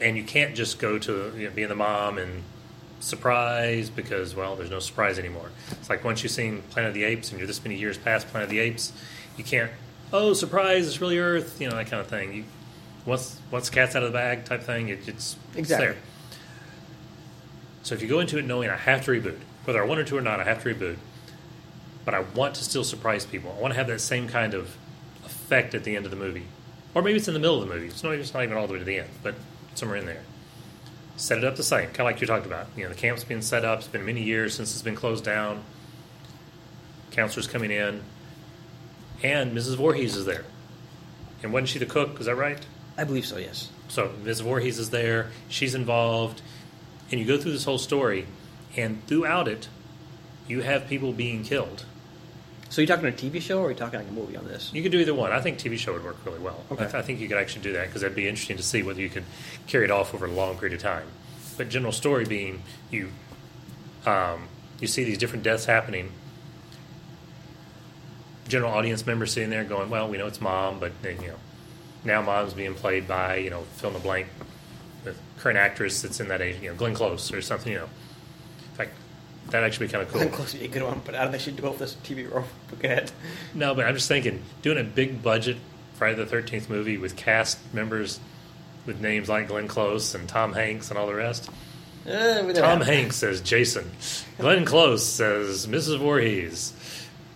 and 0.00 0.16
you 0.16 0.24
can't 0.24 0.54
just 0.54 0.78
go 0.78 0.98
to 0.98 1.32
you 1.36 1.48
know, 1.48 1.54
being 1.54 1.68
the 1.68 1.74
mom 1.74 2.18
and 2.18 2.42
surprise 3.00 3.90
because 3.90 4.34
well, 4.34 4.56
there's 4.56 4.70
no 4.70 4.78
surprise 4.78 5.18
anymore. 5.18 5.50
It's 5.72 5.88
like 5.88 6.04
once 6.04 6.22
you've 6.22 6.32
seen 6.32 6.62
Planet 6.70 6.88
of 6.88 6.94
the 6.94 7.04
Apes 7.04 7.30
and 7.30 7.38
you're 7.38 7.46
this 7.46 7.62
many 7.64 7.76
years 7.76 7.96
past 7.96 8.28
Planet 8.28 8.46
of 8.46 8.50
the 8.50 8.58
Apes, 8.58 8.92
you 9.36 9.44
can't. 9.44 9.70
Oh, 10.12 10.34
surprise! 10.34 10.86
It's 10.86 11.00
really 11.00 11.18
Earth. 11.18 11.60
You 11.60 11.68
know 11.68 11.76
that 11.76 11.88
kind 11.88 12.00
of 12.00 12.06
thing. 12.06 12.32
You 12.32 12.44
once 13.06 13.40
once 13.50 13.70
cat's 13.70 13.96
out 13.96 14.02
of 14.02 14.12
the 14.12 14.18
bag 14.18 14.44
type 14.44 14.62
thing. 14.62 14.88
It, 14.88 15.08
it's 15.08 15.36
it's 15.50 15.56
Exactly. 15.56 15.86
there. 15.88 15.96
So 17.82 17.94
if 17.94 18.02
you 18.02 18.08
go 18.08 18.20
into 18.20 18.36
it 18.38 18.44
knowing 18.44 18.68
I 18.68 18.76
have 18.76 19.04
to 19.04 19.12
reboot, 19.12 19.38
whether 19.64 19.82
I 19.82 19.86
wanted 19.86 20.06
to 20.08 20.18
or 20.18 20.20
not, 20.20 20.40
I 20.40 20.44
have 20.44 20.62
to 20.64 20.74
reboot. 20.74 20.96
But 22.04 22.14
I 22.14 22.20
want 22.20 22.54
to 22.56 22.64
still 22.64 22.84
surprise 22.84 23.24
people. 23.24 23.54
I 23.56 23.60
want 23.60 23.72
to 23.74 23.78
have 23.78 23.86
that 23.88 24.00
same 24.00 24.28
kind 24.28 24.54
of 24.54 24.76
effect 25.24 25.74
at 25.74 25.84
the 25.84 25.96
end 25.96 26.04
of 26.04 26.10
the 26.10 26.16
movie, 26.16 26.44
or 26.94 27.02
maybe 27.02 27.16
it's 27.16 27.26
in 27.28 27.34
the 27.34 27.40
middle 27.40 27.60
of 27.62 27.68
the 27.68 27.74
movie. 27.74 27.86
It's 27.88 28.02
not, 28.04 28.14
it's 28.14 28.32
not 28.34 28.42
even 28.44 28.56
all 28.56 28.66
the 28.66 28.74
way 28.74 28.78
to 28.80 28.84
the 28.84 28.98
end, 28.98 29.08
but 29.22 29.34
somewhere 29.74 29.96
in 29.98 30.06
there. 30.06 30.22
Set 31.16 31.38
it 31.38 31.44
up 31.44 31.56
the 31.56 31.62
same, 31.64 31.86
kind 31.86 32.00
of 32.00 32.04
like 32.06 32.20
you 32.20 32.26
talked 32.26 32.46
about. 32.46 32.66
You 32.76 32.84
know, 32.84 32.90
the 32.90 32.94
camp's 32.94 33.24
been 33.24 33.42
set 33.42 33.64
up. 33.64 33.78
It's 33.80 33.88
been 33.88 34.04
many 34.04 34.22
years 34.22 34.54
since 34.54 34.72
it's 34.72 34.82
been 34.82 34.94
closed 34.94 35.24
down. 35.24 35.62
Counselors 37.10 37.46
coming 37.46 37.70
in, 37.70 38.02
and 39.22 39.56
Mrs. 39.56 39.76
Voorhees 39.76 40.14
is 40.16 40.26
there. 40.26 40.44
And 41.42 41.52
wasn't 41.52 41.70
she 41.70 41.78
the 41.78 41.86
cook? 41.86 42.20
Is 42.20 42.26
that 42.26 42.34
right? 42.36 42.64
I 42.98 43.04
believe 43.04 43.26
so. 43.26 43.36
Yes. 43.36 43.70
So 43.88 44.12
Ms. 44.24 44.40
Voorhees 44.40 44.78
is 44.78 44.90
there. 44.90 45.30
She's 45.48 45.74
involved, 45.74 46.42
and 47.10 47.20
you 47.20 47.26
go 47.26 47.38
through 47.38 47.52
this 47.52 47.64
whole 47.64 47.78
story, 47.78 48.26
and 48.76 49.04
throughout 49.06 49.48
it, 49.48 49.68
you 50.48 50.62
have 50.62 50.88
people 50.88 51.12
being 51.12 51.44
killed. 51.44 51.84
So 52.68 52.80
you're 52.80 52.88
talking 52.88 53.06
a 53.08 53.12
TV 53.12 53.40
show, 53.40 53.60
or 53.60 53.66
are 53.66 53.70
you 53.70 53.76
talking 53.76 54.00
like 54.00 54.08
a 54.08 54.12
movie 54.12 54.36
on 54.36 54.46
this? 54.46 54.70
You 54.74 54.82
could 54.82 54.92
do 54.92 54.98
either 54.98 55.14
one. 55.14 55.30
I 55.32 55.40
think 55.40 55.58
TV 55.58 55.78
show 55.78 55.92
would 55.92 56.04
work 56.04 56.16
really 56.24 56.40
well. 56.40 56.64
Okay. 56.72 56.82
I, 56.84 56.86
th- 56.86 56.94
I 56.96 57.02
think 57.02 57.20
you 57.20 57.28
could 57.28 57.38
actually 57.38 57.62
do 57.62 57.72
that 57.74 57.86
because 57.86 58.02
that'd 58.02 58.16
be 58.16 58.26
interesting 58.28 58.56
to 58.56 58.62
see 58.62 58.82
whether 58.82 59.00
you 59.00 59.08
could 59.08 59.24
carry 59.66 59.84
it 59.84 59.90
off 59.90 60.14
over 60.14 60.26
a 60.26 60.30
long 60.30 60.58
period 60.58 60.74
of 60.74 60.82
time. 60.82 61.06
But 61.56 61.68
general 61.68 61.92
story 61.92 62.24
being 62.24 62.62
you, 62.90 63.10
um, 64.04 64.48
you 64.80 64.88
see 64.88 65.04
these 65.04 65.16
different 65.16 65.44
deaths 65.44 65.64
happening. 65.64 66.10
General 68.48 68.72
audience 68.72 69.06
members 69.06 69.32
sitting 69.32 69.50
there 69.50 69.64
going, 69.64 69.88
"Well, 69.90 70.08
we 70.08 70.18
know 70.18 70.26
it's 70.26 70.40
mom, 70.40 70.78
but 70.78 70.92
then, 71.02 71.20
you 71.22 71.28
know, 71.28 71.36
now 72.04 72.22
mom's 72.22 72.54
being 72.54 72.74
played 72.74 73.06
by 73.08 73.36
you 73.36 73.50
know 73.50 73.62
fill 73.76 73.90
in 73.90 73.94
the 73.94 74.00
blank, 74.00 74.26
the 75.04 75.14
current 75.38 75.58
actress 75.58 76.02
that's 76.02 76.20
in 76.20 76.28
that 76.28 76.40
age, 76.40 76.60
you 76.62 76.70
know, 76.70 76.76
Glenn 76.76 76.94
Close 76.94 77.32
or 77.32 77.40
something, 77.42 77.72
you 77.72 77.78
know." 77.78 77.88
In 78.70 78.76
fact, 78.76 78.90
that'd 79.50 79.66
actually 79.66 79.86
be 79.86 79.92
kind 79.92 80.02
of 80.02 80.10
cool. 80.10 80.20
Glenn 80.20 80.32
Close 80.32 80.52
would 80.52 80.60
be 80.60 80.66
a 80.66 80.70
good 80.70 80.82
one, 80.82 81.00
but 81.04 81.14
I 81.14 81.22
don't 81.22 81.32
think 81.32 81.42
she'd 81.42 81.56
do 81.56 81.62
for 81.62 81.78
this 81.78 81.94
TV 82.04 82.30
role. 82.30 82.44
But 82.68 82.78
go 82.82 82.88
ahead. 82.88 83.12
No, 83.54 83.74
but 83.74 83.86
I'm 83.86 83.94
just 83.94 84.08
thinking, 84.08 84.42
doing 84.62 84.78
a 84.78 84.84
big 84.84 85.22
budget 85.22 85.56
Friday 85.94 86.16
the 86.16 86.26
Thirteenth 86.26 86.68
movie 86.68 86.98
with 86.98 87.16
cast 87.16 87.58
members 87.72 88.20
with 88.86 89.00
names 89.00 89.28
like 89.28 89.48
Glenn 89.48 89.68
Close 89.68 90.14
and 90.14 90.28
Tom 90.28 90.52
Hanks 90.52 90.90
and 90.90 90.98
all 90.98 91.06
the 91.06 91.14
rest. 91.14 91.50
Uh, 92.08 92.52
Tom 92.52 92.80
Hanks 92.82 93.16
says 93.16 93.40
Jason. 93.40 93.90
Glenn 94.38 94.64
Close 94.64 95.04
says 95.04 95.66
Mrs. 95.66 95.98
Voorhees. 95.98 96.72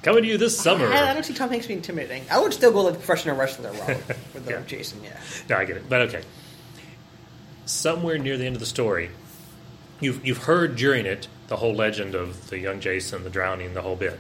Coming 0.02 0.22
to 0.22 0.28
you 0.28 0.38
this 0.38 0.58
summer. 0.58 0.86
I, 0.86 1.10
I 1.10 1.12
don't 1.14 1.24
see 1.24 1.34
Tom 1.34 1.50
Hanks 1.50 1.66
being 1.66 1.78
intimidating. 1.80 2.24
I 2.30 2.40
would 2.40 2.52
still 2.54 2.72
go 2.72 2.82
like 2.82 2.94
the 2.94 2.98
professional 2.98 3.36
wrestler 3.36 3.70
route 3.72 3.86
with 4.34 4.44
the 4.46 4.52
Yeah. 4.52 4.62
Jason. 4.66 5.02
Yeah. 5.04 5.20
No, 5.48 5.56
I 5.56 5.64
get 5.66 5.76
it, 5.76 5.88
but 5.88 6.00
okay. 6.02 6.22
Somewhere 7.66 8.18
near 8.18 8.36
the 8.36 8.46
end 8.46 8.56
of 8.56 8.60
the 8.60 8.66
story, 8.66 9.10
you've 10.00 10.24
you've 10.26 10.44
heard 10.44 10.76
during 10.76 11.06
it 11.06 11.28
the 11.48 11.56
whole 11.56 11.74
legend 11.74 12.14
of 12.14 12.48
the 12.50 12.58
young 12.58 12.80
Jason, 12.80 13.22
the 13.24 13.30
drowning, 13.30 13.74
the 13.74 13.82
whole 13.82 13.96
bit. 13.96 14.18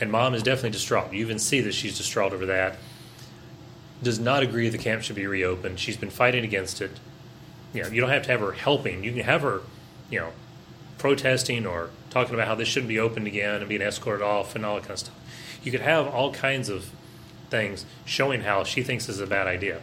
And 0.00 0.10
mom 0.10 0.34
is 0.34 0.42
definitely 0.42 0.70
distraught. 0.70 1.12
You 1.12 1.20
even 1.20 1.38
see 1.38 1.60
that 1.62 1.72
she's 1.74 1.96
distraught 1.96 2.32
over 2.32 2.46
that. 2.46 2.76
does 4.02 4.18
not 4.18 4.42
agree 4.42 4.68
the 4.68 4.78
camp 4.78 5.02
should 5.02 5.16
be 5.16 5.26
reopened. 5.26 5.78
She's 5.80 5.96
been 5.96 6.10
fighting 6.10 6.44
against 6.44 6.80
it. 6.80 6.90
You 7.72 7.82
know, 7.82 7.88
you 7.88 8.00
don't 8.00 8.10
have 8.10 8.22
to 8.24 8.30
have 8.30 8.40
her 8.40 8.52
helping. 8.52 9.04
You 9.04 9.12
can 9.12 9.22
have 9.22 9.42
her, 9.42 9.60
you 10.10 10.20
know, 10.20 10.32
protesting 10.98 11.66
or 11.66 11.90
talking 12.10 12.34
about 12.34 12.48
how 12.48 12.54
this 12.54 12.68
shouldn't 12.68 12.88
be 12.88 12.98
opened 12.98 13.26
again 13.26 13.56
and 13.56 13.68
being 13.68 13.82
escorted 13.82 14.22
off 14.22 14.56
and 14.56 14.64
all 14.64 14.76
that 14.76 14.82
kind 14.82 14.92
of 14.92 14.98
stuff. 14.98 15.14
You 15.62 15.72
could 15.72 15.80
have 15.80 16.06
all 16.06 16.32
kinds 16.32 16.68
of 16.68 16.90
things 17.50 17.84
showing 18.04 18.42
how 18.42 18.64
she 18.64 18.82
thinks 18.82 19.06
this 19.06 19.16
is 19.16 19.22
a 19.22 19.26
bad 19.26 19.46
idea. 19.46 19.80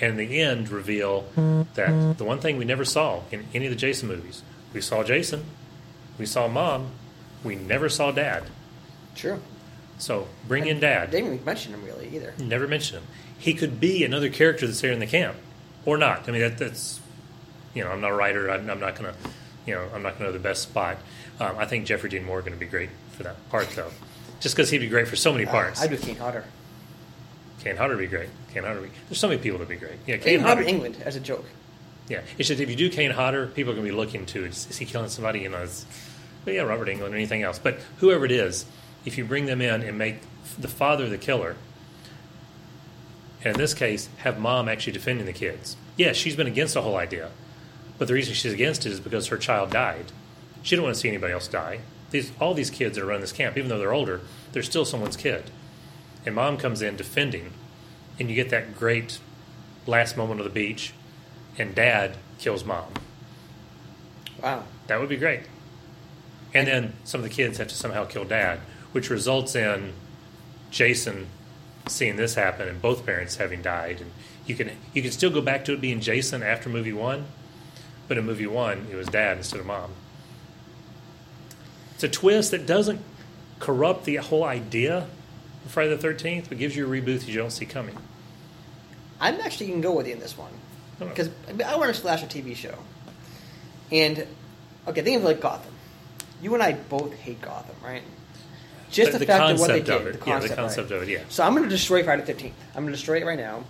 And 0.00 0.12
in 0.12 0.28
the 0.28 0.40
end, 0.40 0.68
reveal 0.68 1.26
that 1.74 2.18
the 2.18 2.24
one 2.24 2.38
thing 2.38 2.56
we 2.56 2.64
never 2.64 2.84
saw 2.84 3.22
in 3.32 3.46
any 3.52 3.66
of 3.66 3.70
the 3.70 3.76
Jason 3.76 4.08
movies 4.08 4.42
we 4.72 4.80
saw 4.80 5.02
Jason, 5.02 5.44
we 6.18 6.26
saw 6.26 6.46
mom, 6.48 6.90
we 7.42 7.56
never 7.56 7.88
saw 7.88 8.10
dad. 8.10 8.44
True. 9.14 9.40
So 9.98 10.28
bring 10.46 10.66
in 10.66 10.80
dad. 10.80 11.10
didn't 11.10 11.34
even 11.34 11.44
mention 11.44 11.74
him 11.74 11.84
really 11.84 12.14
either. 12.14 12.34
Never 12.38 12.68
mention 12.68 12.98
him. 12.98 13.04
He 13.38 13.54
could 13.54 13.80
be 13.80 14.04
another 14.04 14.28
character 14.28 14.66
that's 14.66 14.80
there 14.80 14.92
in 14.92 15.00
the 15.00 15.06
camp, 15.06 15.36
or 15.84 15.96
not. 15.96 16.28
I 16.28 16.32
mean, 16.32 16.42
that, 16.42 16.58
that's 16.58 17.00
you 17.74 17.84
know, 17.84 17.90
I'm 17.90 18.00
not 18.00 18.10
a 18.10 18.14
writer. 18.14 18.50
I'm, 18.50 18.68
I'm 18.68 18.80
not 18.80 18.96
going 18.96 19.12
to, 19.12 19.18
you 19.68 19.74
know, 19.74 19.88
I'm 19.94 20.02
not 20.02 20.18
going 20.18 20.20
to 20.20 20.24
know 20.24 20.32
the 20.32 20.38
best 20.38 20.62
spot. 20.62 20.96
Um, 21.38 21.56
I 21.58 21.66
think 21.66 21.86
Jeffrey 21.86 22.10
Dean 22.10 22.24
Morgan 22.24 22.52
going 22.52 22.58
to 22.58 22.64
be 22.64 22.70
great 22.70 22.90
for 23.12 23.22
that 23.22 23.48
part, 23.50 23.68
though, 23.76 23.90
just 24.40 24.56
because 24.56 24.70
he'd 24.70 24.78
be 24.78 24.88
great 24.88 25.06
for 25.06 25.16
so 25.16 25.32
many 25.32 25.46
parts. 25.46 25.80
Uh, 25.80 25.84
I'd 25.84 25.90
do 25.90 25.98
Kane 25.98 26.16
Hodder. 26.16 26.44
Kane 27.60 27.76
Hodder 27.76 27.96
would 27.96 28.02
be 28.02 28.06
great. 28.06 28.30
Kane 28.52 28.64
Hodder. 28.64 28.80
Would 28.80 28.92
be, 28.92 28.98
there's 29.08 29.20
so 29.20 29.28
many 29.28 29.40
people 29.40 29.58
that'd 29.58 29.68
be 29.68 29.76
great. 29.76 29.98
Yeah, 30.06 30.16
Kane 30.16 30.40
Hodder. 30.40 30.64
Englund 30.64 31.00
as 31.02 31.16
a 31.16 31.20
joke. 31.20 31.44
Yeah, 32.08 32.22
it's 32.38 32.48
just 32.48 32.60
if 32.60 32.70
you 32.70 32.76
do 32.76 32.88
Kane 32.88 33.10
Hodder, 33.10 33.48
people 33.48 33.72
are 33.72 33.76
going 33.76 33.86
to 33.86 33.92
be 33.92 33.96
looking 33.96 34.24
to 34.26 34.46
is, 34.46 34.66
is 34.70 34.78
he 34.78 34.86
killing 34.86 35.10
somebody? 35.10 35.40
You 35.40 35.50
know, 35.50 35.62
it's, 35.62 35.84
but 36.44 36.54
yeah, 36.54 36.62
Robert 36.62 36.88
Englund 36.88 37.10
or 37.10 37.14
anything 37.14 37.42
else. 37.42 37.58
But 37.58 37.78
whoever 37.98 38.24
it 38.24 38.32
is, 38.32 38.64
if 39.04 39.18
you 39.18 39.24
bring 39.24 39.46
them 39.46 39.60
in 39.60 39.82
and 39.82 39.98
make 39.98 40.20
the 40.58 40.68
father 40.68 41.08
the 41.08 41.18
killer, 41.18 41.56
and 43.44 43.54
in 43.54 43.58
this 43.58 43.74
case, 43.74 44.08
have 44.18 44.38
mom 44.38 44.68
actually 44.68 44.94
defending 44.94 45.26
the 45.26 45.32
kids. 45.32 45.76
Yeah, 45.96 46.12
she's 46.12 46.34
been 46.34 46.46
against 46.46 46.74
the 46.74 46.82
whole 46.82 46.96
idea, 46.96 47.30
but 47.98 48.08
the 48.08 48.14
reason 48.14 48.34
she's 48.34 48.52
against 48.52 48.86
it 48.86 48.92
is 48.92 49.00
because 49.00 49.26
her 49.26 49.36
child 49.36 49.70
died. 49.70 50.06
She 50.62 50.70
didn't 50.70 50.84
want 50.84 50.94
to 50.94 51.00
see 51.00 51.08
anybody 51.08 51.32
else 51.32 51.48
die. 51.48 51.80
These 52.10 52.32
all 52.40 52.54
these 52.54 52.70
kids 52.70 52.96
that 52.96 53.04
are 53.04 53.06
running 53.06 53.20
this 53.20 53.32
camp, 53.32 53.56
even 53.56 53.68
though 53.68 53.78
they're 53.78 53.92
older, 53.92 54.20
they're 54.52 54.62
still 54.62 54.84
someone's 54.84 55.16
kid. 55.16 55.50
And 56.24 56.34
mom 56.34 56.56
comes 56.56 56.82
in 56.82 56.96
defending, 56.96 57.52
and 58.18 58.28
you 58.28 58.34
get 58.34 58.50
that 58.50 58.76
great 58.76 59.18
last 59.86 60.16
moment 60.16 60.40
of 60.40 60.44
the 60.44 60.50
beach, 60.50 60.92
and 61.58 61.74
dad 61.74 62.16
kills 62.38 62.64
mom. 62.64 62.92
Wow. 64.42 64.64
That 64.86 65.00
would 65.00 65.08
be 65.08 65.16
great. 65.16 65.42
And 66.54 66.66
then 66.66 66.94
some 67.04 67.20
of 67.20 67.28
the 67.28 67.34
kids 67.34 67.58
have 67.58 67.68
to 67.68 67.74
somehow 67.74 68.04
kill 68.04 68.24
dad, 68.24 68.60
which 68.92 69.10
results 69.10 69.54
in 69.54 69.92
Jason 70.70 71.28
seeing 71.86 72.16
this 72.16 72.34
happen 72.34 72.68
and 72.68 72.80
both 72.80 73.04
parents 73.04 73.36
having 73.36 73.62
died. 73.62 74.00
And 74.00 74.10
you 74.46 74.54
can 74.54 74.70
you 74.94 75.02
can 75.02 75.10
still 75.10 75.30
go 75.30 75.40
back 75.40 75.64
to 75.66 75.74
it 75.74 75.80
being 75.80 76.00
Jason 76.00 76.42
after 76.42 76.68
movie 76.68 76.92
one, 76.92 77.26
but 78.08 78.18
in 78.18 78.24
movie 78.26 78.46
one 78.46 78.86
it 78.90 78.96
was 78.96 79.06
dad 79.08 79.36
instead 79.36 79.60
of 79.60 79.66
mom. 79.66 79.90
It's 81.94 82.04
a 82.04 82.08
twist 82.08 82.50
that 82.52 82.66
doesn't 82.66 83.00
corrupt 83.60 84.04
the 84.04 84.16
whole 84.16 84.44
idea 84.44 84.98
of 85.64 85.70
Friday 85.70 85.90
the 85.90 85.98
Thirteenth, 85.98 86.48
but 86.48 86.58
gives 86.58 86.76
you 86.76 86.86
a 86.86 86.88
reboot 86.88 87.20
that 87.20 87.28
you 87.28 87.36
don't 87.36 87.50
see 87.50 87.66
coming. 87.66 87.96
I'm 89.20 89.40
actually 89.40 89.66
going 89.68 89.82
to 89.82 89.88
go 89.88 89.94
with 89.94 90.06
you 90.06 90.12
in 90.12 90.20
this 90.20 90.38
one. 90.38 90.52
Oh. 91.00 91.06
Because 91.08 91.28
I 91.66 91.76
want 91.76 91.92
to 91.92 92.00
slash 92.00 92.22
a 92.22 92.26
TV 92.26 92.54
show. 92.54 92.74
And, 93.90 94.24
okay, 94.86 95.02
think 95.02 95.16
of 95.16 95.24
like 95.24 95.40
Gotham. 95.40 95.72
You 96.40 96.54
and 96.54 96.62
I 96.62 96.72
both 96.74 97.12
hate 97.14 97.40
Gotham, 97.42 97.74
right? 97.82 98.02
Just 98.92 99.10
The- 99.12 99.18
the, 99.18 99.26
fact 99.26 99.50
of 99.50 99.58
what 99.58 99.66
they 99.68 99.80
concept 99.80 99.86
did. 99.86 99.94
of 99.96 100.06
it. 100.06 100.20
The 100.24 100.30
Yeah, 100.30 100.38
the 100.38 100.48
concept, 100.48 100.56
concept 100.56 100.90
right? 100.92 100.96
of 100.98 101.08
it, 101.08 101.12
yeah. 101.12 101.20
So 101.30 101.42
I'm 101.42 101.52
going 101.52 101.64
to 101.64 101.68
destroy 101.68 102.04
Friday 102.04 102.22
the 102.22 102.32
13th. 102.32 102.52
I'm 102.76 102.84
going 102.84 102.86
to 102.86 102.92
destroy 102.92 103.16
it 103.20 103.26
right 103.26 103.38
now. 103.38 103.64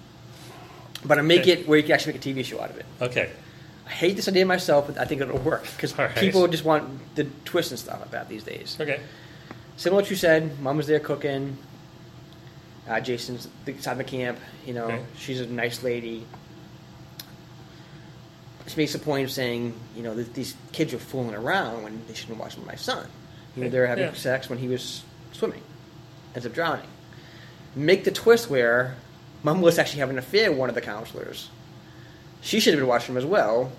But 1.04 1.18
I 1.18 1.22
make 1.22 1.42
Okay. 1.42 1.52
it 1.52 1.66
where 1.68 1.78
you 1.78 1.82
can 1.84 1.92
actually 1.92 2.12
make 2.12 2.26
a 2.26 2.28
TV 2.28 2.44
show 2.44 2.60
out 2.60 2.68
of 2.70 2.76
it. 2.76 2.84
Okay. 3.00 3.30
I 3.88 3.90
hate 3.90 4.16
this 4.16 4.28
idea 4.28 4.44
myself, 4.44 4.86
but 4.86 4.98
I 4.98 5.06
think 5.06 5.22
it'll 5.22 5.38
work. 5.38 5.62
Because 5.64 5.96
right. 5.96 6.14
people 6.14 6.46
just 6.46 6.64
want 6.64 7.14
the 7.14 7.24
twist 7.46 7.70
and 7.70 7.80
stuff 7.80 8.04
about 8.04 8.28
these 8.28 8.44
days. 8.44 8.76
Okay. 8.78 9.00
Similar 9.78 10.02
to 10.02 10.04
what 10.04 10.10
you 10.10 10.16
said, 10.16 10.60
mom 10.60 10.76
was 10.76 10.86
there 10.86 11.00
cooking. 11.00 11.56
Uh, 12.86 13.00
Jason's 13.00 13.48
inside 13.66 13.94
the 13.98 14.04
camp. 14.04 14.38
You 14.66 14.74
know, 14.74 14.84
Okay. 14.86 15.02
she's 15.16 15.40
a 15.40 15.46
nice 15.46 15.82
lady. 15.82 16.26
She 18.66 18.76
makes 18.76 18.94
a 18.94 18.98
point 18.98 19.24
of 19.24 19.30
saying, 19.30 19.72
you 19.96 20.02
know, 20.02 20.14
that 20.14 20.34
these 20.34 20.54
kids 20.72 20.92
are 20.92 20.98
fooling 20.98 21.34
around 21.34 21.82
when 21.82 22.02
they 22.06 22.12
shouldn't 22.14 22.38
watch 22.38 22.58
my 22.58 22.74
son. 22.74 23.06
You 23.56 23.64
know, 23.64 23.70
they're 23.70 23.86
having 23.86 24.04
Yeah. 24.04 24.12
sex 24.12 24.50
when 24.50 24.58
he 24.58 24.68
was 24.68 25.02
swimming, 25.32 25.62
ends 26.34 26.44
up 26.46 26.52
drowning. 26.52 26.86
Make 27.74 28.04
the 28.04 28.10
twist 28.10 28.50
where 28.50 28.96
mom 29.42 29.62
was 29.62 29.78
actually 29.78 30.00
having 30.00 30.16
an 30.16 30.18
affair 30.18 30.50
with 30.50 30.58
one 30.58 30.68
of 30.68 30.74
the 30.74 30.82
counselors. 30.82 31.48
She 32.40 32.60
should 32.60 32.74
have 32.74 32.80
been 32.80 32.88
watching 32.88 33.14
him 33.14 33.18
as 33.18 33.24
well. 33.24 33.70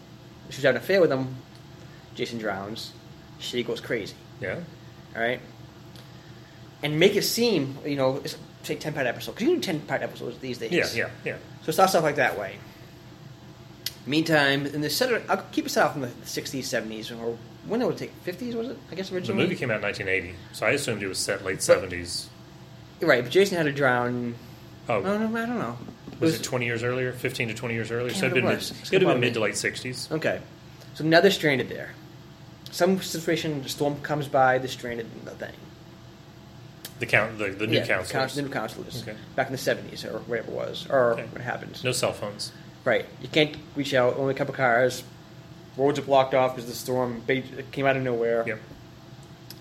She 0.49 0.57
was 0.57 0.63
having 0.63 0.77
an 0.77 0.83
affair 0.83 1.01
with 1.01 1.11
him. 1.11 1.35
Jason 2.15 2.37
drowns. 2.39 2.91
She 3.39 3.63
goes 3.63 3.79
crazy 3.79 4.15
Yeah. 4.41 4.59
all 5.15 5.21
right? 5.21 5.39
And 6.83 6.99
make 6.99 7.15
it 7.15 7.23
seem, 7.23 7.77
you 7.85 7.95
know, 7.95 8.17
it's, 8.17 8.37
say 8.63 8.75
10 8.75 8.93
part 8.93 9.07
episode, 9.07 9.31
because 9.33 9.47
you 9.47 9.55
do 9.55 9.61
10 9.61 9.81
part 9.81 10.01
episodes 10.01 10.37
these 10.39 10.57
days. 10.57 10.71
Yeah. 10.71 10.87
Yeah. 10.93 11.09
Yeah. 11.23 11.37
So 11.63 11.71
start 11.71 11.89
stuff 11.89 12.03
like 12.03 12.17
that 12.17 12.37
way. 12.37 12.55
Meantime, 14.05 14.65
in 14.65 14.81
the 14.81 14.89
set, 14.89 15.21
I'll 15.29 15.43
keep 15.51 15.65
it 15.65 15.69
set 15.69 15.85
off 15.85 15.95
in 15.95 16.01
the 16.01 16.07
60s, 16.07 16.63
70s, 16.63 17.11
or 17.21 17.37
when 17.67 17.81
it 17.81 17.85
would 17.85 17.97
take 17.97 18.11
50s, 18.25 18.55
was 18.55 18.69
it? 18.69 18.77
I 18.91 18.95
guess 18.95 19.11
originally 19.11 19.41
The 19.43 19.47
movie 19.47 19.55
came 19.59 19.69
out 19.71 19.77
in 19.77 19.81
1980, 19.83 20.35
so 20.53 20.65
I 20.65 20.71
assumed 20.71 21.03
it 21.03 21.07
was 21.07 21.19
set 21.19 21.43
late 21.45 21.59
70s. 21.59 22.27
Right, 23.01 23.23
but 23.23 23.31
Jason 23.31 23.57
had 23.57 23.63
to 23.63 23.71
drown. 23.71 24.35
Oh, 24.87 25.01
No, 25.01 25.17
no, 25.17 25.37
I 25.41 25.45
don't 25.45 25.59
know. 25.59 25.77
Was 26.19 26.35
it 26.39 26.43
20 26.43 26.65
years 26.65 26.83
earlier? 26.83 27.11
15 27.11 27.47
to 27.49 27.53
20 27.53 27.73
years 27.73 27.91
earlier? 27.91 28.13
So 28.13 28.25
it'd 28.25 28.33
been 28.35 28.45
mid, 28.45 28.53
it 28.53 28.57
was. 28.57 28.71
It's 28.71 28.93
it'd 28.93 29.01
have 29.07 29.13
been 29.15 29.21
mid 29.21 29.33
to 29.35 29.39
late 29.39 29.53
60s. 29.55 30.11
Okay. 30.11 30.41
So 30.93 31.03
now 31.03 31.21
they're 31.21 31.31
stranded 31.31 31.69
there. 31.69 31.91
Some 32.71 33.01
situation, 33.01 33.63
the 33.63 33.69
storm 33.69 33.99
comes 34.01 34.27
by, 34.27 34.57
they're 34.57 34.67
stranded 34.67 35.07
in 35.17 35.25
the 35.25 35.31
thing. 35.31 35.53
The 36.99 37.05
count, 37.05 37.37
the, 37.37 37.47
the 37.49 37.65
new 37.65 37.77
yeah, 37.77 37.87
counselors. 37.87 38.35
the 38.35 38.41
new 38.41 38.49
counselors. 38.49 39.01
Okay. 39.01 39.15
Back 39.35 39.47
in 39.47 39.53
the 39.53 39.57
70s, 39.57 40.05
or 40.05 40.19
whatever 40.19 40.49
it 40.49 40.53
was, 40.53 40.85
or 40.89 41.13
Okay. 41.13 41.25
what 41.31 41.41
happens. 41.41 41.83
No 41.83 41.93
cell 41.93 42.11
phones. 42.11 42.51
Right. 42.83 43.05
You 43.21 43.29
can't 43.29 43.55
reach 43.75 43.93
out. 43.93 44.17
Only 44.17 44.33
a 44.33 44.37
couple 44.37 44.53
cars. 44.53 45.03
Roads 45.77 45.97
are 45.99 46.03
blocked 46.03 46.33
off 46.33 46.55
because 46.55 46.69
the 46.69 46.75
storm 46.75 47.23
came 47.71 47.85
out 47.85 47.95
of 47.95 48.03
nowhere. 48.03 48.43
Yep. 48.45 48.59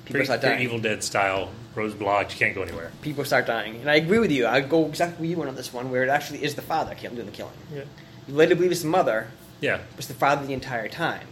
People 0.08 0.12
Very, 0.14 0.24
start 0.24 0.40
dying. 0.40 0.62
Evil 0.62 0.78
Dead 0.78 1.04
style. 1.04 1.50
Roads 1.74 1.94
blocked. 1.94 2.32
You 2.32 2.38
can't 2.38 2.54
go 2.54 2.62
anywhere. 2.62 2.90
People 3.02 3.24
start 3.26 3.46
dying. 3.46 3.76
And 3.82 3.90
I 3.90 3.96
agree 3.96 4.18
with 4.18 4.32
you. 4.32 4.46
I 4.46 4.60
go 4.62 4.86
exactly 4.86 5.18
where 5.26 5.30
you 5.30 5.36
went 5.36 5.50
on 5.50 5.54
this 5.54 5.72
one, 5.72 5.90
where 5.90 6.02
it 6.02 6.08
actually 6.08 6.42
is 6.42 6.54
the 6.54 6.62
father 6.62 6.94
killing 6.94 7.16
doing 7.16 7.26
the 7.26 7.32
killing. 7.36 7.52
Yeah. 7.72 7.82
You 8.26 8.34
later 8.34 8.54
believe 8.56 8.72
it's 8.72 8.80
the 8.82 8.88
mother, 8.88 9.28
Yeah. 9.60 9.76
but 9.90 9.98
it's 9.98 10.08
the 10.08 10.14
father 10.14 10.46
the 10.46 10.54
entire 10.54 10.88
time. 10.88 11.26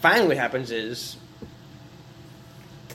Finally, 0.00 0.28
what 0.28 0.36
happens 0.36 0.70
is 0.70 1.16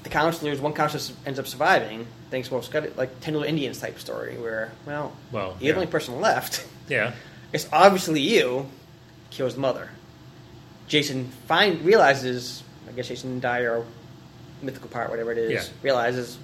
the 0.04 0.10
counselors, 0.10 0.62
one 0.62 0.74
counselor 0.74 1.16
ends 1.26 1.40
up 1.40 1.48
surviving, 1.48 2.08
thanks, 2.32 2.50
well, 2.50 2.60
it's 2.60 2.70
got 2.70 2.96
like 2.96 3.20
10 3.22 3.34
little 3.34 3.48
Indians 3.50 3.80
type 3.80 4.00
story, 4.00 4.38
where, 4.38 4.72
well, 4.86 5.12
Well, 5.32 5.58
you're 5.60 5.68
yeah. 5.70 5.72
the 5.74 5.80
only 5.82 5.92
person 5.92 6.22
left. 6.22 6.66
Yeah. 6.90 7.12
It's 7.54 7.68
obviously 7.72 8.20
you 8.22 8.68
kills 9.30 9.54
the 9.54 9.60
mother. 9.60 9.90
Jason 10.88 11.26
find 11.48 11.86
realizes, 11.86 12.64
I 12.88 12.94
guess 12.94 13.08
Jason 13.10 13.30
didn't 13.30 13.44
die 13.44 13.60
or 13.60 13.86
mythical 14.62 14.90
part, 14.90 15.10
whatever 15.10 15.32
it 15.32 15.38
is, 15.38 15.52
Yeah. 15.52 15.64
realizes 15.82 16.38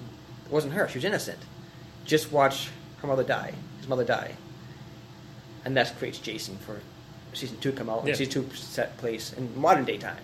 it 0.45 0.51
wasn't 0.51 0.73
her. 0.73 0.87
She 0.87 0.97
was 0.97 1.05
innocent. 1.05 1.39
Just 2.05 2.31
watch 2.31 2.69
her 3.01 3.07
mother 3.07 3.23
die, 3.23 3.53
his 3.79 3.87
mother 3.87 4.03
die, 4.03 4.35
and 5.63 5.75
that 5.77 5.97
creates 5.97 6.19
Jason 6.19 6.57
for 6.57 6.79
season 7.33 7.57
two 7.59 7.71
to 7.71 7.77
come 7.77 7.89
out. 7.89 7.99
and 7.99 8.09
Yeah. 8.09 8.15
Season 8.15 8.33
two 8.43 8.55
set 8.55 8.97
place 8.97 9.33
in 9.33 9.59
modern 9.59 9.85
day 9.85 9.97
time. 9.97 10.17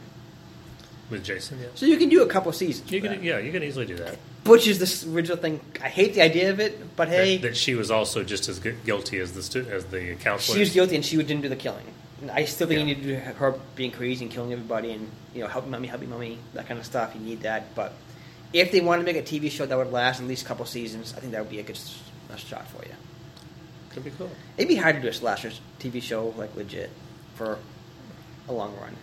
With 1.09 1.25
Jason. 1.25 1.59
Yeah. 1.59 1.67
So 1.75 1.85
you 1.85 1.97
can 1.97 2.07
do 2.07 2.21
a 2.23 2.27
couple 2.27 2.51
seasons. 2.53 2.89
You 2.89 3.01
can, 3.01 3.21
yeah, 3.21 3.37
you 3.39 3.51
can 3.51 3.63
easily 3.63 3.85
do 3.85 3.95
that. 3.97 4.17
Is 4.49 4.79
this 4.79 5.05
original 5.05 5.37
thing. 5.37 5.59
I 5.81 5.89
hate 5.89 6.13
the 6.13 6.21
idea 6.21 6.49
of 6.49 6.59
it, 6.59 6.95
but 6.95 7.09
hey, 7.09 7.37
that, 7.37 7.49
that 7.49 7.57
she 7.57 7.75
was 7.75 7.91
also 7.91 8.23
just 8.23 8.47
as 8.49 8.59
guilty 8.59 9.19
as 9.19 9.33
the 9.33 9.43
stu- 9.43 9.67
as 9.69 9.85
the 9.85 10.15
counselor. 10.15 10.55
she 10.55 10.59
was 10.61 10.71
guilty 10.73 10.95
and 10.95 11.05
she 11.05 11.17
didn't 11.17 11.41
do 11.41 11.49
the 11.49 11.55
killing. 11.55 11.85
I 12.29 12.45
still 12.45 12.67
think 12.67 12.79
Yeah. 12.79 12.85
you 12.85 12.95
need 12.95 13.03
to 13.03 13.07
do 13.09 13.15
her 13.15 13.55
being 13.75 13.91
crazy 13.91 14.25
and 14.25 14.31
killing 14.33 14.51
everybody 14.53 14.91
and 14.91 15.09
you 15.33 15.41
know 15.41 15.47
help 15.47 15.65
me, 15.65 15.71
mommy, 15.71 15.87
help 15.87 16.01
me, 16.01 16.07
mommy, 16.07 16.37
that 16.53 16.67
kind 16.67 16.79
of 16.79 16.85
stuff. 16.85 17.13
You 17.15 17.21
need 17.21 17.41
that, 17.41 17.73
but 17.73 17.93
if 18.53 18.71
they 18.71 18.81
want 18.81 18.99
to 19.01 19.05
make 19.05 19.15
a 19.17 19.21
TV 19.23 19.49
show 19.49 19.65
that 19.65 19.77
would 19.77 19.91
last 19.91 20.19
at 20.21 20.27
least 20.27 20.43
a 20.43 20.45
couple 20.45 20.65
seasons, 20.65 21.13
I 21.15 21.19
think 21.21 21.31
that 21.31 21.41
would 21.41 21.49
be 21.49 21.59
a 21.59 21.63
good 21.63 21.79
a 22.33 22.37
shot 22.37 22.67
for 22.67 22.83
you. 22.85 22.93
Could 23.89 24.03
be 24.05 24.11
cool. 24.11 24.29
It'd 24.57 24.67
be 24.69 24.75
hard 24.75 24.95
to 24.97 25.01
do 25.01 25.07
a 25.07 25.13
slasher 25.13 25.51
TV 25.79 26.01
show 26.01 26.33
like 26.37 26.55
legit 26.55 26.89
for 27.35 27.59
a 28.47 28.53
long 28.53 28.75
run. 28.79 28.95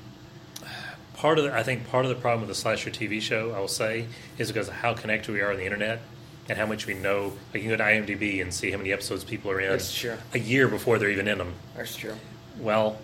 Part 1.15 1.39
of 1.39 1.45
the, 1.45 1.53
I 1.53 1.63
think 1.63 1.89
part 1.89 2.05
of 2.05 2.11
the 2.11 2.15
problem 2.15 2.41
with 2.47 2.49
the 2.49 2.55
slasher 2.55 2.91
TV 2.91 3.21
show, 3.21 3.53
I 3.53 3.59
will 3.59 3.69
say, 3.69 4.07
is 4.39 4.49
because 4.53 4.69
of 4.69 4.75
how 4.75 4.95
connected 4.95 5.33
we 5.33 5.41
are 5.41 5.51
on 5.51 5.57
the 5.59 5.65
internet 5.65 6.01
and 6.49 6.57
how 6.57 6.65
much 6.65 6.87
we 6.87 6.95
know. 6.95 7.33
Like 7.53 7.63
you 7.63 7.69
can 7.69 7.71
go 7.71 7.77
to 7.77 7.83
IMDb 7.83 8.41
and 8.41 8.55
see 8.55 8.71
how 8.71 8.79
many 8.79 8.93
episodes 8.93 9.25
people 9.25 9.51
are 9.51 9.61
in 9.61 9.71
That's 9.71 9.93
true. 9.95 10.17
a 10.33 10.39
year 10.39 10.69
before 10.69 10.99
they're 10.99 11.11
even 11.11 11.27
in 11.27 11.39
them. 11.39 11.55
That's 11.77 11.97
true. 11.97 12.15
Well, 12.59 12.99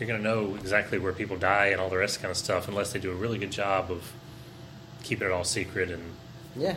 you're 0.00 0.06
going 0.08 0.20
to 0.22 0.26
know 0.26 0.56
exactly 0.56 0.98
where 0.98 1.12
people 1.12 1.36
die 1.36 1.66
and 1.66 1.80
all 1.80 1.90
the 1.90 1.96
rest 1.98 2.20
kind 2.20 2.30
of 2.30 2.36
stuff 2.36 2.68
unless 2.68 2.92
they 2.92 2.98
do 2.98 3.10
a 3.10 3.14
really 3.14 3.38
good 3.38 3.52
job 3.52 3.90
of 3.90 4.12
keeping 5.02 5.28
it 5.28 5.30
all 5.32 5.44
secret. 5.44 5.90
And 5.90 6.02
Yeah. 6.56 6.76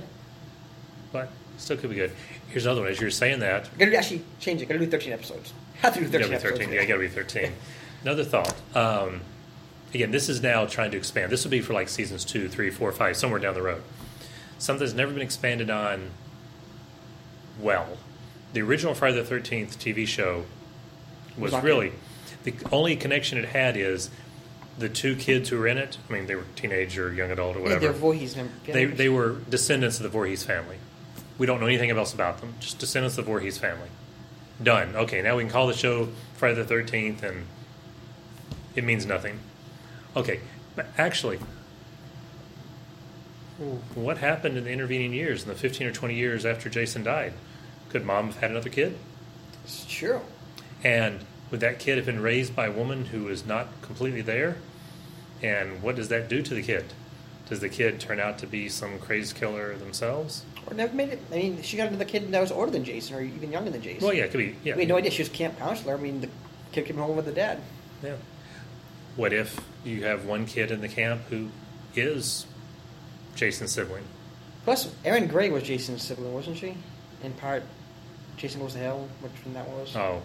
but 1.11 1.29
Still 1.57 1.77
could 1.77 1.89
be 1.91 1.95
good. 1.95 2.11
Here's 2.49 2.65
another 2.65 2.81
one. 2.81 2.89
As 2.89 2.99
you're 2.99 3.11
saying 3.11 3.39
that, 3.39 3.69
We're 3.77 3.85
gonna 3.85 3.97
actually 3.97 4.23
change 4.39 4.61
it. 4.61 4.65
Gonna 4.67 4.79
do 4.79 4.87
13 4.87 5.13
episodes. 5.13 5.53
Have 5.81 5.93
to 5.93 5.99
do 5.99 6.05
you 6.05 6.11
13 6.11 6.19
gotta 6.21 6.29
be 6.29 6.35
episodes. 6.47 6.59
13. 6.59 6.73
Yeah, 6.73 6.85
gotta 6.85 6.99
be 6.99 7.07
13. 7.07 7.53
Another 8.01 8.23
thought. 8.23 8.55
Um, 8.75 9.21
again, 9.93 10.09
this 10.11 10.27
is 10.29 10.41
now 10.41 10.65
trying 10.65 10.91
to 10.91 10.97
expand. 10.97 11.31
This 11.31 11.43
will 11.43 11.51
be 11.51 11.61
for 11.61 11.73
like 11.73 11.89
seasons 11.89 12.25
two, 12.25 12.49
three, 12.49 12.69
four, 12.71 12.91
five, 12.91 13.15
somewhere 13.15 13.39
down 13.39 13.53
the 13.53 13.61
road. 13.61 13.83
Something 14.57 14.85
that's 14.85 14.95
never 14.97 15.13
been 15.13 15.21
expanded 15.21 15.69
on 15.69 16.09
well. 17.59 17.97
The 18.53 18.61
original 18.61 18.93
Friday 18.93 19.21
the 19.21 19.35
13th 19.35 19.77
TV 19.77 20.07
show 20.07 20.45
was 21.37 21.53
really 21.61 21.93
the 22.43 22.53
only 22.71 22.95
connection 22.95 23.37
it 23.37 23.45
had 23.45 23.77
is 23.77 24.09
the 24.77 24.89
two 24.89 25.15
kids 25.15 25.49
who 25.49 25.57
were 25.59 25.67
in 25.67 25.77
it. 25.77 25.97
I 26.09 26.13
mean, 26.13 26.25
they 26.27 26.35
were 26.35 26.45
teenage 26.55 26.97
or 26.97 27.13
young 27.13 27.31
adult 27.31 27.55
or 27.55 27.59
Yeah, 27.59 27.63
whatever. 27.63 27.79
they're 27.81 27.93
Voorhees 27.93 28.35
they, 28.65 28.85
they 28.85 29.09
were 29.09 29.37
descendants 29.49 29.97
of 29.97 30.03
the 30.03 30.09
Voorhees 30.09 30.43
family. 30.43 30.77
We 31.37 31.45
don't 31.45 31.59
know 31.59 31.67
anything 31.67 31.89
else 31.91 32.13
about 32.13 32.39
them. 32.41 32.55
Just 32.59 32.79
descendants 32.79 33.17
of 33.17 33.25
the 33.25 33.31
Voorhees 33.31 33.57
family. 33.57 33.89
Done. 34.61 34.95
Okay, 34.95 35.21
now 35.21 35.35
we 35.37 35.43
can 35.43 35.51
call 35.51 35.67
the 35.67 35.73
show 35.73 36.09
Friday 36.35 36.55
the 36.55 36.63
Thirteenth, 36.63 37.23
and 37.23 37.45
it 38.75 38.83
means 38.83 39.05
nothing. 39.05 39.39
Okay, 40.15 40.39
but 40.75 40.87
actually, 40.97 41.39
what 43.95 44.17
happened 44.19 44.57
in 44.57 44.63
the 44.63 44.69
intervening 44.71 45.13
years, 45.13 45.43
in 45.43 45.49
the 45.49 45.55
fifteen 45.55 45.87
or 45.87 45.91
twenty 45.91 46.15
years 46.15 46.45
after 46.45 46.69
Jason 46.69 47.03
died? 47.03 47.33
Could 47.89 48.05
mom 48.05 48.27
have 48.27 48.37
had 48.37 48.51
another 48.51 48.69
kid? 48.69 48.97
It's 49.63 49.85
true. 49.85 50.21
And 50.83 51.19
would 51.53 51.59
that 51.59 51.77
kid 51.77 51.97
have 51.97 52.05
been 52.07 52.19
raised 52.19 52.55
by 52.55 52.65
a 52.65 52.71
woman 52.71 53.05
who 53.05 53.25
was 53.25 53.45
not 53.45 53.67
completely 53.83 54.21
there? 54.21 54.57
And 55.43 55.83
what 55.83 55.95
does 55.95 56.07
that 56.07 56.27
do 56.27 56.41
to 56.41 56.51
the 56.55 56.63
kid? 56.63 56.85
Does 57.47 57.59
the 57.59 57.69
kid 57.69 57.99
turn 57.99 58.19
out 58.19 58.39
to 58.39 58.47
be 58.47 58.67
some 58.69 58.97
crazy 58.97 59.37
killer 59.37 59.75
themselves? 59.77 60.45
Or 60.65 60.73
never 60.73 60.95
made 60.95 61.09
it. 61.09 61.19
I 61.31 61.35
mean, 61.35 61.61
she 61.61 61.77
got 61.77 61.89
another 61.89 62.05
kid 62.05 62.31
that 62.31 62.41
was 62.41 62.51
older 62.51 62.71
than 62.71 62.83
Jason, 62.83 63.15
or 63.15 63.21
even 63.21 63.51
younger 63.51 63.69
than 63.69 63.83
Jason. 63.83 64.03
Well, 64.03 64.15
yeah, 64.15 64.23
it 64.23 64.31
could 64.31 64.39
be. 64.39 64.55
Yeah, 64.63 64.73
We 64.73 64.81
had 64.81 64.89
no 64.89 64.97
idea 64.97 65.11
she 65.11 65.21
was 65.21 65.29
camp 65.29 65.59
counselor. 65.59 65.93
I 65.93 65.97
mean, 65.97 66.21
the 66.21 66.29
kid 66.71 66.87
came 66.87 66.97
home 66.97 67.15
with 67.15 67.25
the 67.25 67.31
dad. 67.31 67.59
yeah. 68.01 68.15
What 69.15 69.31
if 69.31 69.59
you 69.85 70.05
have 70.05 70.25
one 70.25 70.47
kid 70.47 70.71
in 70.71 70.81
the 70.81 70.87
camp 70.89 71.21
who 71.29 71.49
is 71.95 72.47
Jason's 73.35 73.73
sibling? 73.73 74.05
Plus, 74.63 74.91
Erin 75.05 75.27
Gray 75.27 75.51
was 75.51 75.61
Jason's 75.61 76.01
sibling, 76.01 76.33
wasn't 76.33 76.57
she? 76.57 76.75
In 77.21 77.33
part, 77.33 77.61
Jason 78.37 78.59
Goes 78.59 78.73
to 78.73 78.79
Hell, 78.79 79.07
which 79.21 79.33
one 79.45 79.53
that 79.53 79.69
was. 79.69 79.95
Oh, 79.95 80.23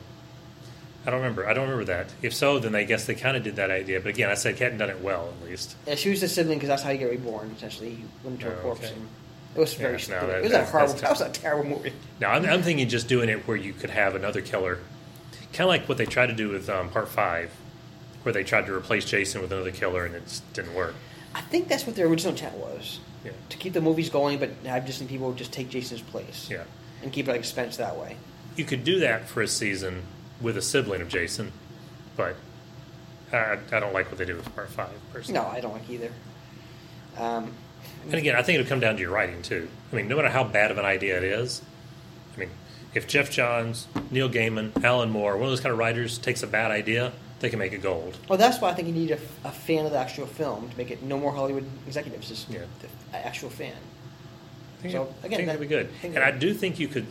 I 1.07 1.11
don't 1.11 1.21
remember. 1.21 1.49
I 1.49 1.55
don't 1.55 1.65
remember 1.65 1.85
that. 1.87 2.09
If 2.23 2.35
so, 2.35 2.59
then 2.59 2.75
I 2.75 2.85
guess 2.85 3.07
they 3.07 3.15
kind 3.15 3.37
of 3.37 3.43
did 3.43 3.57
that 3.57 3.71
idea. 3.71 4.01
But 4.01 4.11
again, 4.11 4.29
I 4.31 4.35
said 4.35 4.59
hadn't 4.59 4.79
done 4.79 4.91
it 4.91 5.01
well, 5.01 5.33
at 5.43 5.49
least. 5.49 5.77
Yeah, 5.87 5.95
she 5.95 6.11
was 6.11 6.21
the 6.21 6.29
sibling 6.29 6.59
because 6.59 6.69
that's 6.69 6.83
how 6.83 6.91
you 6.91 6.99
get 6.99 7.11
reborn. 7.11 7.53
Essentially, 7.57 7.91
you 7.91 8.09
went 8.25 8.41
into 8.43 8.53
a 8.53 8.59
Oh, 8.59 8.63
corpse. 8.63 8.81
okay. 8.85 8.93
And 8.95 9.09
it 9.57 9.61
was 9.61 9.73
Yeah, 9.75 9.79
very 9.79 9.93
no, 9.93 10.27
that- 10.27 10.39
it 10.39 10.43
was 10.43 10.53
that- 10.53 10.63
a 10.63 10.67
horrible. 10.71 10.95
That 10.95 11.11
was 11.11 11.21
a 11.21 11.29
terrible 11.31 11.65
movie. 11.71 11.93
Now, 12.21 12.33
I'm, 12.33 12.45
I'm 12.45 12.63
thinking 12.63 12.89
just 12.89 13.09
doing 13.09 13.29
it 13.29 13.47
where 13.49 13.57
you 13.57 13.73
could 13.73 13.91
have 13.91 14.15
another 14.15 14.41
killer, 14.41 14.79
kind 15.53 15.63
of 15.63 15.69
like 15.69 15.89
what 15.89 15.99
they 15.99 16.05
tried 16.07 16.27
to 16.27 16.35
do 16.35 16.49
with 16.51 16.69
um, 16.69 16.91
Part 16.91 17.09
Five, 17.09 17.51
where 18.25 18.33
they 18.33 18.45
tried 18.45 18.67
to 18.67 18.75
replace 18.75 19.05
Jason 19.05 19.41
with 19.41 19.53
another 19.53 19.71
killer 19.71 20.05
and 20.05 20.15
it 20.15 20.25
just 20.25 20.53
didn't 20.53 20.75
work. 20.75 20.95
I 21.35 21.41
think 21.43 21.69
that's 21.69 21.87
what 21.87 21.95
their 21.97 22.07
original 22.07 22.33
intent 22.35 22.57
was 22.57 22.99
Yeah, 23.25 23.31
to 23.51 23.57
keep 23.57 23.73
the 23.73 23.81
movies 23.81 24.11
going, 24.11 24.39
but 24.39 24.51
have 24.67 24.85
Disney 24.85 25.07
people 25.07 25.33
just 25.33 25.53
take 25.53 25.69
Jason's 25.71 26.01
place 26.03 26.49
yeah. 26.51 26.65
and 27.03 27.13
keep 27.13 27.29
it 27.29 27.31
like 27.31 27.41
expense 27.41 27.77
that 27.77 27.97
way. 27.97 28.17
You 28.57 28.65
could 28.65 28.83
do 28.83 28.99
that 29.01 29.29
for 29.29 29.41
a 29.43 29.47
season 29.49 30.03
with 30.41 30.57
a 30.57 30.63
sibling 30.63 31.01
of 31.03 31.09
Jason, 31.09 31.53
but 32.17 32.37
I, 33.33 33.59
I 33.73 33.81
don't 33.81 33.93
like 33.93 34.09
what 34.11 34.19
they 34.19 34.25
do 34.25 34.37
with 34.37 34.55
Part 34.55 34.69
Five 34.71 34.91
personally. 35.13 35.41
No, 35.41 35.47
I 35.47 35.61
don't 35.61 35.73
like 35.73 35.89
either. 35.91 36.11
Um, 37.17 37.53
And 38.05 38.15
again, 38.15 38.37
I 38.37 38.43
think 38.43 38.59
it'll 38.59 38.69
come 38.69 38.81
down 38.81 38.95
to 38.95 39.01
your 39.01 39.11
writing 39.11 39.43
too. 39.43 39.69
I 39.93 39.97
mean, 39.97 40.09
no 40.09 40.17
matter 40.17 40.29
how 40.29 40.45
bad 40.45 40.71
of 40.71 40.79
an 40.79 40.85
idea 40.85 41.17
it 41.19 41.25
is, 41.25 41.63
I 42.37 42.41
mean, 42.41 42.51
if 42.95 43.07
Geoff 43.07 43.31
Johns, 43.31 43.87
Neil 44.11 44.29
Gaiman, 44.31 44.83
Alan 44.85 45.11
Moore, 45.11 45.35
one 45.37 45.45
of 45.45 45.51
those 45.51 45.61
kind 45.61 45.73
of 45.73 45.79
writers 45.79 46.19
takes 46.19 46.43
a 46.43 46.47
bad 46.47 46.71
idea, 46.71 47.13
they 47.41 47.51
can 47.51 47.59
make 47.59 47.73
it 47.73 47.83
gold. 47.83 48.17
well, 48.29 48.39
that's 48.39 48.61
why 48.61 48.71
I 48.71 48.75
think 48.75 48.89
you 48.89 48.95
need 48.95 49.11
a, 49.13 49.19
a 49.45 49.53
fan 49.53 49.85
of 49.87 49.93
the 49.93 49.99
actual 49.99 50.27
film 50.27 50.69
to 50.71 50.77
make 50.77 50.91
it 50.91 51.03
no 51.03 51.19
more 51.19 51.33
Hollywood 51.33 51.67
executives, 51.87 52.29
just 52.29 52.49
Yeah. 52.51 52.61
the 53.13 53.27
actual 53.27 53.51
fan. 53.51 53.75
I 54.79 54.83
think, 54.83 54.93
So, 54.93 55.03
it- 55.23 55.27
again, 55.27 55.41
that- 55.41 55.47
that'd 55.47 55.61
be 55.61 55.67
good. 55.67 55.91
I 56.03 56.07
And 56.07 56.19
I 56.19 56.31
do 56.31 56.53
think 56.55 56.79
you 56.79 56.89
could, 56.89 57.07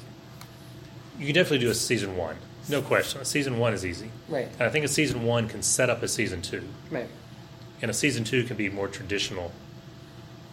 you 1.20 1.28
could 1.28 1.36
definitely 1.36 1.60
do 1.60 1.70
a 1.70 1.76
season 1.76 2.18
one, 2.18 2.36
no 2.70 2.82
question. 2.82 3.22
A 3.22 3.26
season 3.26 3.58
one 3.60 3.74
is 3.74 3.86
easy, 3.86 4.10
Right. 4.30 4.48
and 4.54 4.64
I 4.64 4.70
think 4.70 4.86
a 4.86 4.90
season 4.90 5.24
one 5.24 5.48
can 5.48 5.62
set 5.64 5.90
up 5.90 6.04
a 6.04 6.08
season 6.08 6.42
two, 6.42 6.64
Right. 6.92 7.10
and 7.82 7.90
a 7.92 7.94
season 7.94 8.24
two 8.24 8.44
can 8.44 8.58
be 8.58 8.70
more 8.70 8.88
traditional. 8.88 9.52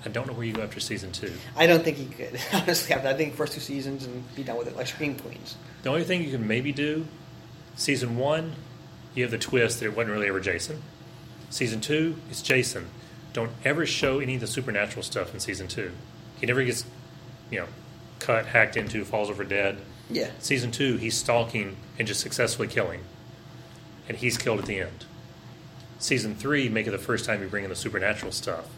I 0.04 0.08
don't 0.10 0.26
know 0.26 0.34
where 0.34 0.44
you 0.44 0.52
go 0.52 0.62
after 0.62 0.80
season 0.80 1.12
two. 1.12 1.32
I 1.56 1.66
don't 1.66 1.82
think 1.82 1.96
he 1.96 2.04
could. 2.06 2.38
Honestly, 2.52 2.94
I 2.94 3.14
think 3.14 3.34
first 3.34 3.54
two 3.54 3.60
seasons 3.60 4.04
and 4.04 4.22
be 4.36 4.42
done 4.42 4.58
with 4.58 4.68
it, 4.68 4.76
like 4.76 4.86
Scream 4.86 5.16
Queens. 5.16 5.56
The 5.82 5.88
only 5.88 6.04
thing 6.04 6.22
you 6.22 6.30
can 6.30 6.46
maybe 6.46 6.72
do, 6.72 7.06
season 7.76 8.16
one, 8.16 8.52
you 9.14 9.22
have 9.24 9.30
the 9.30 9.38
twist 9.38 9.80
that 9.80 9.86
it 9.86 9.96
wasn't 9.96 10.12
really 10.12 10.28
ever 10.28 10.40
Jason. 10.40 10.82
Season 11.50 11.80
two, 11.80 12.16
it's 12.30 12.42
Jason. 12.42 12.88
Don't 13.32 13.52
ever 13.64 13.86
show 13.86 14.20
any 14.20 14.34
of 14.34 14.40
the 14.42 14.46
supernatural 14.46 15.02
stuff 15.02 15.32
in 15.32 15.40
season 15.40 15.68
two. 15.68 15.92
He 16.38 16.46
never 16.46 16.62
gets, 16.62 16.84
you 17.50 17.60
know, 17.60 17.66
cut, 18.18 18.46
hacked 18.46 18.76
into, 18.76 19.04
falls 19.04 19.30
over 19.30 19.42
dead. 19.44 19.78
Yeah. 20.10 20.30
Season 20.38 20.70
two, 20.70 20.96
he's 20.96 21.16
stalking 21.16 21.76
and 21.98 22.06
just 22.06 22.20
successfully 22.20 22.68
killing, 22.68 23.00
and 24.08 24.16
he's 24.16 24.36
killed 24.36 24.58
at 24.58 24.66
the 24.66 24.80
end. 24.80 25.04
Season 25.98 26.34
three, 26.34 26.68
make 26.68 26.86
it 26.86 26.90
the 26.90 26.98
first 26.98 27.24
time 27.24 27.40
you 27.40 27.48
bring 27.48 27.64
in 27.64 27.70
the 27.70 27.76
supernatural 27.76 28.32
stuff, 28.32 28.68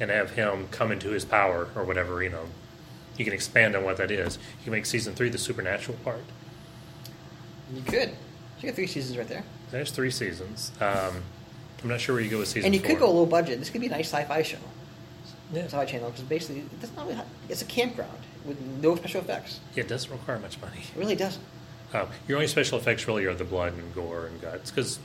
and 0.00 0.10
have 0.10 0.30
him 0.32 0.68
come 0.70 0.90
into 0.92 1.10
his 1.10 1.24
power 1.24 1.68
or 1.74 1.84
whatever. 1.84 2.22
You 2.22 2.30
know, 2.30 2.44
you 3.16 3.24
can 3.24 3.34
expand 3.34 3.76
on 3.76 3.84
what 3.84 3.98
that 3.98 4.10
is. 4.10 4.36
You 4.58 4.64
can 4.64 4.72
make 4.72 4.86
season 4.86 5.14
three 5.14 5.28
the 5.28 5.38
supernatural 5.38 5.98
part. 6.04 6.24
You 7.74 7.82
could. 7.82 8.10
You 8.60 8.68
got 8.68 8.74
three 8.74 8.86
seasons 8.86 9.18
right 9.18 9.28
there. 9.28 9.44
There's 9.70 9.90
three 9.90 10.10
seasons. 10.10 10.72
Um, 10.80 11.22
I'm 11.82 11.88
not 11.90 12.00
sure 12.00 12.14
where 12.14 12.24
you 12.24 12.30
go 12.30 12.38
with 12.38 12.48
season 12.48 12.66
and 12.66 12.74
you 12.74 12.80
four. 12.80 12.90
could 12.90 12.98
go 13.00 13.10
low 13.10 13.26
budget. 13.26 13.58
This 13.58 13.68
could 13.68 13.80
be 13.80 13.88
a 13.88 13.90
nice 13.90 14.08
sci-fi 14.10 14.42
show. 14.42 14.58
Yeah. 15.52 15.64
Sci-fi 15.64 15.84
channel 15.84 16.10
because 16.10 16.24
basically 16.24 16.64
it's 16.80 16.94
not 16.96 17.06
really, 17.06 17.20
it's 17.48 17.62
a 17.62 17.66
campground 17.66 18.18
with 18.46 18.60
no 18.60 18.94
special 18.96 19.20
effects. 19.20 19.60
Yeah, 19.74 19.82
it 19.84 19.88
doesn't 19.88 20.10
require 20.10 20.38
much 20.38 20.60
money. 20.60 20.78
It 20.94 20.98
really 20.98 21.16
doesn't. 21.16 21.42
Um, 21.94 22.08
your 22.28 22.36
only 22.38 22.48
special 22.48 22.78
effects 22.78 23.06
really 23.06 23.24
are 23.26 23.34
the 23.34 23.44
blood 23.44 23.72
and 23.74 23.94
gore 23.94 24.26
and 24.26 24.40
guts 24.40 24.70
because 24.70 24.98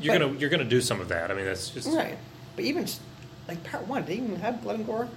you're 0.00 0.14
But- 0.18 0.26
gonna 0.26 0.38
you're 0.38 0.50
gonna 0.50 0.64
do 0.64 0.80
some 0.80 1.00
of 1.00 1.08
that. 1.08 1.30
I 1.30 1.34
mean, 1.34 1.44
that's 1.44 1.70
just 1.70 1.88
Right. 1.88 2.16
But 2.56 2.64
even 2.64 2.86
like 3.48 3.62
part 3.64 3.86
one, 3.86 4.02
did 4.02 4.08
they 4.10 4.14
even 4.22 4.36
have 4.36 4.62
blood 4.62 4.76
and 4.76 4.86
gore? 4.86 5.08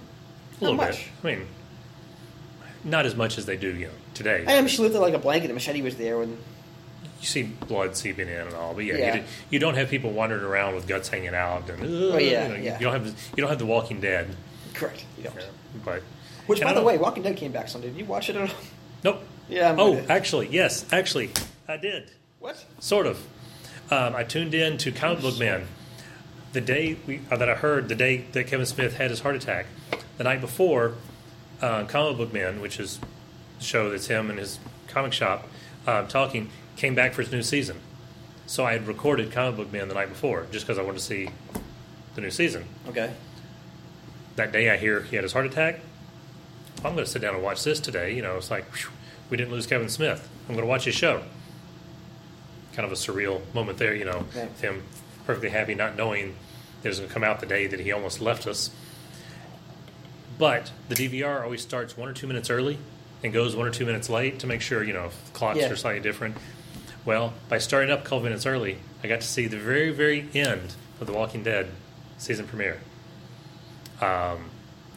a 0.60 0.64
little 0.64 0.76
Not 0.76 0.90
bit. 0.92 0.94
much. 0.98 1.06
I 1.22 1.26
mean, 1.36 1.46
not 2.84 3.06
as 3.06 3.16
much 3.16 3.38
as 3.38 3.46
they 3.46 3.56
do 3.56 3.68
you 3.74 3.86
know 3.86 3.92
today. 4.14 4.44
I 4.46 4.52
am 4.52 4.68
she 4.68 4.82
lifted 4.82 5.00
like 5.00 5.14
a 5.14 5.18
blanket. 5.18 5.48
The 5.48 5.54
machete 5.54 5.82
was 5.82 5.96
there 5.96 6.18
when 6.18 6.30
you 7.20 7.26
see 7.26 7.42
blood 7.42 7.96
seeping 7.96 8.28
in 8.28 8.36
and 8.46 8.54
all, 8.54 8.74
but 8.74 8.84
yeah, 8.84 8.96
Yeah. 8.96 9.14
You, 9.16 9.20
do, 9.22 9.26
you 9.50 9.58
don't 9.58 9.74
have 9.74 9.88
people 9.88 10.10
wandering 10.12 10.44
around 10.44 10.74
with 10.74 10.86
guts 10.86 11.08
hanging 11.08 11.34
out 11.34 11.68
and 11.70 11.82
Oh, 11.82 12.18
yeah, 12.18 12.48
you, 12.48 12.48
know, 12.54 12.60
yeah. 12.60 12.78
you 12.78 12.84
don't 12.84 12.92
have 12.92 13.06
you 13.06 13.40
don't 13.40 13.48
have 13.48 13.58
the 13.58 13.66
Walking 13.66 14.00
Dead, 14.00 14.36
correct. 14.74 15.04
You 15.16 15.24
don't. 15.24 15.34
yeah, 15.36 15.42
but 15.84 16.02
Which, 16.46 16.60
and 16.60 16.68
by 16.68 16.74
the 16.74 16.82
way, 16.82 16.98
Walking 16.98 17.22
Dead 17.22 17.36
came 17.36 17.52
back 17.52 17.68
Sunday. 17.68 17.88
Did 17.88 17.98
you 17.98 18.04
watch 18.04 18.28
it 18.28 18.36
at 18.36 18.48
all? 18.50 18.56
nope. 19.02 19.22
Yeah. 19.48 19.70
I'm 19.70 19.80
Oh, 19.80 19.96
actually, 20.08 20.48
yes, 20.48 20.84
actually, 20.92 21.30
I 21.68 21.76
did. 21.76 22.10
what? 22.38 22.64
Sort 22.80 23.06
of. 23.06 23.18
Um, 23.90 24.14
I 24.16 24.24
tuned 24.24 24.54
in 24.54 24.78
to 24.78 24.92
Comic 24.92 25.20
Book 25.20 25.38
Man 25.38 25.66
the 26.52 26.60
day 26.60 26.96
we, 27.06 27.20
uh, 27.30 27.36
that 27.36 27.48
I 27.50 27.54
heard 27.54 27.88
the 27.88 27.94
day 27.94 28.24
that 28.32 28.46
Kevin 28.46 28.64
Smith 28.66 28.96
had 28.96 29.10
his 29.10 29.20
heart 29.20 29.34
attack. 29.36 29.66
The 30.16 30.24
night 30.24 30.40
before, 30.40 30.94
uh, 31.60 31.84
Comic 31.84 32.16
Book 32.16 32.32
Man, 32.32 32.60
which 32.60 32.78
is 32.80 32.98
a 33.60 33.62
show 33.62 33.90
that's 33.90 34.06
him 34.06 34.30
and 34.30 34.38
his 34.38 34.58
comic 34.86 35.12
shop 35.12 35.46
uh, 35.86 36.06
talking, 36.06 36.50
came 36.76 36.94
back 36.94 37.12
for 37.12 37.22
its 37.22 37.30
new 37.32 37.42
season. 37.42 37.78
So 38.46 38.64
I 38.64 38.72
had 38.72 38.86
recorded 38.86 39.32
Comic 39.32 39.56
Book 39.56 39.72
Man 39.72 39.88
the 39.88 39.94
night 39.94 40.08
before 40.08 40.46
just 40.52 40.64
because 40.66 40.78
I 40.78 40.82
wanted 40.82 40.98
to 40.98 41.04
see 41.04 41.28
the 42.14 42.20
new 42.20 42.30
season. 42.30 42.64
Okay. 42.88 43.12
That 44.36 44.52
day 44.52 44.70
I 44.70 44.76
hear 44.76 45.00
he 45.02 45.16
had 45.16 45.22
his 45.24 45.32
heart 45.32 45.46
attack. 45.46 45.80
I'm 46.84 46.92
going 46.94 47.04
to 47.04 47.10
sit 47.10 47.22
down 47.22 47.34
and 47.34 47.42
watch 47.42 47.64
this 47.64 47.80
today. 47.80 48.14
You 48.14 48.22
know, 48.22 48.36
it's 48.36 48.50
like 48.50 48.64
whew, 48.76 48.90
we 49.30 49.36
didn't 49.36 49.52
lose 49.52 49.66
Kevin 49.66 49.88
Smith. 49.88 50.28
I'm 50.48 50.54
going 50.54 50.64
to 50.66 50.68
watch 50.68 50.84
his 50.84 50.94
show. 50.94 51.22
Kind 52.74 52.84
of 52.86 52.92
a 52.92 52.96
surreal 52.96 53.40
moment 53.54 53.78
there, 53.78 53.94
you 53.94 54.04
know, 54.04 54.26
Yeah. 54.34 54.48
him 54.60 54.82
perfectly 55.26 55.48
happy, 55.50 55.74
not 55.74 55.96
knowing 55.96 56.34
that 56.82 56.88
it 56.88 56.90
was 56.90 56.98
going 56.98 57.08
to 57.08 57.14
come 57.14 57.24
out 57.24 57.40
the 57.40 57.46
day 57.46 57.66
that 57.66 57.80
he 57.80 57.92
almost 57.92 58.20
left 58.20 58.46
us. 58.46 58.70
But 60.38 60.72
the 60.88 60.94
DVR 60.94 61.42
always 61.42 61.62
starts 61.62 61.96
one 61.96 62.08
or 62.08 62.12
two 62.12 62.26
minutes 62.26 62.50
early 62.50 62.78
and 63.22 63.32
goes 63.32 63.56
one 63.56 63.66
or 63.66 63.70
two 63.70 63.86
minutes 63.86 64.10
late 64.10 64.40
to 64.40 64.46
make 64.46 64.60
sure, 64.60 64.82
you 64.82 64.92
know, 64.92 65.06
if 65.06 65.32
clocks 65.32 65.60
Yeah. 65.60 65.70
are 65.70 65.76
slightly 65.76 66.00
different. 66.02 66.36
Well, 67.06 67.32
by 67.48 67.58
starting 67.58 67.90
up 67.90 68.00
a 68.00 68.02
couple 68.02 68.20
minutes 68.20 68.44
early, 68.44 68.78
I 69.02 69.06
got 69.08 69.20
to 69.20 69.26
see 69.26 69.46
the 69.46 69.56
very, 69.58 69.90
very 69.90 70.28
end 70.34 70.74
of 71.00 71.06
The 71.06 71.12
Walking 71.12 71.42
Dead 71.42 71.68
season 72.18 72.46
premiere. 72.46 72.80
Um, 74.00 74.50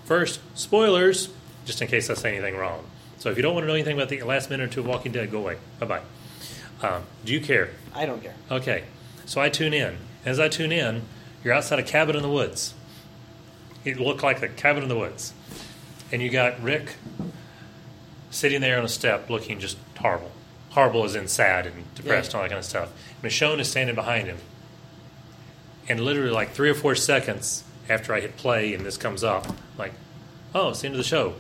first, 0.06 0.40
spoilers, 0.56 1.30
just 1.68 1.82
in 1.82 1.88
case 1.88 2.10
I 2.10 2.16
say 2.16 2.36
anything 2.36 2.58
wrong. 2.58 2.86
So 3.20 3.30
if 3.30 3.38
you 3.38 3.44
don't 3.44 3.54
want 3.54 3.66
to 3.66 3.68
know 3.68 3.74
anything 3.74 3.96
about 3.96 4.10
the 4.10 4.22
last 4.24 4.50
minute 4.50 4.70
or 4.70 4.74
two 4.74 4.80
of 4.80 4.88
Walking 4.88 5.12
Dead, 5.12 5.30
go 5.30 5.40
away. 5.40 5.58
Bye 5.80 5.86
bye. 5.86 6.02
Um, 6.82 7.04
do 7.26 7.34
you 7.34 7.42
care? 7.42 7.70
I 7.94 8.06
don't 8.06 8.24
care. 8.24 8.36
Okay. 8.50 8.86
So 9.26 9.42
I 9.42 9.50
tune 9.50 9.74
in. 9.74 9.98
As 10.26 10.40
I 10.40 10.48
tune 10.48 10.72
in, 10.72 11.04
you're 11.44 11.54
outside 11.54 11.80
a 11.80 11.84
cabin 11.84 12.16
in 12.16 12.22
the 12.22 12.30
woods. 12.30 12.74
It 13.84 14.00
looked 14.00 14.24
like 14.24 14.40
the 14.40 14.48
cabin 14.48 14.84
in 14.84 14.90
the 14.90 14.98
woods. 14.98 15.34
And 16.12 16.22
you 16.22 16.30
got 16.30 16.62
Rick 16.62 16.96
sitting 18.30 18.62
there 18.62 18.78
on 18.78 18.86
a 18.86 18.90
step 18.90 19.30
looking 19.30 19.60
just 19.60 19.78
horrible. 19.98 20.32
Horrible 20.70 21.04
as 21.04 21.16
in 21.16 21.28
sad 21.28 21.66
and 21.66 21.94
depressed 21.96 22.30
and 22.30 22.36
all 22.36 22.42
that 22.44 22.50
kind 22.50 22.60
of 22.60 22.66
stuff. 22.66 22.92
Michonne 23.22 23.60
is 23.60 23.70
standing 23.70 23.96
behind 23.96 24.28
him. 24.28 24.38
And 25.90 26.00
literally, 26.00 26.32
like 26.32 26.52
three 26.52 26.70
or 26.70 26.74
four 26.74 26.96
seconds 26.96 27.64
after 27.90 28.14
I 28.14 28.20
hit 28.20 28.38
play 28.38 28.74
and 28.74 28.86
this 28.86 28.98
comes 28.98 29.24
up, 29.24 29.48
I'm 29.48 29.56
like, 29.78 29.94
oh, 30.54 30.70
it's 30.70 30.82
the 30.82 30.88
end 30.88 30.96
of 30.96 30.98
the 30.98 31.04
show. 31.04 31.36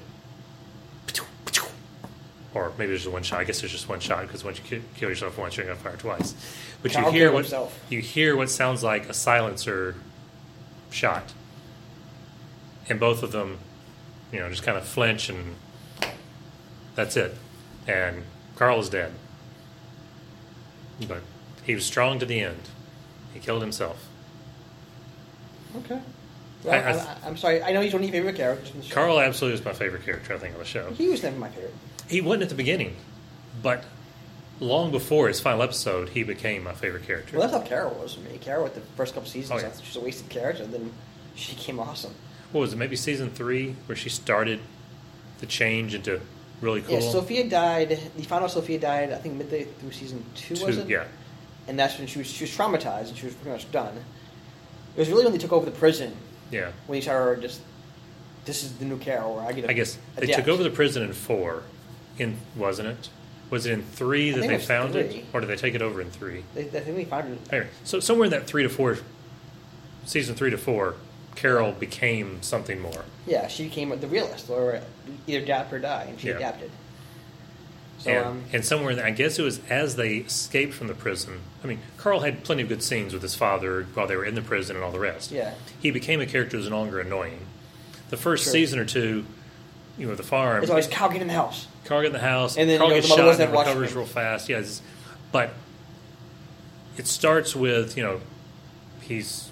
Or 2.57 2.71
maybe 2.75 2.87
there's 2.87 3.03
just 3.03 3.13
one 3.13 3.21
shot. 3.21 3.39
I 3.39 3.43
guess 3.43 3.61
there's 3.61 3.71
just 3.71 3.87
one 3.87 3.99
shot 3.99 4.23
because 4.23 4.43
once 4.43 4.59
you 4.71 4.83
kill 4.95 5.09
yourself 5.09 5.37
once, 5.37 5.55
you're 5.55 5.67
going 5.67 5.77
to 5.77 5.83
fire 5.83 5.95
twice. 5.95 6.33
But 6.81 6.91
Carl 6.91 7.05
you 7.05 7.11
hear 7.11 7.31
what 7.31 7.43
himself. 7.45 7.79
you 7.87 8.01
hear 8.01 8.35
what 8.35 8.49
sounds 8.49 8.83
like 8.83 9.07
a 9.07 9.13
silencer 9.13 9.93
shot, 10.89 11.33
and 12.89 12.99
both 12.99 13.21
of 13.21 13.31
them, 13.31 13.59
you 14.31 14.39
know, 14.39 14.49
just 14.49 14.63
kind 14.63 14.75
of 14.75 14.87
flinch 14.87 15.29
and 15.29 15.55
that's 16.95 17.15
it. 17.15 17.35
And 17.85 18.23
Carl 18.55 18.79
is 18.79 18.89
dead. 18.89 19.13
But 21.07 21.21
he 21.63 21.75
was 21.75 21.85
strong 21.85 22.17
to 22.17 22.25
the 22.25 22.39
end. 22.39 22.69
He 23.35 23.39
killed 23.39 23.61
himself. 23.61 24.07
Okay. 25.75 26.01
Well, 26.63 26.73
I- 27.23 27.27
am 27.27 27.37
sorry. 27.37 27.61
I 27.61 27.71
know 27.71 27.81
he's 27.81 27.93
one 27.93 28.01
of 28.01 28.09
your 28.09 28.13
favorite 28.13 28.35
characters. 28.35 28.71
In 28.71 28.79
the 28.79 28.85
show. 28.87 28.95
Carl 28.95 29.19
absolutely 29.19 29.59
is 29.59 29.65
my 29.65 29.73
favorite 29.73 30.03
character, 30.03 30.33
I 30.33 30.39
think, 30.39 30.53
on 30.55 30.59
the 30.59 30.65
show. 30.65 30.89
He 30.93 31.07
was 31.07 31.21
never 31.21 31.37
my 31.37 31.49
favorite. 31.49 31.75
He 32.07 32.21
wasn't 32.21 32.43
at 32.43 32.49
the 32.49 32.55
beginning, 32.55 32.95
but 33.61 33.83
long 34.59 34.91
before 34.91 35.27
his 35.27 35.39
final 35.39 35.61
episode, 35.61 36.09
he 36.09 36.23
became 36.23 36.63
my 36.63 36.73
favorite 36.73 37.05
character. 37.05 37.37
Well, 37.37 37.47
that's 37.47 37.61
how 37.61 37.67
Carol 37.67 37.95
was 38.01 38.13
for 38.15 38.21
me. 38.21 38.37
Carol, 38.39 38.63
with 38.63 38.75
the 38.75 38.81
first 38.95 39.13
couple 39.13 39.29
seasons, 39.29 39.61
Oh, 39.61 39.65
yeah. 39.65 39.71
She 39.81 39.87
was 39.89 39.95
a 39.97 39.99
wasted 40.05 40.29
character. 40.29 40.65
Then 40.65 40.91
she 41.35 41.53
became 41.55 41.79
awesome. 41.79 42.13
What 42.51 42.61
was 42.61 42.73
it, 42.73 42.77
maybe 42.77 42.95
season 42.95 43.29
three, 43.29 43.75
where 43.87 43.95
she 43.95 44.09
started 44.09 44.59
the 45.39 45.45
change 45.45 45.93
into 45.93 46.21
really 46.61 46.81
cool? 46.81 46.99
Yeah, 46.99 47.11
Sophia 47.11 47.47
died. 47.49 47.99
The 48.15 48.23
final 48.23 48.47
Sophia 48.49 48.79
died. 48.79 49.11
I 49.11 49.17
think 49.17 49.35
midway 49.35 49.65
through 49.65 49.91
season 49.91 50.23
two, 50.35 50.53
was 50.65 50.75
Two- 50.77 50.81
it? 50.83 50.89
Yeah. 50.89 51.05
And 51.67 51.77
that's 51.77 51.97
when 51.97 52.07
she 52.07 52.19
was 52.19 52.27
she 52.27 52.45
was 52.45 52.51
traumatized 52.51 53.09
and 53.09 53.17
she 53.17 53.25
was 53.25 53.35
pretty 53.35 53.51
much 53.51 53.69
done. 53.73 53.93
It 54.95 54.99
was 54.99 55.09
really 55.09 55.25
when 55.25 55.33
they 55.33 55.37
took 55.37 55.51
over 55.51 55.65
the 55.65 55.77
prison 55.77 56.15
Yeah. 56.49 56.71
when 56.87 56.95
you 56.95 57.01
saw 57.01 57.11
her 57.11 57.35
just. 57.35 57.59
This 58.45 58.63
is 58.63 58.71
the 58.77 58.85
new 58.85 58.97
Carol. 58.97 59.35
Where 59.35 59.43
I 59.45 59.51
get. 59.51 59.63
to 59.63 59.69
I 59.69 59.73
guess 59.73 59.97
they 60.15 60.27
took 60.27 60.47
over 60.47 60.63
the 60.63 60.69
prison 60.69 61.03
in 61.03 61.11
four, 61.11 61.63
in 62.19 62.37
wasn't 62.55 62.89
it? 62.89 63.09
Was 63.49 63.65
it 63.65 63.71
in 63.73 63.83
three 63.83 64.29
I 64.29 64.33
that 64.33 64.39
think 64.41 64.49
they 64.51 64.57
was 64.57 64.65
found 64.65 64.91
three. 64.93 65.01
it, 65.01 65.25
or 65.33 65.39
did 65.39 65.47
they 65.47 65.55
take 65.55 65.73
it 65.73 65.81
over 65.81 66.01
in 66.01 66.11
three? 66.11 66.43
They, 66.53 66.63
I 66.63 66.65
think 66.65 66.97
they 66.97 67.05
found 67.05 67.31
it. 67.33 67.39
Anyway, 67.53 67.69
so 67.83 67.99
somewhere 67.99 68.25
in 68.25 68.31
that 68.31 68.45
three 68.47 68.63
to 68.63 68.69
four, 68.69 68.97
season 70.05 70.35
three 70.35 70.49
to 70.51 70.57
four, 70.57 70.95
Carol 71.35 71.71
became 71.71 72.41
something 72.41 72.79
more. 72.79 73.05
Yeah, 73.25 73.47
she 73.47 73.65
became 73.65 73.97
the 73.99 74.07
realist, 74.07 74.49
or 74.49 74.81
either 75.27 75.43
adapt 75.43 75.71
or 75.73 75.79
die, 75.79 76.07
and 76.09 76.19
she 76.19 76.27
Yeah. 76.29 76.35
adapted. 76.37 76.71
So 77.99 78.11
and, 78.11 78.25
um, 78.25 78.43
and 78.53 78.63
somewhere 78.65 78.91
in 78.91 78.97
the, 78.97 79.05
I 79.05 79.09
guess 79.11 79.39
it 79.39 79.43
was 79.43 79.59
as 79.69 79.95
they 79.95 80.17
escaped 80.17 80.73
from 80.73 80.87
the 80.87 80.93
prison. 80.93 81.39
I 81.63 81.67
mean, 81.67 81.79
Carl 81.97 82.19
had 82.19 82.43
plenty 82.43 82.61
of 82.63 82.69
good 82.69 82.83
scenes 82.83 83.11
with 83.13 83.23
his 83.23 83.33
father 83.33 83.87
while 83.95 84.05
they 84.07 84.15
were 84.15 84.25
in 84.25 84.35
the 84.35 84.41
prison 84.41 84.75
and 84.75 84.85
all 84.85 84.91
the 84.91 84.99
rest. 84.99 85.31
Yeah. 85.31 85.53
He 85.81 85.89
became 85.89 86.21
a 86.21 86.25
character 86.27 86.57
who's 86.57 86.69
no 86.69 86.77
longer 86.79 86.99
annoying. 86.99 87.39
The 88.09 88.17
first 88.17 88.43
Sure. 88.43 88.53
season 88.53 88.77
or 88.79 88.85
two, 88.85 89.25
you 89.97 90.07
know, 90.07 90.15
the 90.15 90.23
farm. 90.23 90.61
it's 90.61 90.69
always 90.69 90.87
Carl 90.87 91.11
get 91.11 91.21
in 91.21 91.27
the 91.27 91.33
house. 91.33 91.67
Carl 91.85 92.01
get 92.01 92.07
in 92.07 92.13
the 92.13 92.19
house, 92.19 92.57
And 92.57 92.69
then, 92.69 92.77
Carl 92.79 92.89
you 92.89 92.95
know, 92.95 93.01
gets 93.01 93.09
the 93.09 93.15
shot 93.15 93.39
and 93.39 93.51
recovers 93.51 93.93
real 93.95 94.05
fast. 94.05 94.49
Yes, 94.49 94.81
but 95.31 95.51
it 96.97 97.07
starts 97.07 97.55
with 97.55 97.95
you 97.97 98.03
know 98.03 98.21
he's 99.01 99.49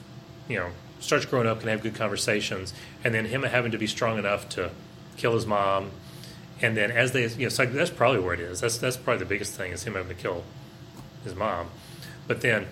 you 0.48 0.58
know 0.58 0.70
starts 1.00 1.26
growing 1.26 1.48
up, 1.48 1.60
can 1.60 1.70
have 1.70 1.84
good 1.84 1.96
conversations, 1.96 2.74
and 3.04 3.14
then 3.14 3.26
him 3.26 3.44
having 3.44 3.72
to 3.72 3.78
be 3.78 3.88
strong 3.88 4.18
enough 4.18 4.50
to 4.50 4.72
kill 5.18 5.34
his 5.34 5.46
mom, 5.46 5.92
and 6.62 6.76
then 6.76 6.92
as 6.92 7.12
they 7.12 7.28
you 7.28 7.44
know 7.44 7.50
so 7.50 7.66
that's 7.66 7.90
probably 7.92 8.20
where 8.20 8.34
it 8.34 8.40
is. 8.40 8.62
That's 8.62 8.78
that's 8.78 8.98
probably 8.98 9.20
the 9.20 9.30
biggest 9.30 9.54
thing 9.54 9.72
is 9.72 9.84
him 9.84 9.94
having 9.94 10.16
to 10.16 10.22
kill 10.22 10.44
his 11.24 11.36
mom, 11.36 11.70
but 12.28 12.42
then 12.42 12.68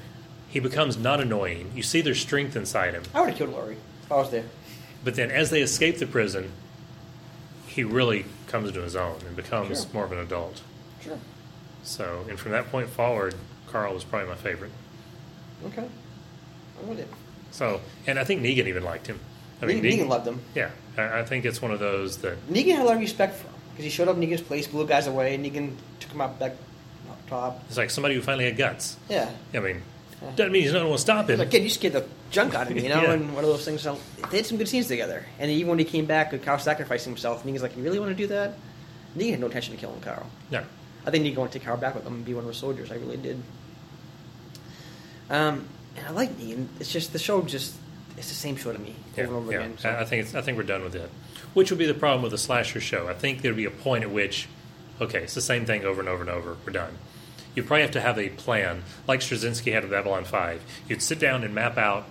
he 0.49 0.59
becomes 0.59 0.97
not 0.97 1.19
annoying. 1.19 1.71
You 1.75 1.81
see 1.83 2.01
there's 2.01 2.19
strength 2.21 2.55
inside 2.55 2.93
him, 2.93 3.03
I 3.13 3.21
would 3.21 3.29
have 3.29 3.37
killed 3.37 3.51
Lori 3.51 3.77
if 4.03 4.11
I 4.11 4.15
was 4.15 4.29
there. 4.29 4.45
but 5.03 5.15
then 5.15 5.31
as 5.31 5.49
they 5.49 5.61
escape 5.61 5.97
the 5.97 6.05
prison, 6.05 6.51
he 7.73 7.83
really 7.83 8.25
comes 8.47 8.71
to 8.71 8.81
his 8.81 8.95
own 8.95 9.17
and 9.25 9.35
becomes 9.35 9.83
Sure. 9.83 9.93
more 9.93 10.05
of 10.05 10.11
an 10.11 10.19
adult. 10.19 10.61
Sure. 11.01 11.17
So, 11.83 12.25
and 12.29 12.39
from 12.39 12.51
that 12.51 12.69
point 12.71 12.89
forward, 12.89 13.33
Carl 13.67 13.93
was 13.93 14.03
probably 14.03 14.29
my 14.29 14.35
favorite. 14.35 14.71
Okay. 15.65 15.85
I'm 16.79 16.87
with 16.87 16.99
it. 16.99 17.07
So, 17.51 17.81
and 18.07 18.19
I 18.19 18.23
think 18.23 18.41
Negan 18.41 18.67
even 18.67 18.83
liked 18.83 19.07
him. 19.07 19.19
I 19.61 19.65
Negan, 19.65 19.81
Negan 19.81 20.07
loved 20.07 20.27
him. 20.27 20.39
Yeah, 20.55 20.69
I, 20.97 21.19
I 21.19 21.25
think 21.25 21.45
it's 21.45 21.61
one 21.61 21.71
of 21.71 21.79
those 21.79 22.17
that 22.17 22.37
Negan 22.47 22.73
had 22.75 22.81
a 22.81 22.83
lot 22.85 22.95
of 22.95 22.99
respect 23.01 23.35
for 23.35 23.47
him 23.47 23.53
because 23.71 23.85
he 23.85 23.89
showed 23.89 24.07
up 24.07 24.17
Negan's 24.17 24.41
place, 24.41 24.67
blew 24.67 24.85
guys 24.85 25.07
away, 25.07 25.35
and 25.35 25.45
Negan 25.45 25.75
took 25.99 26.11
him 26.11 26.21
out 26.21 26.37
back 26.39 26.53
top. 27.27 27.63
it's 27.67 27.77
like 27.77 27.89
somebody 27.89 28.15
who 28.15 28.21
finally 28.21 28.45
had 28.45 28.57
guts. 28.57 28.97
Yeah. 29.09 29.29
I 29.53 29.59
mean, 29.59 29.81
doesn't 30.35 30.51
mean 30.51 30.63
he's 30.63 30.73
not 30.73 30.79
going 30.79 30.93
to 30.93 30.97
stop 30.97 31.29
him. 31.29 31.39
like, 31.39 31.51
kid, 31.51 31.63
you 31.63 31.69
scared 31.69 31.93
the 31.93 32.05
junk 32.31 32.55
out 32.55 32.67
of 32.67 32.75
me, 32.75 32.83
you 32.83 32.89
know? 32.93 33.01
Yeah. 33.01 33.13
And 33.13 33.33
one 33.33 33.43
of 33.43 33.49
those 33.49 33.65
things. 33.65 33.81
So 33.81 33.97
they 34.31 34.37
had 34.37 34.45
some 34.45 34.57
good 34.57 34.67
scenes 34.67 34.87
together. 34.87 35.25
And 35.39 35.51
even 35.51 35.69
when 35.69 35.79
he 35.79 35.85
came 35.85 36.05
back, 36.05 36.31
with 36.31 36.43
Carl 36.43 36.59
sacrificing 36.59 37.11
himself, 37.11 37.43
Negan's 37.43 37.61
like, 37.61 37.75
you 37.77 37.83
really 37.83 37.99
want 37.99 38.11
to 38.11 38.15
do 38.15 38.27
that? 38.27 38.55
Negan 39.17 39.31
had 39.31 39.39
no 39.39 39.45
intention 39.47 39.73
of 39.73 39.79
killing 39.79 40.01
Carl. 40.01 40.25
No, 40.51 40.63
I 41.05 41.11
think 41.11 41.25
Negan 41.25 41.37
wanted 41.37 41.53
to 41.53 41.59
take 41.59 41.65
Carl 41.65 41.77
back 41.77 41.95
with 41.95 42.05
him 42.05 42.13
and 42.13 42.25
be 42.25 42.33
one 42.33 42.43
of 42.43 42.49
his 42.49 42.57
soldiers. 42.57 42.91
I 42.91 42.95
really 42.95 43.17
did. 43.17 43.41
Um, 45.29 45.67
and 45.97 46.07
I 46.07 46.11
like 46.11 46.37
Negan. 46.37 46.67
It's 46.79 46.91
just 46.91 47.13
the 47.13 47.19
show 47.19 47.41
just 47.43 47.75
it's 48.17 48.29
the 48.29 48.35
same 48.35 48.55
show 48.55 48.71
to 48.71 48.79
me 48.79 48.95
yeah, 49.15 49.23
over 49.23 49.33
and 49.33 49.43
over 49.43 49.51
yeah. 49.51 49.59
again. 49.59 49.77
So. 49.77 49.89
I 49.89 50.05
think 50.05 50.23
it's, 50.23 50.35
I 50.35 50.41
think 50.41 50.57
we're 50.57 50.63
done 50.63 50.83
with 50.83 50.95
it. 50.95 51.09
Which 51.53 51.69
would 51.71 51.79
be 51.79 51.85
the 51.85 51.93
problem 51.93 52.23
with 52.23 52.33
a 52.33 52.37
slasher 52.37 52.79
show? 52.79 53.07
I 53.07 53.13
think 53.13 53.41
there'd 53.41 53.55
be 53.55 53.65
a 53.65 53.71
point 53.71 54.03
at 54.03 54.11
which, 54.11 54.47
okay, 55.01 55.23
it's 55.23 55.33
the 55.33 55.41
same 55.41 55.65
thing 55.65 55.83
over 55.83 55.99
and 55.99 56.09
over 56.09 56.21
and 56.21 56.29
over. 56.29 56.57
We're 56.65 56.73
done. 56.73 56.97
You 57.55 57.63
probably 57.63 57.81
have 57.83 57.91
to 57.91 58.01
have 58.01 58.17
a 58.17 58.29
plan, 58.29 58.83
like 59.07 59.19
Straczynski 59.19 59.73
had 59.73 59.83
with 59.83 59.91
Babylon 59.91 60.23
Five. 60.25 60.63
You'd 60.87 61.01
sit 61.01 61.19
down 61.19 61.43
and 61.43 61.53
map 61.53 61.77
out 61.77 62.05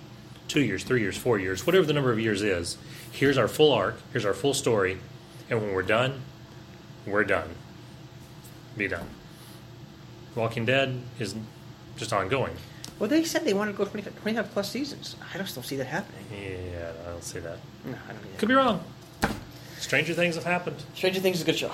two 0.49 0.61
years, 0.63 0.85
three 0.85 1.01
years, 1.01 1.17
four 1.17 1.39
years, 1.39 1.67
whatever 1.67 1.85
the 1.87 1.93
number 1.93 2.13
of 2.13 2.21
years 2.21 2.43
is. 2.43 2.77
Here's 3.11 3.37
our 3.39 3.49
full 3.49 3.73
arc. 3.73 3.97
Here's 4.13 4.25
our 4.25 4.35
full 4.35 4.55
story, 4.55 4.99
and 5.51 5.61
when 5.61 5.73
we're 5.75 5.83
done, 5.83 6.23
we're 7.07 7.25
done. 7.25 7.51
Be 8.77 8.89
done. 8.89 9.09
Walking 10.35 10.65
Dead 10.65 11.01
is 11.19 11.35
just 11.97 12.13
ongoing. 12.13 12.55
well, 12.99 13.09
they 13.09 13.23
said 13.25 13.45
they 13.45 13.53
wanted 13.53 13.73
to 13.73 13.79
go 13.79 13.85
25, 13.85 14.21
25 14.23 14.51
plus 14.53 14.71
seasons. 14.71 15.17
I 15.35 15.39
just 15.39 15.55
don't 15.55 15.65
see 15.65 15.77
that 15.77 15.87
happening. 15.87 16.25
Yeah, 16.33 16.93
I 17.07 17.11
don't 17.11 17.23
see 17.25 17.41
that. 17.41 17.59
No, 17.85 17.93
I 18.09 18.13
don't 18.13 18.23
either. 18.25 18.39
Could 18.39 18.49
be 18.49 18.55
wrong. 18.55 18.83
Stranger 19.79 20.15
things 20.15 20.37
have 20.37 20.45
happened. 20.45 20.77
Stranger 20.95 21.21
Things 21.21 21.37
is 21.39 21.43
a 21.43 21.45
good 21.47 21.59
show. 21.59 21.73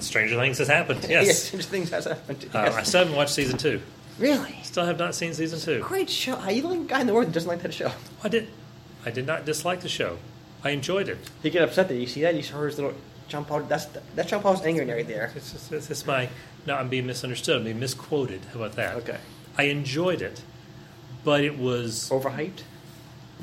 Stranger 0.00 0.36
things 0.36 0.58
has 0.58 0.68
happened. 0.68 1.00
yes, 1.08 1.26
Yes. 1.26 1.42
Stranger 1.44 1.66
Things 1.68 1.90
has 1.90 2.04
happened. 2.06 2.48
Uh, 2.54 2.58
I 2.76 2.82
still 2.82 3.00
haven't 3.00 3.16
watched 3.16 3.34
season 3.34 3.56
two. 3.58 3.80
really? 4.18 4.58
Still 4.62 4.84
have 4.84 4.98
not 4.98 5.14
seen 5.14 5.32
season 5.34 5.58
two. 5.60 5.80
Great 5.86 6.10
show. 6.10 6.34
Are 6.34 6.50
you 6.50 6.62
the 6.62 6.68
only 6.68 6.86
guy 6.88 7.00
in 7.00 7.06
the 7.06 7.14
world 7.14 7.26
that 7.28 7.32
doesn't 7.32 7.48
like 7.48 7.62
that 7.62 7.72
show? 7.74 7.92
I 8.24 8.28
did. 8.28 8.48
I 9.04 9.10
did 9.10 9.26
not 9.26 9.44
dislike 9.44 9.80
the 9.80 9.88
show. 9.88 10.18
I 10.64 10.70
enjoyed 10.70 11.08
it. 11.08 11.18
You 11.42 11.50
get 11.50 11.62
upset 11.62 11.88
that 11.88 11.96
you 11.96 12.06
see 12.06 12.22
that. 12.22 12.34
You 12.34 12.42
saw 12.42 12.62
his 12.62 12.76
little 12.78 12.94
John 13.28 13.44
Paul. 13.44 13.62
That's 13.62 13.86
that's 14.14 14.30
John 14.30 14.42
Paul's 14.42 14.62
anger 14.62 14.84
right 14.84 15.06
there. 15.06 15.32
It's 15.36 15.52
just, 15.52 15.72
it's 15.72 15.88
just 15.88 16.06
my. 16.06 16.28
No, 16.66 16.76
I'm 16.76 16.88
being 16.88 17.06
misunderstood. 17.06 17.58
I'm 17.58 17.64
being 17.64 17.80
misquoted. 17.80 18.40
How 18.52 18.60
about 18.60 18.76
that? 18.76 18.94
Okay. 18.96 19.18
I 19.58 19.64
enjoyed 19.64 20.22
it, 20.22 20.42
but 21.24 21.42
it 21.44 21.58
was 21.58 22.08
Overhyped. 22.10 22.62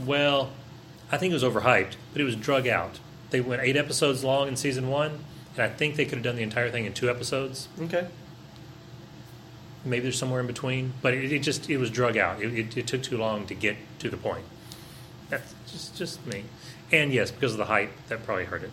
well. 0.05 0.51
I 1.11 1.17
think 1.17 1.31
it 1.31 1.33
was 1.33 1.43
overhyped, 1.43 1.95
but 2.13 2.21
it 2.21 2.23
was 2.23 2.35
drug 2.35 2.67
out. 2.67 2.99
They 3.31 3.41
went 3.41 3.63
eight 3.63 3.75
episodes 3.75 4.23
long 4.23 4.47
in 4.47 4.55
season 4.55 4.89
one, 4.89 5.19
and 5.59 5.69
I 5.69 5.75
think 5.75 5.97
they 5.97 6.05
could 6.05 6.19
have 6.19 6.23
done 6.23 6.37
the 6.37 6.41
entire 6.43 6.69
thing 6.71 6.85
in 6.85 6.93
two 6.93 7.09
episodes. 7.09 7.67
Okay. 7.81 8.07
Maybe 9.83 10.03
there's 10.03 10.17
somewhere 10.17 10.39
in 10.39 10.47
between, 10.47 10.93
but 11.01 11.13
it, 11.13 11.33
it 11.33 11.39
just 11.39 11.69
it 11.69 11.77
was 11.77 11.89
drug 11.89 12.15
out. 12.15 12.41
It, 12.41 12.57
it, 12.57 12.77
it 12.77 12.87
took 12.87 13.03
too 13.03 13.17
long 13.17 13.45
to 13.47 13.53
get 13.53 13.75
to 13.99 14.09
the 14.09 14.15
point. 14.15 14.45
That's 15.29 15.53
just 15.69 15.97
just 15.97 16.25
me. 16.25 16.45
And 16.93 17.11
yes, 17.13 17.29
because 17.31 17.51
of 17.53 17.57
the 17.57 17.65
hype, 17.65 17.91
that 18.07 18.23
probably 18.25 18.45
hurt 18.45 18.63
it. 18.63 18.71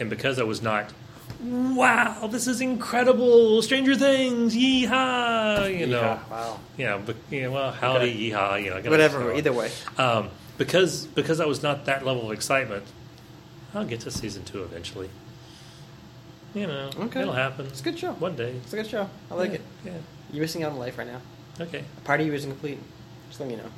And 0.00 0.10
because 0.10 0.40
I 0.40 0.42
was 0.42 0.60
not, 0.62 0.92
wow, 1.40 2.26
this 2.26 2.48
is 2.48 2.60
incredible, 2.60 3.62
Stranger 3.62 3.94
Things, 3.94 4.54
yeehaw, 4.56 5.78
you 5.78 5.86
know, 5.86 6.00
Yeah, 6.00 6.18
wow. 6.30 6.60
yeah, 6.76 6.98
but 7.04 7.16
yeah, 7.30 7.46
well, 7.48 7.70
howdy, 7.70 8.10
Okay. 8.10 8.30
yeehaw, 8.30 8.62
you 8.64 8.70
know, 8.70 8.90
Whatever. 8.90 9.32
Either 9.32 9.52
way. 9.52 9.70
Um, 9.96 10.30
because 10.58 11.06
because 11.06 11.38
I 11.40 11.46
was 11.46 11.62
not 11.62 11.84
that 11.84 12.04
level 12.04 12.26
of 12.26 12.32
excitement, 12.32 12.84
I'll 13.74 13.84
get 13.84 14.00
to 14.00 14.10
season 14.10 14.42
two 14.44 14.64
eventually. 14.64 15.08
You 16.56 16.66
know, 16.66 16.90
Okay. 16.98 17.20
it'll 17.20 17.34
happen. 17.34 17.66
It's 17.66 17.80
a 17.80 17.84
good 17.84 17.98
show. 17.98 18.12
One 18.12 18.34
day. 18.34 18.52
It's 18.64 18.72
a 18.72 18.76
good 18.76 18.86
show. 18.86 19.10
I 19.30 19.34
like 19.34 19.50
Yeah, 19.50 19.54
it. 19.56 19.60
Yeah. 19.84 19.92
You're 20.32 20.40
missing 20.40 20.62
out 20.64 20.72
on 20.72 20.78
life 20.78 20.96
right 20.96 21.06
now. 21.06 21.20
Okay. 21.60 21.84
A 21.98 22.00
part 22.00 22.20
of 22.20 22.26
you 22.26 22.32
isn't 22.32 22.50
complete. 22.50 22.78
Just 23.28 23.40
let 23.40 23.48
me 23.50 23.56
know. 23.56 23.70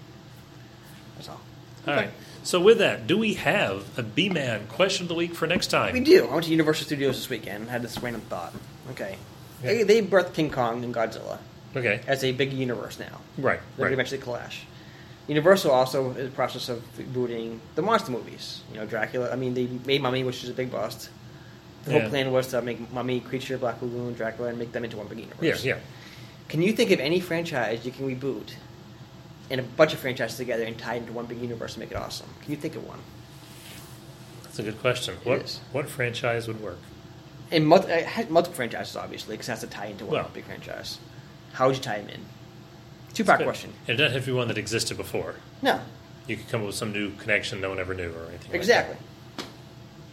That's 1.16 1.28
all. 1.28 1.40
All 1.88 1.94
Okay. 1.94 2.04
right. 2.06 2.10
So 2.44 2.60
with 2.60 2.78
that, 2.78 3.08
do 3.08 3.18
we 3.18 3.34
have 3.34 3.84
a 3.98 4.02
B-Man 4.04 4.68
question 4.68 5.04
of 5.04 5.08
the 5.08 5.16
week 5.16 5.34
for 5.34 5.48
next 5.48 5.66
time? 5.68 5.92
We 5.92 6.00
do. 6.00 6.28
I 6.28 6.32
went 6.32 6.44
to 6.44 6.50
Universal 6.52 6.86
Studios 6.86 7.16
this 7.16 7.28
weekend 7.28 7.62
and 7.62 7.70
had 7.70 7.82
this 7.82 7.98
random 8.00 8.22
thought. 8.22 8.54
Okay. 8.92 9.16
Okay. 9.64 9.82
They, 9.82 10.00
they 10.00 10.06
birthed 10.06 10.34
King 10.34 10.50
Kong 10.50 10.84
and 10.84 10.94
Godzilla 10.94 11.38
Okay. 11.74 12.00
as 12.06 12.22
a 12.22 12.30
big 12.30 12.52
universe 12.52 12.98
now. 13.00 13.20
Right. 13.36 13.60
They're 13.76 13.86
Right. 13.86 13.92
eventually 13.92 14.20
clash. 14.20 14.62
Universal 15.26 15.72
also 15.72 16.12
is 16.12 16.16
in 16.18 16.24
the 16.26 16.30
process 16.30 16.68
of 16.68 16.82
rebooting 16.96 17.58
the 17.74 17.82
monster 17.82 18.12
movies. 18.12 18.60
You 18.72 18.78
know, 18.78 18.86
Dracula. 18.86 19.30
I 19.32 19.36
mean, 19.36 19.54
they 19.54 19.66
made 19.84 20.00
Mummy, 20.00 20.22
which 20.22 20.44
is 20.44 20.48
a 20.50 20.54
big 20.54 20.70
bust. 20.70 21.10
The 21.88 21.94
Yeah. 21.94 22.00
whole 22.00 22.10
plan 22.10 22.32
was 22.32 22.48
to 22.48 22.60
make 22.62 22.92
Mummy, 22.92 23.20
Creature, 23.20 23.58
Black 23.58 23.80
Lagoon, 23.80 24.12
Dracula, 24.14 24.50
and 24.50 24.58
make 24.58 24.72
them 24.72 24.84
into 24.84 24.96
one 24.98 25.06
big 25.08 25.18
Yeah, 25.18 25.24
universe. 25.40 25.64
yeah. 25.64 25.78
Can 26.48 26.60
you 26.62 26.72
think 26.72 26.90
of 26.90 27.00
any 27.00 27.18
franchise 27.20 27.84
you 27.84 27.90
can 27.92 28.06
reboot 28.08 28.50
and 29.50 29.60
a 29.60 29.62
bunch 29.64 29.92
of 29.94 29.98
franchises 29.98 30.36
together 30.36 30.64
and 30.64 30.76
tie 30.78 30.94
it 30.96 30.98
into 30.98 31.12
one 31.12 31.24
big 31.26 31.40
universe 31.40 31.74
and 31.74 31.80
make 31.80 31.90
it 31.90 31.96
awesome? 31.96 32.28
Can 32.42 32.50
you 32.50 32.56
think 32.58 32.76
of 32.76 32.86
one? 32.86 32.98
That's 34.44 34.58
a 34.58 34.62
good 34.62 34.80
question. 34.80 35.16
What 35.24 35.42
is. 35.42 35.60
what 35.72 35.88
franchise 35.88 36.46
would 36.46 36.60
work? 36.60 36.78
And 37.50 37.66
multi- 37.66 37.90
it 37.90 38.30
multiple 38.30 38.56
franchises, 38.56 38.96
obviously, 38.96 39.34
because 39.34 39.48
it 39.48 39.52
has 39.52 39.60
to 39.60 39.66
tie 39.66 39.86
into 39.86 40.04
one 40.04 40.14
Well. 40.16 40.30
big 40.34 40.44
franchise. 40.44 40.98
How 41.54 41.66
would 41.68 41.76
you 41.76 41.82
tie 41.82 41.98
them 42.00 42.10
in? 42.10 42.20
Two 43.14 43.24
part 43.24 43.38
Good. 43.38 43.44
question. 43.46 43.72
And 43.86 43.94
it 43.94 44.02
doesn't 44.02 44.12
have 44.14 44.24
to 44.24 44.30
be 44.30 44.36
one 44.36 44.48
that 44.48 44.58
existed 44.58 44.96
before. 44.98 45.36
No, 45.62 45.80
You 46.26 46.36
could 46.36 46.48
come 46.50 46.60
up 46.60 46.66
with 46.66 46.76
some 46.76 46.92
new 46.92 47.12
connection 47.12 47.58
no 47.62 47.70
one 47.70 47.78
ever 47.78 47.94
knew 47.94 48.10
or 48.12 48.26
anything. 48.28 48.48
like 48.50 48.54
exactly. 48.56 48.96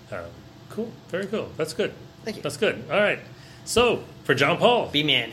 that. 0.09 0.19
Um, 0.23 0.29
cool. 0.75 0.91
Very 1.07 1.25
cool. 1.27 1.49
That's 1.57 1.73
good. 1.73 1.93
Thank 2.23 2.37
you. 2.37 2.43
That's 2.43 2.57
good. 2.57 2.83
All 2.91 2.99
right. 2.99 3.19
So 3.63 4.03
for 4.23 4.35
John 4.35 4.57
Paul, 4.57 4.89
B-Man. 4.91 5.31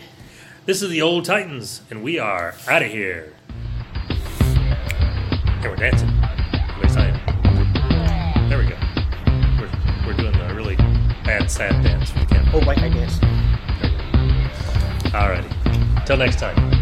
this 0.66 0.82
is 0.82 0.90
the 0.90 1.02
Old 1.02 1.24
Titans, 1.24 1.82
and 1.90 2.02
we 2.02 2.18
are 2.18 2.54
out 2.68 2.82
of 2.82 2.90
here. 2.90 3.34
And 4.08 5.64
we're 5.64 5.76
dancing. 5.76 6.08
Next 6.80 6.94
time. 6.94 8.48
There 8.48 8.58
we 8.58 8.66
go. 8.66 8.76
We're, 9.58 10.06
we're 10.06 10.16
doing 10.16 10.32
the 10.38 10.54
really 10.54 10.76
bad, 10.76 11.50
sad 11.50 11.82
dance 11.82 12.10
for 12.10 12.20
the 12.20 12.26
camera. 12.26 12.50
Oh, 12.54 12.58
like 12.58 12.78
I 12.78 12.88
guess. 12.88 13.18
Alrighty. 15.12 16.06
Till 16.06 16.16
next 16.16 16.38
time. 16.38 16.81